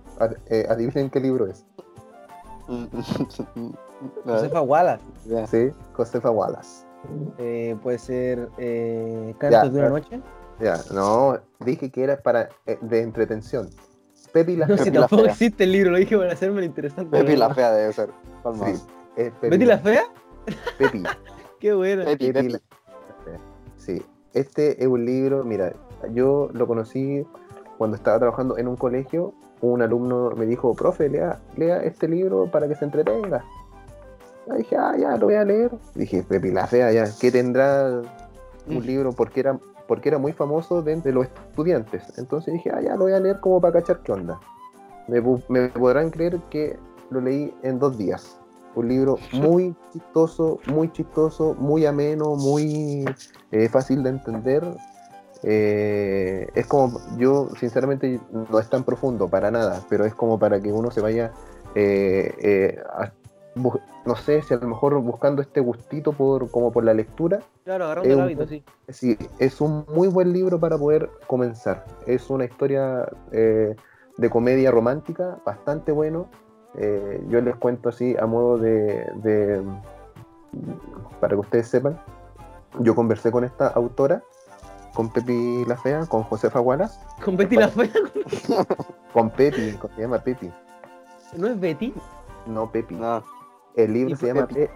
Eh, 0.48 0.66
adivinen 0.70 1.10
qué 1.10 1.20
libro 1.20 1.48
es. 1.48 1.66
Josefa 4.26 4.62
Wallace. 4.62 5.04
Ya. 5.26 5.48
Sí, 5.48 5.72
Josefa 5.94 6.30
Wallace. 6.32 6.86
Eh, 7.38 7.76
puede 7.84 8.00
ser 8.00 8.50
eh, 8.58 9.34
Cantos 9.38 9.74
de 9.74 9.80
una 9.80 9.90
noche. 9.90 10.22
Ya, 10.60 10.80
no, 10.94 11.38
dije 11.60 11.92
que 11.92 12.04
era 12.04 12.18
para 12.18 12.50
eh, 12.66 12.78
de 12.82 13.02
entretención. 13.02 13.70
Pepi 14.32 14.56
la 14.56 14.68
No, 14.68 14.76
Pepi 14.76 14.90
si 14.90 14.92
la 14.96 15.02
tampoco 15.02 15.24
Fea. 15.24 15.32
existe 15.32 15.64
el 15.66 15.72
libro, 15.72 15.92
lo 15.92 15.98
dije 15.98 16.18
para 16.18 16.34
hacerme 16.34 16.60
lo 16.62 16.66
interesante. 16.66 17.18
Pepi 17.18 17.36
la 17.36 17.54
fea 17.54 17.72
debe 17.72 17.94
ser. 17.94 18.10
Sí, 18.66 18.72
es 19.16 19.32
Pepi 19.34 19.50
¿Betty 19.50 19.66
la 19.66 19.78
fea? 19.80 20.04
Pepi. 20.78 21.04
Qué 21.60 21.74
buena. 21.74 22.06
Pepi, 22.06 22.32
Pepi 22.32 22.48
Pepi. 22.48 22.54
la- 22.54 22.60
Sí, 23.78 24.02
este 24.34 24.82
es 24.82 24.88
un 24.88 25.06
libro, 25.06 25.44
mira, 25.44 25.74
yo 26.12 26.50
lo 26.54 26.66
conocí 26.66 27.24
cuando 27.78 27.96
estaba 27.98 28.18
trabajando 28.18 28.58
en 28.58 28.68
un 28.68 28.76
colegio. 28.78 29.34
Un 29.62 29.82
alumno 29.82 30.32
me 30.32 30.46
dijo, 30.46 30.74
profe, 30.76 31.10
lea, 31.10 31.40
lea 31.56 31.84
este 31.84 32.08
libro 32.08 32.50
para 32.52 32.68
que 32.68 32.76
se 32.76 32.86
entretenga. 32.86 33.44
Y 34.54 34.58
dije, 34.58 34.76
ah, 34.78 34.96
ya, 34.98 35.18
lo 35.18 35.26
voy 35.28 35.36
a 35.36 35.44
leer. 35.44 35.72
Dije, 35.96 36.24
Pepi 36.24 36.52
la 36.52 36.68
Fea, 36.68 36.92
ya, 36.92 37.06
¿qué 37.20 37.32
tendrá 37.32 38.02
un 38.68 38.78
Mm. 38.78 38.82
libro? 38.82 39.12
Porque 39.14 39.40
era, 39.40 39.58
porque 39.88 40.10
era 40.10 40.18
muy 40.18 40.34
famoso 40.34 40.82
de 40.82 40.92
entre 40.94 41.12
los 41.14 41.26
estudiantes. 41.26 42.18
Entonces 42.18 42.54
dije, 42.54 42.72
ah, 42.74 42.82
ya, 42.82 42.96
lo 42.96 43.06
voy 43.06 43.14
a 43.14 43.20
leer 43.20 43.40
como 43.40 43.60
para 43.62 43.74
cachar 43.80 44.02
qué 44.04 44.12
onda. 44.12 44.40
Me, 45.08 45.22
me 45.50 45.70
podrán 45.70 46.10
creer 46.12 46.40
que 46.50 46.78
lo 47.10 47.22
leí 47.22 47.54
en 47.64 47.80
dos 47.80 47.98
días. 47.98 48.38
Un 48.76 48.88
libro 48.90 49.18
muy 49.32 49.74
chistoso, 49.94 50.60
muy 50.68 50.92
chistoso, 50.92 51.56
muy 51.58 51.86
ameno, 51.86 52.36
muy 52.36 53.06
eh, 53.52 53.70
fácil 53.70 54.04
de 54.04 54.10
entender. 54.10 54.64
Eh, 55.48 56.48
es 56.56 56.66
como, 56.66 57.00
yo 57.18 57.50
sinceramente 57.60 58.20
no 58.32 58.58
es 58.60 58.68
tan 58.68 58.84
profundo 58.84 59.28
para 59.30 59.52
nada, 59.52 59.84
pero 59.90 60.04
es 60.06 60.16
como 60.16 60.40
para 60.40 60.60
que 60.60 60.74
uno 60.74 60.90
se 60.90 61.02
vaya, 61.02 61.32
eh, 61.76 62.34
eh, 62.40 62.80
a- 62.90 63.12
no 64.06 64.16
sé, 64.16 64.42
si 64.42 64.54
a 64.56 64.58
lo 64.58 64.68
mejor 64.68 65.00
buscando 65.02 65.42
este 65.44 65.62
gustito 65.62 66.14
por, 66.14 66.50
como 66.50 66.72
por 66.72 66.84
la 66.84 66.94
lectura, 66.96 67.40
Claro, 67.64 67.86
agarrando 67.86 68.10
el 68.10 68.16
un- 68.18 68.22
hábito, 68.24 68.48
sí. 68.48 68.64
Sí, 68.90 69.18
es 69.40 69.62
un 69.62 69.86
muy 69.94 70.08
buen 70.08 70.34
libro 70.34 70.60
para 70.60 70.78
poder 70.78 71.10
comenzar. 71.28 71.86
Es 72.06 72.30
una 72.30 72.46
historia 72.46 73.08
eh, 73.32 73.76
de 74.18 74.30
comedia 74.30 74.72
romántica 74.72 75.38
bastante 75.46 75.92
bueno. 75.92 76.28
Eh, 76.78 77.24
yo 77.30 77.40
les 77.42 77.56
cuento 77.56 77.90
así 77.90 78.16
a 78.20 78.26
modo 78.26 78.58
de, 78.58 79.06
de- 79.24 79.62
para 81.20 81.34
que 81.36 81.40
ustedes 81.40 81.68
sepan. 81.68 82.00
Yo 82.80 82.94
conversé 82.96 83.32
con 83.32 83.44
esta 83.44 83.68
autora, 83.68 84.22
con 84.96 85.10
Pepi 85.12 85.64
la 85.68 85.78
Fea, 85.78 86.06
con 86.08 86.24
Josefa 86.24 86.60
Wallace, 86.62 86.98
Con 87.24 87.38
Betty 87.38 87.56
la 87.58 87.68
fea. 87.68 87.90
con 89.14 89.30
Pepi, 89.30 89.74
con- 89.74 89.92
se 89.96 90.02
llama 90.02 90.18
Pepi, 90.20 90.52
¿No 91.38 91.48
es 91.48 91.60
Betty? 91.60 91.94
no 92.48 92.72
Pepi. 92.72 92.96
No, 92.96 93.24
El 93.76 93.94
libro 93.94 94.16
se 94.16 94.28
llama 94.28 94.48
Pepi. 94.48 94.62
Pe- 94.62 94.72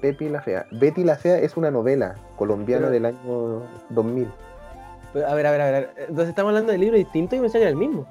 Pepi 0.00 0.28
la 0.28 0.40
Fea. 0.42 0.66
Betty 0.72 1.04
la 1.04 1.16
Fea 1.16 1.38
es 1.38 1.56
una 1.56 1.70
novela 1.70 2.14
colombiana 2.36 2.88
Pero- 2.88 2.92
del 2.92 3.06
año 3.06 3.62
2000. 3.90 4.30
Pero, 5.12 5.26
a 5.28 5.34
ver, 5.34 5.46
a 5.46 5.50
ver, 5.50 5.60
a 5.60 5.64
ver. 5.70 5.94
Entonces 5.96 6.28
estamos 6.28 6.50
hablando 6.50 6.72
de 6.72 6.78
libros 6.78 6.98
distintos 6.98 7.38
y 7.38 7.42
me 7.42 7.48
sale 7.48 7.68
el 7.68 7.76
mismo. 7.76 8.06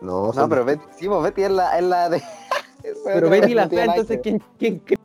No, 0.00 0.26
no 0.28 0.32
son 0.32 0.48
pero 0.48 0.64
Betty, 0.64 0.82
sí, 0.96 1.08
pues 1.08 1.22
Betty 1.22 1.42
es 1.42 1.50
la, 1.50 1.76
es 1.78 1.84
la 1.84 2.08
de. 2.08 2.22
Pero 3.04 3.28
Betty 3.28 3.52
la 3.54 3.68
fea, 3.68 3.84
entonces, 3.84 4.20
¿quién, 4.22 4.42
quién. 4.58 4.82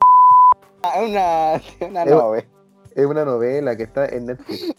Es 0.95 1.09
una, 1.09 1.61
una 1.89 2.05
novela. 2.05 2.45
Es 2.93 3.05
una 3.05 3.25
novela 3.25 3.75
que 3.75 3.83
está 3.83 4.05
en 4.05 4.27
Netflix. 4.27 4.73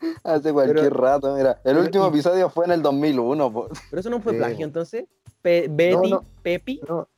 Hace 0.24 0.52
cualquier 0.52 0.84
Pero- 0.90 0.96
rato, 0.96 1.34
mira. 1.36 1.52
El 1.52 1.58
pero- 1.74 1.80
último 1.80 2.06
episodio 2.06 2.48
fue 2.50 2.64
en 2.66 2.72
el 2.72 2.82
2001, 2.82 3.52
po. 3.52 3.68
Pero 3.90 4.00
eso 4.00 4.10
no 4.10 4.20
fue 4.20 4.32
Sí. 4.32 4.38
plagio, 4.38 4.64
entonces. 4.66 5.04
Pe- 5.42 5.68
Betty, 5.70 6.10
no. 6.10 6.24
Pepi. 6.42 6.80
No, 6.88 7.08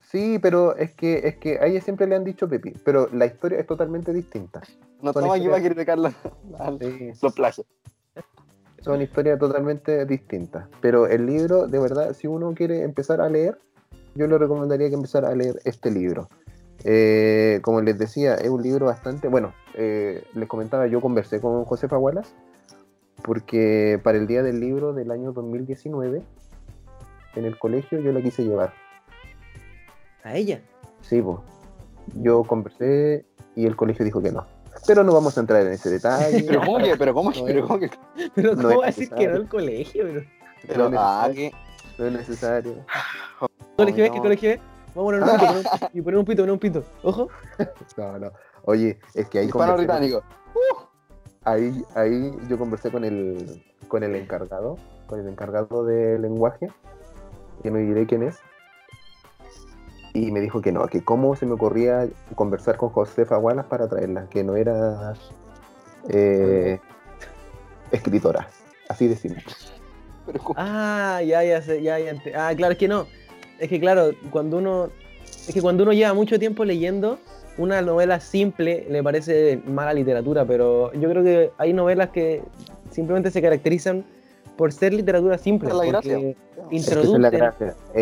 sí, 0.00 0.38
pero 0.40 0.76
es 0.76 0.92
que 0.94 1.28
es 1.28 1.36
que 1.36 1.58
a 1.58 1.66
ella 1.66 1.80
siempre 1.80 2.06
le 2.06 2.16
han 2.16 2.24
dicho 2.24 2.48
Pepi, 2.48 2.72
pero 2.84 3.08
la 3.12 3.26
historia 3.26 3.58
es 3.60 3.66
totalmente 3.66 4.12
distinta. 4.12 4.62
No 5.00 5.10
estamos 5.10 5.36
aquí 5.36 5.46
para 5.48 5.62
criticar 5.62 5.98
los 5.98 6.12
plagios. 7.34 7.66
son 8.80 9.02
historias 9.02 9.38
totalmente 9.38 10.06
distintas. 10.06 10.66
Pero 10.80 11.06
el 11.06 11.26
libro, 11.26 11.66
de 11.66 11.78
verdad, 11.78 12.14
si 12.14 12.26
uno 12.26 12.54
quiere 12.54 12.82
empezar 12.82 13.20
a 13.20 13.28
leer, 13.28 13.58
yo 14.14 14.26
le 14.26 14.38
recomendaría 14.38 14.88
que 14.88 14.94
empezara 14.94 15.28
a 15.28 15.34
leer 15.34 15.60
este 15.64 15.90
libro. 15.90 16.28
Eh, 16.84 17.60
como 17.62 17.80
les 17.80 17.98
decía, 17.98 18.34
es 18.34 18.48
un 18.48 18.62
libro 18.62 18.86
bastante. 18.86 19.28
Bueno, 19.28 19.52
eh, 19.74 20.24
les 20.34 20.48
comentaba, 20.48 20.86
yo 20.86 21.00
conversé 21.00 21.40
con 21.40 21.64
Josefa 21.64 21.98
Wallace, 21.98 22.32
porque 23.22 24.00
para 24.02 24.18
el 24.18 24.26
día 24.26 24.42
del 24.42 24.60
libro 24.60 24.92
del 24.92 25.10
año 25.10 25.32
2019, 25.32 26.22
en 27.36 27.44
el 27.44 27.58
colegio, 27.58 28.00
yo 28.00 28.12
la 28.12 28.22
quise 28.22 28.44
llevar. 28.44 28.72
A 30.24 30.34
ella. 30.34 30.60
Sí, 31.02 31.20
pues. 31.22 31.38
Yo 32.14 32.42
conversé 32.44 33.24
y 33.54 33.66
el 33.66 33.76
colegio 33.76 34.04
dijo 34.04 34.22
que 34.22 34.32
no. 34.32 34.46
Pero 34.86 35.04
no 35.04 35.12
vamos 35.12 35.36
a 35.36 35.40
entrar 35.40 35.62
en 35.66 35.72
ese 35.72 35.90
detalle. 35.90 36.44
Pero 36.46 36.60
¿cómo 36.60 36.78
que? 36.78 36.96
Pero 36.96 37.14
¿cómo 37.14 37.32
que? 37.32 37.40
No 37.40 37.46
Pero 37.46 37.66
¿cómo 37.66 37.80
que? 37.80 37.90
Pero 38.34 38.54
No 38.54 38.62
¿cómo 38.62 38.70
es 38.70 38.78
va 38.80 38.84
a 38.84 38.86
decir 38.86 39.10
que 39.10 39.28
no 39.28 39.34
necesario. 39.34 39.42
al 39.42 39.48
colegio? 39.48 40.04
Pero... 40.04 40.22
Pero, 40.66 40.90
No 40.90 40.96
es 40.96 41.02
ah, 41.02 41.28
necesario. 41.28 41.34
que. 41.34 41.52
No 41.98 42.06
es 42.06 42.12
necesario. 42.12 42.74
¿Colegio 43.76 44.04
es? 44.04 44.10
no. 44.10 44.14
¿Qué 44.14 44.20
colegio 44.20 44.50
es? 44.50 44.60
Vamos 44.98 45.14
a 45.14 45.20
poner 45.20 45.56
un 45.56 45.62
pito, 45.62 45.90
y 45.92 46.02
poner 46.02 46.18
un 46.18 46.24
pito, 46.24 46.42
poner 46.42 46.52
un 46.52 46.58
pito. 46.58 46.84
Ojo. 47.04 47.28
No, 47.96 48.18
no. 48.18 48.32
Oye, 48.64 48.98
es 49.14 49.28
que 49.28 49.38
ahí 49.38 49.46
Hispano 49.46 49.76
británico. 49.76 50.22
ahí, 51.44 51.84
ahí 51.94 52.32
yo 52.48 52.58
conversé 52.58 52.90
con 52.90 53.04
el, 53.04 53.64
con 53.86 54.02
el 54.02 54.16
encargado, 54.16 54.76
con 55.06 55.20
el 55.20 55.28
encargado 55.28 55.84
de 55.84 56.18
lenguaje, 56.18 56.68
que 57.62 57.70
no 57.70 57.78
diré 57.78 58.06
quién 58.06 58.24
es, 58.24 58.38
y 60.14 60.32
me 60.32 60.40
dijo 60.40 60.60
que 60.60 60.72
no, 60.72 60.84
que 60.88 61.04
cómo 61.04 61.36
se 61.36 61.46
me 61.46 61.52
ocurría 61.52 62.08
conversar 62.34 62.76
con 62.76 62.88
Josefa 62.88 63.38
Wallace 63.38 63.68
para 63.68 63.88
traerla, 63.88 64.28
que 64.28 64.42
no 64.42 64.56
era 64.56 65.14
eh, 66.08 66.80
escritora, 67.92 68.48
así 68.88 69.06
de 69.06 69.14
simple. 69.14 69.44
Pero 70.26 70.40
¿cómo? 70.40 70.54
Ah, 70.58 71.22
ya, 71.22 71.44
ya, 71.44 71.62
sé, 71.62 71.82
ya, 71.82 72.00
ya. 72.00 72.14
Ah, 72.34 72.52
claro, 72.56 72.72
es 72.72 72.78
que 72.78 72.88
no. 72.88 73.06
Es 73.58 73.68
que 73.68 73.80
claro, 73.80 74.12
cuando 74.30 74.58
uno. 74.58 74.90
Es 75.46 75.52
que 75.54 75.60
cuando 75.60 75.82
uno 75.82 75.92
lleva 75.92 76.14
mucho 76.14 76.38
tiempo 76.38 76.64
leyendo, 76.64 77.18
una 77.58 77.82
novela 77.82 78.20
simple 78.20 78.86
le 78.88 79.02
parece 79.02 79.60
mala 79.66 79.92
literatura, 79.92 80.44
pero 80.44 80.92
yo 80.94 81.10
creo 81.10 81.22
que 81.22 81.50
hay 81.58 81.72
novelas 81.72 82.10
que 82.10 82.42
simplemente 82.90 83.30
se 83.30 83.42
caracterizan 83.42 84.04
por 84.56 84.72
ser 84.72 84.94
literatura 84.94 85.38
simple. 85.38 85.68
Es 85.68 85.74
la 85.74 85.86
gracia. 85.86 86.18
Es 86.70 86.86
introducen, 86.86 87.22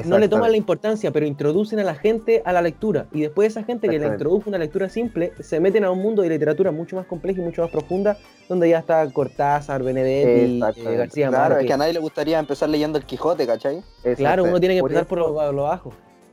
no 0.07 0.19
le 0.19 0.29
toman 0.29 0.51
la 0.51 0.57
importancia, 0.57 1.11
pero 1.11 1.27
introducen 1.27 1.79
a 1.79 1.85
la 1.85 1.95
gente 1.95 2.43
a 2.45 2.53
la 2.53 2.63
lectura. 2.63 3.07
Y 3.13 3.23
después 3.23 3.49
esa 3.49 3.65
gente 3.65 3.89
que 3.89 3.99
le 3.99 4.07
introdujo 4.07 4.49
una 4.49 4.59
lectura 4.59 4.89
simple, 4.89 5.33
se 5.41 5.61
meten 5.61 5.85
a 5.85 5.91
un 5.91 6.01
mundo 6.01 6.23
de 6.23 6.29
literatura 6.29 6.71
mucho 6.73 6.97
más 6.97 7.07
compleja 7.07 7.41
y 7.41 7.45
mucho 7.45 7.63
más 7.63 7.71
profunda, 7.71 8.17
donde 8.49 8.69
ya 8.69 8.79
está 8.79 9.09
Cortázar, 9.13 9.83
Benedetti, 9.83 10.57
eh, 10.57 10.97
García 10.97 11.29
Claro, 11.29 11.59
es 11.59 11.67
que 11.67 11.73
a 11.73 11.77
nadie 11.77 11.93
le 11.93 12.01
gustaría 12.01 12.39
empezar 12.39 12.69
leyendo 12.69 12.99
el 12.99 13.05
Quijote, 13.05 13.47
¿cachai? 13.47 13.83
Claro, 14.17 14.45
uno 14.45 14.61
tiene 14.61 14.75
que 14.75 14.81
Por 14.81 14.91
empezar 14.91 15.07
eso- 15.07 15.09
por 15.09 15.45
lo, 15.45 15.53
lo 15.53 15.63
bajo. 15.65 15.93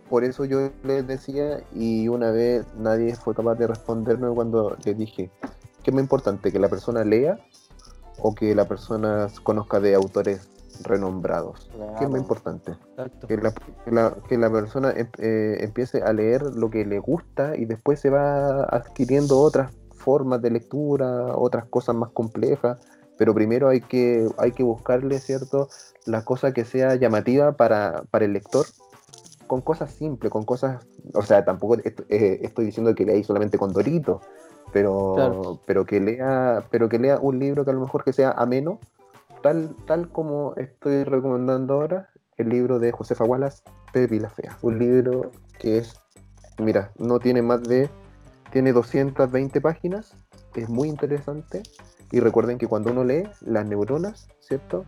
Por 0.10 0.24
eso 0.24 0.46
yo 0.46 0.70
les 0.84 1.08
decía, 1.08 1.62
y 1.74 2.08
una 2.08 2.32
vez 2.32 2.66
nadie 2.78 3.16
fue 3.16 3.34
capaz 3.34 3.56
de 3.56 3.68
responderme 3.68 4.30
cuando 4.30 4.78
les 4.86 4.98
dije, 4.98 5.32
¿qué 5.82 5.92
es 5.92 5.94
más 5.94 6.04
importante? 6.04 6.52
¿Que 6.52 6.60
la 6.60 6.70
persona 6.70 7.04
lea 7.04 7.40
o 8.20 8.36
que 8.36 8.54
la 8.54 8.66
persona 8.66 9.28
conozca 9.44 9.80
de 9.80 9.96
autores 9.96 10.48
renombrados? 10.82 11.70
¿Qué 11.72 11.78
es 11.78 11.78
Claro. 11.92 12.10
más 12.10 12.22
importante? 12.22 12.72
Que 13.28 13.38
la, 13.38 13.52
que 13.86 13.92
la- 13.92 14.16
que 14.28 14.38
la 14.38 14.50
persona 14.52 14.92
em- 14.96 15.08
eh, 15.18 15.58
empiece 15.62 16.02
a 16.02 16.12
leer 16.14 16.42
lo 16.56 16.70
que 16.70 16.86
le 16.86 17.00
gusta 17.00 17.56
y 17.56 17.66
después 17.66 18.00
se 18.00 18.10
va 18.10 18.64
adquiriendo 18.64 19.40
otras 19.40 19.72
formas 19.96 20.42
de 20.42 20.52
lectura, 20.52 21.36
otras 21.38 21.66
cosas 21.66 21.96
más 21.96 22.10
complejas, 22.12 22.80
pero 23.18 23.34
primero 23.34 23.70
hay 23.70 23.82
que, 23.82 24.28
hay 24.38 24.52
que 24.52 24.64
buscarle, 24.64 25.20
¿cierto? 25.20 25.70
La 26.06 26.26
cosa 26.26 26.52
que 26.54 26.66
sea 26.66 26.96
llamativa 26.96 27.54
para, 27.54 28.04
para 28.12 28.26
el 28.26 28.34
lector 28.34 28.66
con 29.48 29.62
cosas 29.62 29.92
simples, 29.92 30.32
con 30.32 30.44
cosas, 30.46 30.82
o 31.14 31.22
sea, 31.22 31.46
tampoco 31.46 31.76
est- 31.76 32.02
eh, 32.10 32.40
estoy 32.42 32.66
diciendo 32.66 32.94
que 32.96 33.06
leáis 33.06 33.28
solamente 33.28 33.58
con 33.58 33.72
Dorito, 33.72 34.22
pero, 34.72 35.12
Claro. 35.16 35.60
pero 35.66 35.86
que 35.86 36.00
lea, 36.00 36.66
pero 36.72 36.90
que 36.90 36.98
lea 37.00 37.20
un 37.20 37.38
libro 37.40 37.64
que 37.64 37.72
a 37.72 37.74
lo 37.74 37.82
mejor 37.82 38.04
que 38.04 38.14
sea 38.14 38.32
ameno, 38.32 38.80
tal, 39.44 39.76
tal 39.86 40.10
como 40.10 40.56
estoy 40.56 41.04
recomendando 41.04 41.76
ahora, 41.76 42.10
el 42.38 42.50
libro 42.50 42.80
de 42.80 42.92
Josefa 42.92 43.26
Wallace, 43.26 43.62
Pepe 43.92 44.16
y 44.16 44.20
la 44.20 44.30
Fea. 44.30 44.58
Un 44.64 44.80
libro 44.80 45.30
que 45.60 45.78
es, 45.78 45.94
mira, 46.58 46.92
no 46.98 47.20
tiene 47.20 47.44
más 47.44 47.62
de, 47.62 47.90
tiene 48.52 48.74
220 48.74 49.62
páginas, 49.62 50.16
es 50.56 50.70
muy 50.70 50.90
interesante, 50.90 51.62
y 52.12 52.20
recuerden 52.20 52.58
que 52.58 52.68
cuando 52.68 52.92
uno 52.92 53.04
lee, 53.04 53.30
las 53.42 53.66
neuronas, 53.68 54.30
¿cierto? 54.40 54.86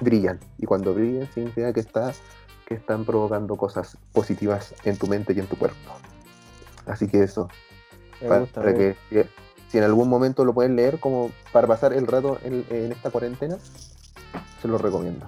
Brillan, 0.00 0.40
y 0.56 0.66
cuando 0.66 0.94
brillan 0.94 1.30
significa 1.32 1.72
que 1.72 1.80
está 1.80 2.12
que 2.66 2.74
están 2.74 3.06
provocando 3.06 3.56
cosas 3.56 3.96
positivas 4.12 4.74
en 4.84 4.98
tu 4.98 5.06
mente 5.06 5.32
y 5.32 5.40
en 5.40 5.46
tu 5.46 5.56
cuerpo. 5.56 5.76
Así 6.84 7.08
que 7.08 7.22
eso, 7.22 7.48
Me 8.20 8.28
para, 8.28 8.40
gusta, 8.40 8.60
para 8.60 8.72
me 8.72 8.78
que 9.10 9.26
si, 9.68 9.78
en 9.78 9.84
algún 9.84 10.08
momento 10.08 10.44
lo 10.44 10.52
pueden 10.52 10.76
leer 10.76 10.98
como 10.98 11.30
para 11.52 11.66
pasar 11.66 11.92
el 11.92 12.06
rato 12.06 12.38
en, 12.44 12.64
en 12.70 12.92
esta 12.92 13.10
cuarentena, 13.10 13.56
se 14.60 14.68
lo 14.68 14.78
recomiendo. 14.78 15.26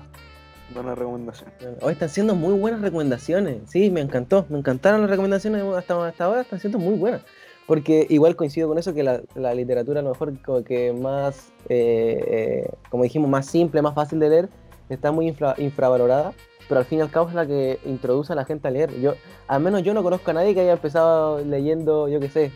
Buena 0.74 0.94
recomendación. 0.94 1.50
Hoy 1.82 1.94
están 1.94 2.08
siendo 2.08 2.34
muy 2.36 2.54
buenas 2.58 2.80
recomendaciones. 2.80 3.58
Sí, 3.68 3.90
me 3.90 4.00
encantó. 4.00 4.46
Me 4.48 4.58
encantaron 4.58 5.00
las 5.00 5.10
recomendaciones 5.10 5.64
hasta, 5.76 6.06
hasta 6.06 6.24
ahora. 6.24 6.42
Están 6.42 6.60
siendo 6.60 6.78
muy 6.78 6.94
buenas. 6.94 7.22
Porque 7.66 8.06
igual 8.08 8.36
coincido 8.36 8.68
con 8.68 8.78
eso 8.78 8.94
que 8.94 9.02
la, 9.02 9.20
la 9.34 9.52
literatura 9.54 10.00
a 10.00 10.02
lo 10.04 10.10
mejor 10.10 10.40
como 10.42 10.62
que 10.62 10.92
más, 10.92 11.52
eh, 11.68 12.24
eh, 12.26 12.70
como 12.88 13.02
dijimos, 13.02 13.28
más 13.28 13.46
simple, 13.46 13.82
más 13.82 13.94
fácil 13.94 14.20
de 14.20 14.28
leer, 14.28 14.48
está 14.88 15.10
muy 15.10 15.26
infra- 15.28 15.54
infravalorada. 15.58 16.32
Pero 16.68 16.78
al 16.78 16.86
fin 16.86 17.00
y 17.00 17.02
al 17.02 17.10
cabo 17.10 17.28
es 17.28 17.34
la 17.34 17.46
que 17.46 17.80
introduce 17.84 18.32
a 18.32 18.36
la 18.36 18.44
gente 18.44 18.68
a 18.68 18.70
leer. 18.70 18.92
Yo, 19.00 19.14
al 19.48 19.60
menos 19.60 19.82
yo 19.82 19.92
no 19.92 20.04
conozco 20.04 20.30
a 20.30 20.34
nadie 20.34 20.54
que 20.54 20.60
haya 20.60 20.74
empezado 20.74 21.44
leyendo, 21.44 22.08
yo 22.08 22.20
qué 22.20 22.28
sé, 22.28 22.52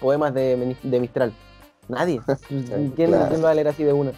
poemas 0.00 0.34
de, 0.34 0.76
de 0.82 1.00
Mistral. 1.00 1.32
Nadie. 1.88 2.20
¿Quién, 2.48 2.64
Claro. 3.10 3.28
quién 3.28 3.44
va 3.44 3.50
a 3.50 3.54
leer 3.54 3.68
así 3.68 3.84
de 3.84 3.92
una? 3.92 4.12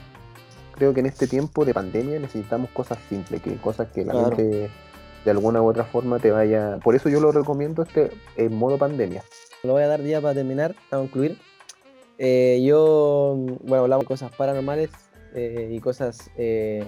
Creo 0.75 0.95
que 0.95 1.01
en 1.01 1.07
este 1.07 1.27
tiempo 1.27 1.65
de 1.65 1.75
pandemia 1.75 2.19
necesitamos 2.19 2.71
cosas 2.71 2.99
simples, 3.09 3.43
que 3.43 3.57
cosas 3.57 3.89
que 3.93 4.05
la 4.05 4.13
Claro. 4.13 4.29
mente 4.37 4.71
de 5.25 5.31
alguna 5.31 5.63
u 5.63 5.67
otra 5.69 5.85
forma 5.85 6.19
te 6.19 6.31
vaya. 6.31 6.79
Por 6.83 6.95
eso 6.97 7.09
yo 7.09 7.21
lo 7.21 7.31
recomiendo 7.33 7.83
este 7.83 8.11
en 8.37 8.55
modo 8.57 8.79
pandemia. 8.79 9.23
Lo 9.63 9.73
voy 9.75 9.83
a 9.83 9.87
dar 9.87 10.03
ya 10.03 10.21
para 10.21 10.35
terminar, 10.35 10.75
para 10.91 11.03
concluir. 11.03 11.39
Eh, 12.19 12.63
yo, 12.65 13.37
bueno, 13.65 13.85
hablamos 13.85 14.05
de 14.05 14.09
cosas 14.09 14.33
paranormales 14.37 14.91
eh, 15.35 15.71
y 15.73 15.79
cosas 15.81 16.31
eh, 16.37 16.85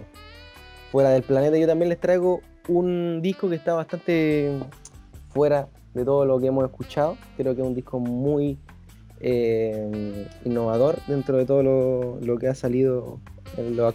fuera 0.90 1.10
del 1.10 1.22
planeta. 1.22 1.56
Yo 1.56 1.66
también 1.66 1.88
les 1.88 2.00
traigo 2.00 2.40
un 2.68 3.20
disco 3.22 3.48
que 3.48 3.56
está 3.56 3.74
bastante 3.74 4.50
fuera 5.30 5.68
de 5.94 6.04
todo 6.04 6.24
lo 6.24 6.40
que 6.40 6.48
hemos 6.48 6.64
escuchado. 6.64 7.16
Creo 7.36 7.54
que 7.54 7.60
es 7.62 7.66
un 7.66 7.74
disco 7.74 8.00
muy 8.00 8.58
eh, 9.20 10.26
innovador 10.44 10.98
dentro 11.06 11.36
de 11.36 11.46
todo 11.46 11.62
lo, 11.62 12.18
lo 12.20 12.38
que 12.38 12.48
ha 12.48 12.54
salido 12.54 13.20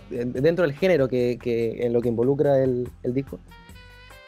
dentro 0.10 0.64
del 0.64 0.74
género 0.74 1.08
que, 1.08 1.38
en 1.80 1.94
lo 1.94 2.02
que 2.02 2.10
involucra 2.10 2.64
el, 2.64 2.90
el 3.04 3.14
disco. 3.14 3.40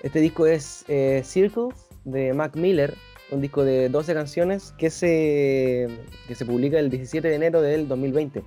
Este 0.04 0.20
disco 0.20 0.46
es 0.48 0.84
eh, 0.88 1.22
Circles 1.24 1.76
de 2.06 2.34
Mac 2.34 2.56
Miller, 2.56 2.96
un 3.32 3.42
disco 3.42 3.64
de 3.64 3.90
12 3.90 4.14
canciones 4.14 4.74
que 4.78 4.90
se, 4.90 5.88
que 6.28 6.36
se 6.36 6.46
publica 6.46 6.80
el 6.80 6.90
17 6.90 7.28
de 7.28 7.36
enero 7.36 7.62
del 7.62 7.88
2020. 7.88 8.44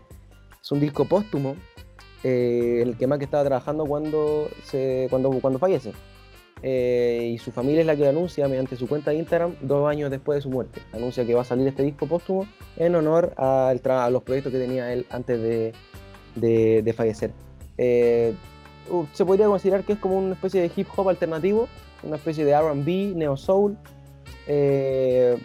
Es 0.63 0.73
un 0.73 0.81
disco 0.81 1.05
póstumo, 1.05 1.57
eh, 2.23 2.81
el 2.83 2.97
que 2.97 3.07
Mac 3.07 3.23
estaba 3.23 3.45
trabajando 3.45 3.87
cuando, 3.87 4.49
se, 4.65 5.07
cuando, 5.11 5.31
cuando 5.41 5.59
fallece. 5.59 5.93
Eh, 6.67 7.33
y 7.35 7.37
su 7.39 7.53
familia 7.53 7.83
es 7.83 7.87
la 7.87 7.95
que 7.95 8.09
anuncia 8.09 8.49
mediante 8.49 8.75
su 8.77 8.89
cuenta 8.89 9.11
de 9.11 9.19
Instagram 9.19 9.55
dos 9.61 9.87
años 9.87 10.11
después 10.11 10.37
de 10.39 10.41
su 10.43 10.49
muerte. 10.49 10.81
Anuncia 10.95 11.27
que 11.27 11.35
va 11.35 11.43
a 11.43 11.45
salir 11.45 11.69
este 11.69 11.83
disco 11.83 12.07
póstumo 12.07 12.47
en 12.79 12.95
honor 12.95 13.35
a 13.37 13.75
los 14.11 14.23
proyectos 14.23 14.51
que 14.51 14.59
tenía 14.59 14.91
él 14.91 15.05
antes 15.11 15.43
de, 15.43 15.75
de- 16.37 16.93
fallecer. 16.95 17.33
Eh, 17.77 18.33
se 19.12 19.27
podría 19.27 19.45
considerar 19.47 19.85
que 19.85 19.93
es 19.93 19.99
como 19.99 20.17
una 20.17 20.33
especie 20.33 20.62
de 20.62 20.71
hip 20.75 20.89
hop 20.97 21.11
alternativo, 21.11 21.69
una 22.03 22.17
especie 22.17 22.47
de 22.47 22.59
RB, 22.59 23.15
neo 23.15 23.37
soul, 23.37 23.77
eh, 24.47 25.37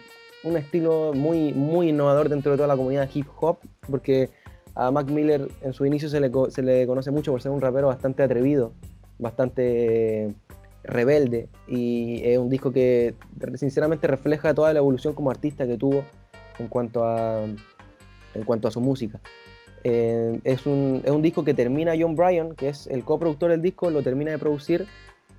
un 0.42 0.56
estilo 0.56 1.12
muy, 1.14 1.52
muy 1.52 1.90
innovador 1.90 2.30
dentro 2.30 2.52
de 2.52 2.56
toda 2.56 2.68
la 2.68 2.76
comunidad 2.76 3.10
hip 3.12 3.26
hop, 3.40 3.58
porque 3.90 4.30
a 4.74 4.90
Mac 4.90 5.10
Miller 5.10 5.48
en 5.60 5.74
su 5.74 5.84
inicio 5.84 6.08
se 6.08 6.18
le, 6.18 6.30
se 6.48 6.62
le 6.62 6.86
conoce 6.86 7.10
mucho 7.10 7.30
por 7.30 7.42
ser 7.42 7.52
un 7.52 7.60
rapero 7.60 7.88
bastante 7.88 8.22
atrevido, 8.22 8.72
bastante 9.18 10.34
rebelde, 10.82 11.48
y 11.68 12.22
es 12.24 12.38
un 12.38 12.48
disco 12.48 12.72
que 12.72 13.14
sinceramente 13.56 14.06
refleja 14.06 14.54
toda 14.54 14.72
la 14.72 14.78
evolución 14.78 15.14
como 15.14 15.30
artista 15.30 15.66
que 15.66 15.76
tuvo 15.76 16.04
en 16.58 16.68
cuanto 16.68 17.04
a, 17.04 17.44
en 17.44 18.44
cuanto 18.44 18.68
a 18.68 18.70
su 18.70 18.80
música. 18.80 19.20
Eh, 19.84 20.40
es, 20.44 20.66
un, 20.66 21.00
es 21.04 21.10
un 21.10 21.22
disco 21.22 21.42
que 21.44 21.54
termina 21.54 21.92
John 21.98 22.14
Bryan, 22.16 22.54
que 22.54 22.68
es 22.68 22.86
el 22.86 23.04
coproductor 23.04 23.50
del 23.50 23.62
disco, 23.62 23.90
lo 23.90 24.02
termina 24.02 24.30
de 24.30 24.38
producir, 24.38 24.86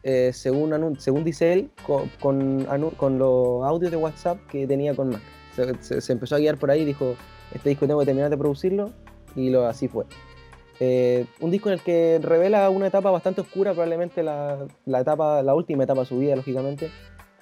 eh, 0.04 0.32
según, 0.34 1.00
según 1.00 1.24
dice 1.24 1.54
él, 1.54 1.70
co- 1.86 2.08
con, 2.20 2.66
con 2.98 3.20
los 3.20 3.64
audios 3.66 3.92
de 3.92 3.98
WhatsApp 3.98 4.40
que 4.48 4.66
tenía 4.66 4.96
con 4.96 5.10
Mac. 5.10 5.22
Se, 5.82 6.02
se- 6.02 6.12
empezó 6.14 6.36
a 6.36 6.40
guiar 6.40 6.58
por 6.58 6.72
ahí 6.72 6.86
dijo, 6.86 7.16
este 7.54 7.70
disco 7.70 7.86
tengo 7.86 8.00
que 8.00 8.06
terminar 8.08 8.30
de 8.32 8.38
producirlo, 8.38 8.92
y 9.36 9.50
lo, 9.50 9.68
así 9.68 9.88
fue. 9.88 10.06
Eh, 10.84 11.28
un 11.42 11.52
disco 11.52 11.70
en 11.70 11.74
el 11.74 11.82
que 11.82 12.20
revela 12.24 12.68
una 12.72 12.88
etapa 12.88 13.12
bastante 13.12 13.42
oscura, 13.42 13.72
probablemente 13.74 14.24
la, 14.24 14.66
etapa, 15.00 15.44
la 15.44 15.54
última 15.54 15.84
etapa 15.84 16.00
de 16.00 16.06
su 16.08 16.18
vida, 16.18 16.36
lógicamente. 16.36 16.90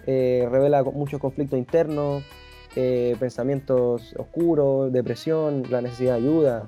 Eh, 0.05 0.45
revela 0.51 0.83
muchos 0.83 1.21
conflictos 1.21 1.57
internos, 1.57 2.21
eh, 2.75 3.15
pensamientos 3.17 4.13
oscuros, 4.17 4.91
depresión, 4.91 5.63
la 5.69 5.79
necesidad 5.81 6.15
de 6.15 6.19
ayuda, 6.19 6.67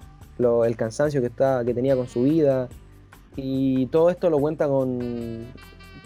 el 0.66 0.76
cansancio 0.78 1.22
que, 1.22 1.30
que 1.66 1.74
tenía 1.74 1.98
con 1.98 2.08
su 2.08 2.24
vida. 2.24 2.70
Y 3.36 3.88
todo 3.88 4.10
esto 4.10 4.30
lo 4.30 4.40
cuenta 4.40 4.68
con, 4.70 5.46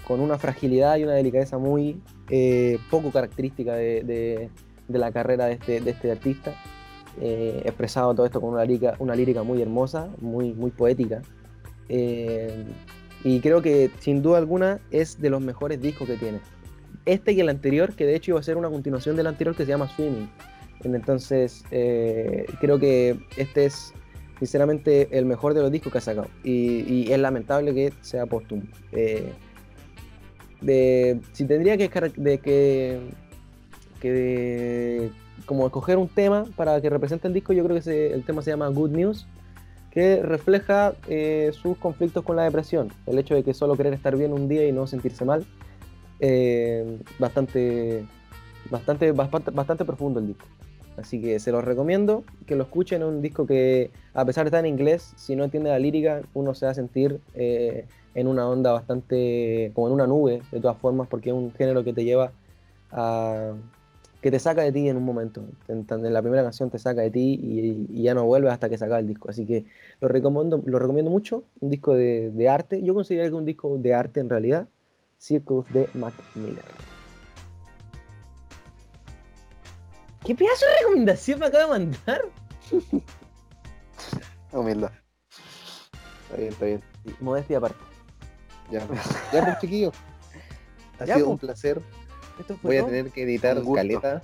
con 0.08 0.20
una 0.20 0.40
fragilidad 0.40 0.98
y 0.98 1.04
una 1.04 1.14
delicadeza 1.14 1.60
muy 1.60 2.02
poco 2.90 3.12
característica 3.12 3.76
de, 3.76 4.02
de- 4.04 4.50
de 4.88 5.00
la 5.00 5.12
carrera 5.12 5.46
de 5.46 5.54
este, 5.54 5.80
de 5.82 5.92
este 5.92 6.12
artista. 6.12 6.54
Eh, 7.22 7.62
expresado 7.64 8.14
todo 8.14 8.26
esto 8.26 8.42
con 8.42 8.54
una 8.54 8.66
lírica, 8.66 8.96
una 9.00 9.16
lírica 9.16 9.44
muy 9.44 9.62
hermosa, 9.62 10.10
muy, 10.20 10.54
muy 10.54 10.72
poética. 10.72 11.22
Eh, 11.88 12.66
y 13.24 13.40
creo 13.40 13.62
que 13.62 13.90
sin 14.00 14.22
duda 14.22 14.38
alguna 14.38 14.80
es 14.92 15.22
de 15.22 15.30
los 15.30 15.42
mejores 15.42 15.82
discos 15.82 16.08
que 16.08 16.18
tiene. 16.18 16.40
este 17.06 17.34
y 17.34 17.40
el 17.40 17.50
anterior, 17.50 17.94
que 17.94 18.06
de 18.06 18.16
hecho 18.16 18.32
iba 18.32 18.40
a 18.40 18.44
ser 18.44 18.58
una 18.58 18.70
continuación 18.70 19.16
del 19.16 19.28
anterior 19.28 19.56
que 19.56 19.64
se 19.66 19.70
llama 19.70 19.88
Swimming. 19.96 20.30
Entonces, 20.84 21.64
eh, 21.72 22.46
creo 22.60 22.80
que 22.80 23.18
este 23.38 23.66
es 23.66 23.94
sinceramente 24.40 25.08
el 25.18 25.26
mejor 25.26 25.54
de 25.54 25.62
los 25.62 25.72
discos 25.72 25.92
que 25.92 25.98
ha 26.00 26.02
sacado. 26.02 26.28
Y, 26.44 27.12
es 27.12 27.20
lamentable 27.20 27.74
que 27.74 27.94
sea 28.02 28.26
póstumo. 28.26 28.64
De, 30.62 31.20
si 31.34 31.46
tendría 31.46 31.78
que, 31.78 31.90
de 32.18 32.40
que, 32.40 33.00
como 35.46 35.66
escoger 35.66 35.98
un 35.98 36.08
tema 36.08 36.46
para 36.56 36.80
que 36.82 36.90
represente 36.90 37.28
el 37.28 37.34
disco, 37.34 37.54
yo 37.54 37.64
creo 37.64 37.82
que 37.82 38.14
el 38.14 38.24
tema 38.24 38.42
se 38.42 38.52
llama 38.52 38.68
Good 38.68 38.92
News, 38.92 39.28
que 39.92 40.22
refleja 40.22 40.94
eh, 41.08 41.52
sus 41.54 41.78
conflictos 41.78 42.24
con 42.24 42.36
la 42.36 42.44
depresión, 42.44 42.92
el 43.06 43.18
hecho 43.18 43.36
de 43.36 43.44
que 43.44 43.54
solo 43.54 43.76
querer 43.78 43.94
estar 43.94 44.16
bien 44.18 44.34
un 44.34 44.48
día 44.48 44.68
y 44.68 44.72
no 44.72 44.88
sentirse 44.88 45.24
mal, 45.24 45.46
eh, 46.20 47.00
bastante, 47.20 48.06
bastante, 48.70 49.12
bastante, 49.12 49.52
bastante 49.52 49.86
profundo 49.86 50.20
el 50.20 50.28
disco. 50.28 50.46
Así 50.98 51.22
que 51.22 51.40
se 51.40 51.52
los 51.52 51.64
recomiendo 51.64 52.24
que 52.46 52.56
lo 52.56 52.64
escuchen. 52.64 53.02
Es 53.02 53.08
un 53.08 53.22
disco 53.22 53.46
que, 53.46 53.92
a 54.14 54.26
pesar 54.26 54.46
de 54.46 54.50
estar 54.50 54.66
en 54.66 54.72
inglés, 54.72 55.14
si 55.18 55.36
no 55.36 55.44
entiende 55.44 55.70
la 55.70 55.80
lírica, 55.80 56.22
uno 56.34 56.54
se 56.54 56.66
va 56.66 56.72
a 56.72 56.76
sentir 56.76 57.20
eh, 57.34 57.86
en 58.14 58.28
una 58.28 58.48
onda 58.48 58.72
bastante, 58.72 59.72
como 59.76 59.88
en 59.88 59.94
una 59.94 60.08
nube, 60.08 60.42
de 60.52 60.60
todas 60.62 60.78
formas, 60.78 61.08
porque 61.08 61.30
es 61.30 61.36
un 61.36 61.54
género 61.54 61.84
que 61.84 61.94
te 61.94 62.04
lleva 62.04 62.32
a. 62.92 63.54
que 64.26 64.32
te 64.32 64.40
saca 64.40 64.64
de 64.64 64.72
ti 64.72 64.90
en 64.90 64.98
un 64.98 65.04
momento. 65.04 65.46
En, 65.68 65.86
en 65.88 66.12
la 66.12 66.20
primera 66.20 66.42
canción 66.42 66.72
te 66.72 66.80
saca 66.80 67.02
de 67.02 67.12
ti 67.12 67.40
y, 67.44 67.86
y 67.92 68.02
ya 68.02 68.16
no 68.16 68.26
vuelves 68.26 68.52
hasta 68.54 68.68
que 68.70 68.76
saca 68.76 68.98
el 68.98 69.06
disco. 69.06 69.30
Así 69.30 69.46
que 69.46 69.66
lo 70.02 70.08
recomiendo, 70.08 70.64
lo 70.66 70.80
recomiendo 70.80 71.12
mucho. 71.12 71.44
Un 71.60 71.70
disco 71.70 71.94
de, 71.94 72.32
de 72.32 72.50
arte. 72.50 72.82
Yo 72.82 72.96
considero 72.96 73.30
que 73.30 73.36
un 73.36 73.46
disco 73.46 73.78
de 73.78 73.94
arte 73.94 74.22
en 74.22 74.30
realidad. 74.32 74.68
Circus 75.20 75.72
de 75.72 75.88
Mac 75.94 76.16
Miller. 76.34 76.64
¿Qué 80.26 80.34
pedazo 80.34 80.66
de 80.66 80.80
recomendación 80.80 81.40
me 81.40 81.46
acaba 81.46 81.78
de 81.78 81.86
mandar? 81.86 82.22
Humildad. 84.52 84.92
Está 86.24 86.38
bien, 86.38 86.50
está 86.52 86.66
bien. 86.66 86.82
Modestia 87.20 87.60
aparte. 87.60 87.78
Ya, 88.72 88.80
ya 89.32 89.46
pues 89.46 89.60
chiquillos. 89.62 89.94
Ha 91.00 91.06
Ya, 91.06 91.14
sido 91.14 91.28
pues. 91.28 91.34
un 91.34 91.38
placer. 91.38 91.80
Esto 92.40 92.58
fue 92.58 92.70
Voy 92.70 92.78
a 92.78 92.86
tener 92.86 93.12
que 93.12 93.24
editar 93.24 93.58
caleta. 93.74 94.22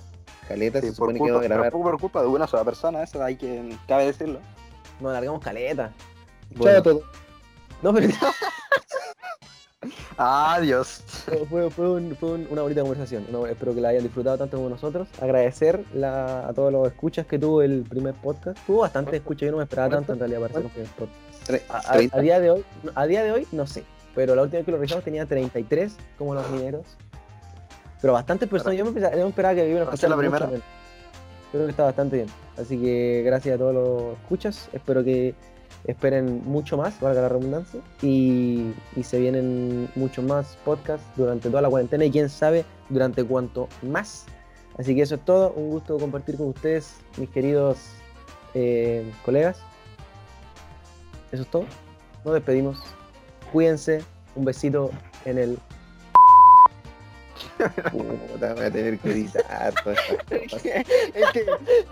Caleta, 0.48 0.80
Sí, 0.80 0.88
se 0.88 0.94
supone 0.94 1.14
que 1.14 1.20
vamos 1.30 1.40
a 1.40 1.44
grabar. 1.44 1.70
pero 1.70 1.82
por 1.82 2.00
culpa 2.00 2.20
de 2.22 2.28
una 2.28 2.46
sola 2.46 2.64
persona, 2.64 3.02
eso 3.02 3.22
hay 3.22 3.36
que 3.36 3.76
cabe 3.88 4.06
decirlo. 4.06 4.40
Nos 5.00 5.10
alargamos 5.10 5.42
caleta. 5.42 5.92
Chao 6.52 6.58
Bueno. 6.58 6.78
a 6.78 6.82
todos. 6.82 7.02
No, 7.80 7.92
pero 7.94 8.08
Adiós. 10.16 11.02
fue, 11.26 11.46
fue- 11.46 11.70
fue 11.70 11.90
un- 11.90 12.16
fue 12.16 12.32
un- 12.32 12.46
una 12.50 12.62
bonita 12.62 12.82
conversación. 12.82 13.26
No, 13.32 13.46
espero 13.46 13.74
que 13.74 13.80
la 13.80 13.88
hayan 13.88 14.02
disfrutado 14.04 14.38
tanto 14.38 14.56
como 14.58 14.68
nosotros. 14.68 15.08
Agradecer 15.20 15.84
la- 15.94 16.46
a 16.48 16.52
todos 16.52 16.70
los 16.72 16.86
escuchas 16.86 17.26
que 17.26 17.38
tuvo 17.38 17.62
el 17.62 17.82
primer 17.88 18.14
podcast. 18.14 18.58
Tuvo 18.66 18.80
bastante 18.80 19.16
escucha, 19.16 19.46
yo 19.46 19.52
no 19.52 19.58
me 19.58 19.64
esperaba 19.64 19.88
tanto 19.90 20.12
en 20.12 20.18
realidad 20.18 20.40
para 20.40 20.54
ser 20.54 20.64
un 20.64 20.70
primer 20.70 20.90
podcast. 20.90 22.12
A 22.14 22.20
día 22.20 22.38
de 22.40 22.50
hoy, 22.50 22.64
a 22.94 23.06
día 23.06 23.24
de 23.24 23.32
hoy 23.32 23.48
no 23.50 23.66
sé, 23.66 23.84
pero 24.14 24.34
la 24.36 24.42
última 24.42 24.58
vez 24.58 24.66
que 24.66 24.70
lo 24.70 24.76
revisamos 24.76 25.02
tenía 25.04 25.26
33 25.26 25.96
como 26.18 26.34
los 26.34 26.48
mineros. 26.50 26.84
Pero 28.02 28.12
bastantes 28.12 28.48
personas, 28.48 28.76
yo 28.76 28.84
me 28.84 28.92
pensaba- 28.92 29.16
yo 29.16 29.26
esperaba 29.28 29.54
que 29.54 29.70
iban 29.70 29.88
a 29.88 29.96
ser 29.96 30.10
la 30.10 30.16
primera. 30.16 30.50
Creo 31.52 31.64
que 31.64 31.70
está 31.70 31.84
bastante 31.84 32.16
bien. 32.16 32.28
Así 32.58 32.76
que 32.78 33.22
gracias 33.24 33.54
a 33.54 33.58
todos 33.58 33.74
los 33.74 34.18
escuchas. 34.18 34.68
Espero 34.72 35.02
que 35.04 35.34
esperen 35.86 36.42
mucho 36.44 36.76
más, 36.76 36.98
valga 37.00 37.22
la 37.22 37.28
redundancia. 37.28 37.80
Y, 38.02 38.72
y 38.96 39.02
se 39.04 39.18
vienen 39.20 39.88
muchos 39.94 40.24
más 40.24 40.58
podcasts 40.64 41.06
durante 41.16 41.48
toda 41.48 41.62
la 41.62 41.70
cuarentena 41.70 42.04
y 42.04 42.10
quién 42.10 42.28
sabe 42.28 42.64
durante 42.88 43.22
cuánto 43.24 43.68
más. 43.82 44.26
Así 44.78 44.94
que 44.94 45.02
eso 45.02 45.14
es 45.16 45.24
todo. 45.24 45.52
Un 45.52 45.70
gusto 45.70 45.98
compartir 45.98 46.36
con 46.36 46.48
ustedes, 46.48 46.94
mis 47.18 47.28
queridos 47.30 47.78
eh, 48.54 49.04
colegas. 49.24 49.58
Eso 51.30 51.42
es 51.42 51.50
todo. 51.50 51.64
Nos 52.24 52.34
despedimos. 52.34 52.78
Cuídense. 53.52 54.02
Un 54.34 54.44
besito 54.46 54.90
en 55.26 55.38
el. 55.38 55.58
Puta, 57.90 58.54
voy 58.54 58.64
a 58.64 58.70
tener 58.70 58.98
que 59.00 59.10
editar 59.10 59.74
todas 59.82 59.98
estas 60.08 60.26
Es 60.30 60.52
cosas. 60.52 60.62
que, 60.62 60.86
es 61.14 61.30
que, 61.32 61.40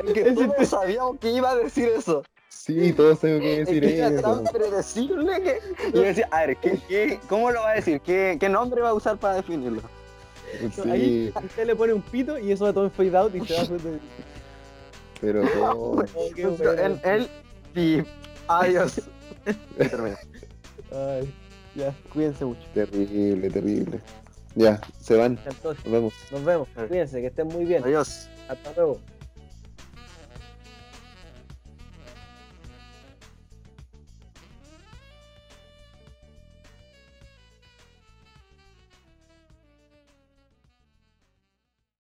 es 0.04 0.12
que 0.14 0.32
todos 0.32 0.68
sabíamos 0.68 1.18
que 1.18 1.30
iba 1.30 1.50
a 1.50 1.56
decir 1.56 1.88
eso. 1.88 2.22
Sí, 2.48 2.92
todos 2.92 3.20
tengo 3.20 3.40
que 3.40 3.60
Es 3.60 3.68
decir 3.68 3.82
que 3.86 3.96
era 3.96 4.08
eso. 4.08 4.22
tan 4.22 4.44
predecible 4.44 5.42
que. 5.42 5.60
Y 5.92 5.92
yo 5.92 6.02
decía, 6.02 6.28
a 6.30 6.46
ver, 6.46 6.56
¿qué, 6.58 6.78
qué, 6.88 7.20
cómo 7.28 7.50
lo 7.50 7.60
va 7.62 7.70
a 7.70 7.74
decir? 7.74 8.00
¿Qué, 8.00 8.36
¿Qué 8.40 8.48
nombre 8.48 8.80
va 8.82 8.90
a 8.90 8.94
usar 8.94 9.18
para 9.18 9.36
definirlo? 9.36 9.82
Ahí 10.90 11.32
Sí, 11.32 11.32
usted 11.44 11.66
le 11.66 11.76
pone 11.76 11.92
un 11.92 12.02
pito 12.02 12.38
y 12.38 12.52
eso 12.52 12.64
va 12.64 12.72
todo 12.72 12.84
en 12.86 12.90
fade 12.90 13.16
out 13.16 13.34
y 13.34 13.40
se 13.46 13.54
va 13.54 13.60
a 13.60 13.62
hacer. 13.62 14.00
pero 15.20 15.42
no. 15.54 15.72
Oh. 15.72 16.02
Él, 16.36 17.00
él 17.04 17.28
y 17.74 18.02
adiós. 18.48 19.00
Ay, 20.90 21.34
ya, 21.74 21.94
cuídense 22.12 22.44
mucho. 22.44 22.68
Terrible, 22.74 23.50
terrible. 23.50 24.00
Ya, 24.54 24.80
se 25.00 25.16
van. 25.16 25.38
Entonces, 25.46 25.84
Nos 25.84 25.92
vemos. 25.92 26.14
nos 26.30 26.44
vemos. 26.44 26.68
Cuídense, 26.88 27.20
que 27.20 27.28
estén 27.28 27.48
muy 27.48 27.64
bien. 27.64 27.84
Adiós. 27.84 28.28
Hasta 28.48 28.72
luego. 28.74 29.00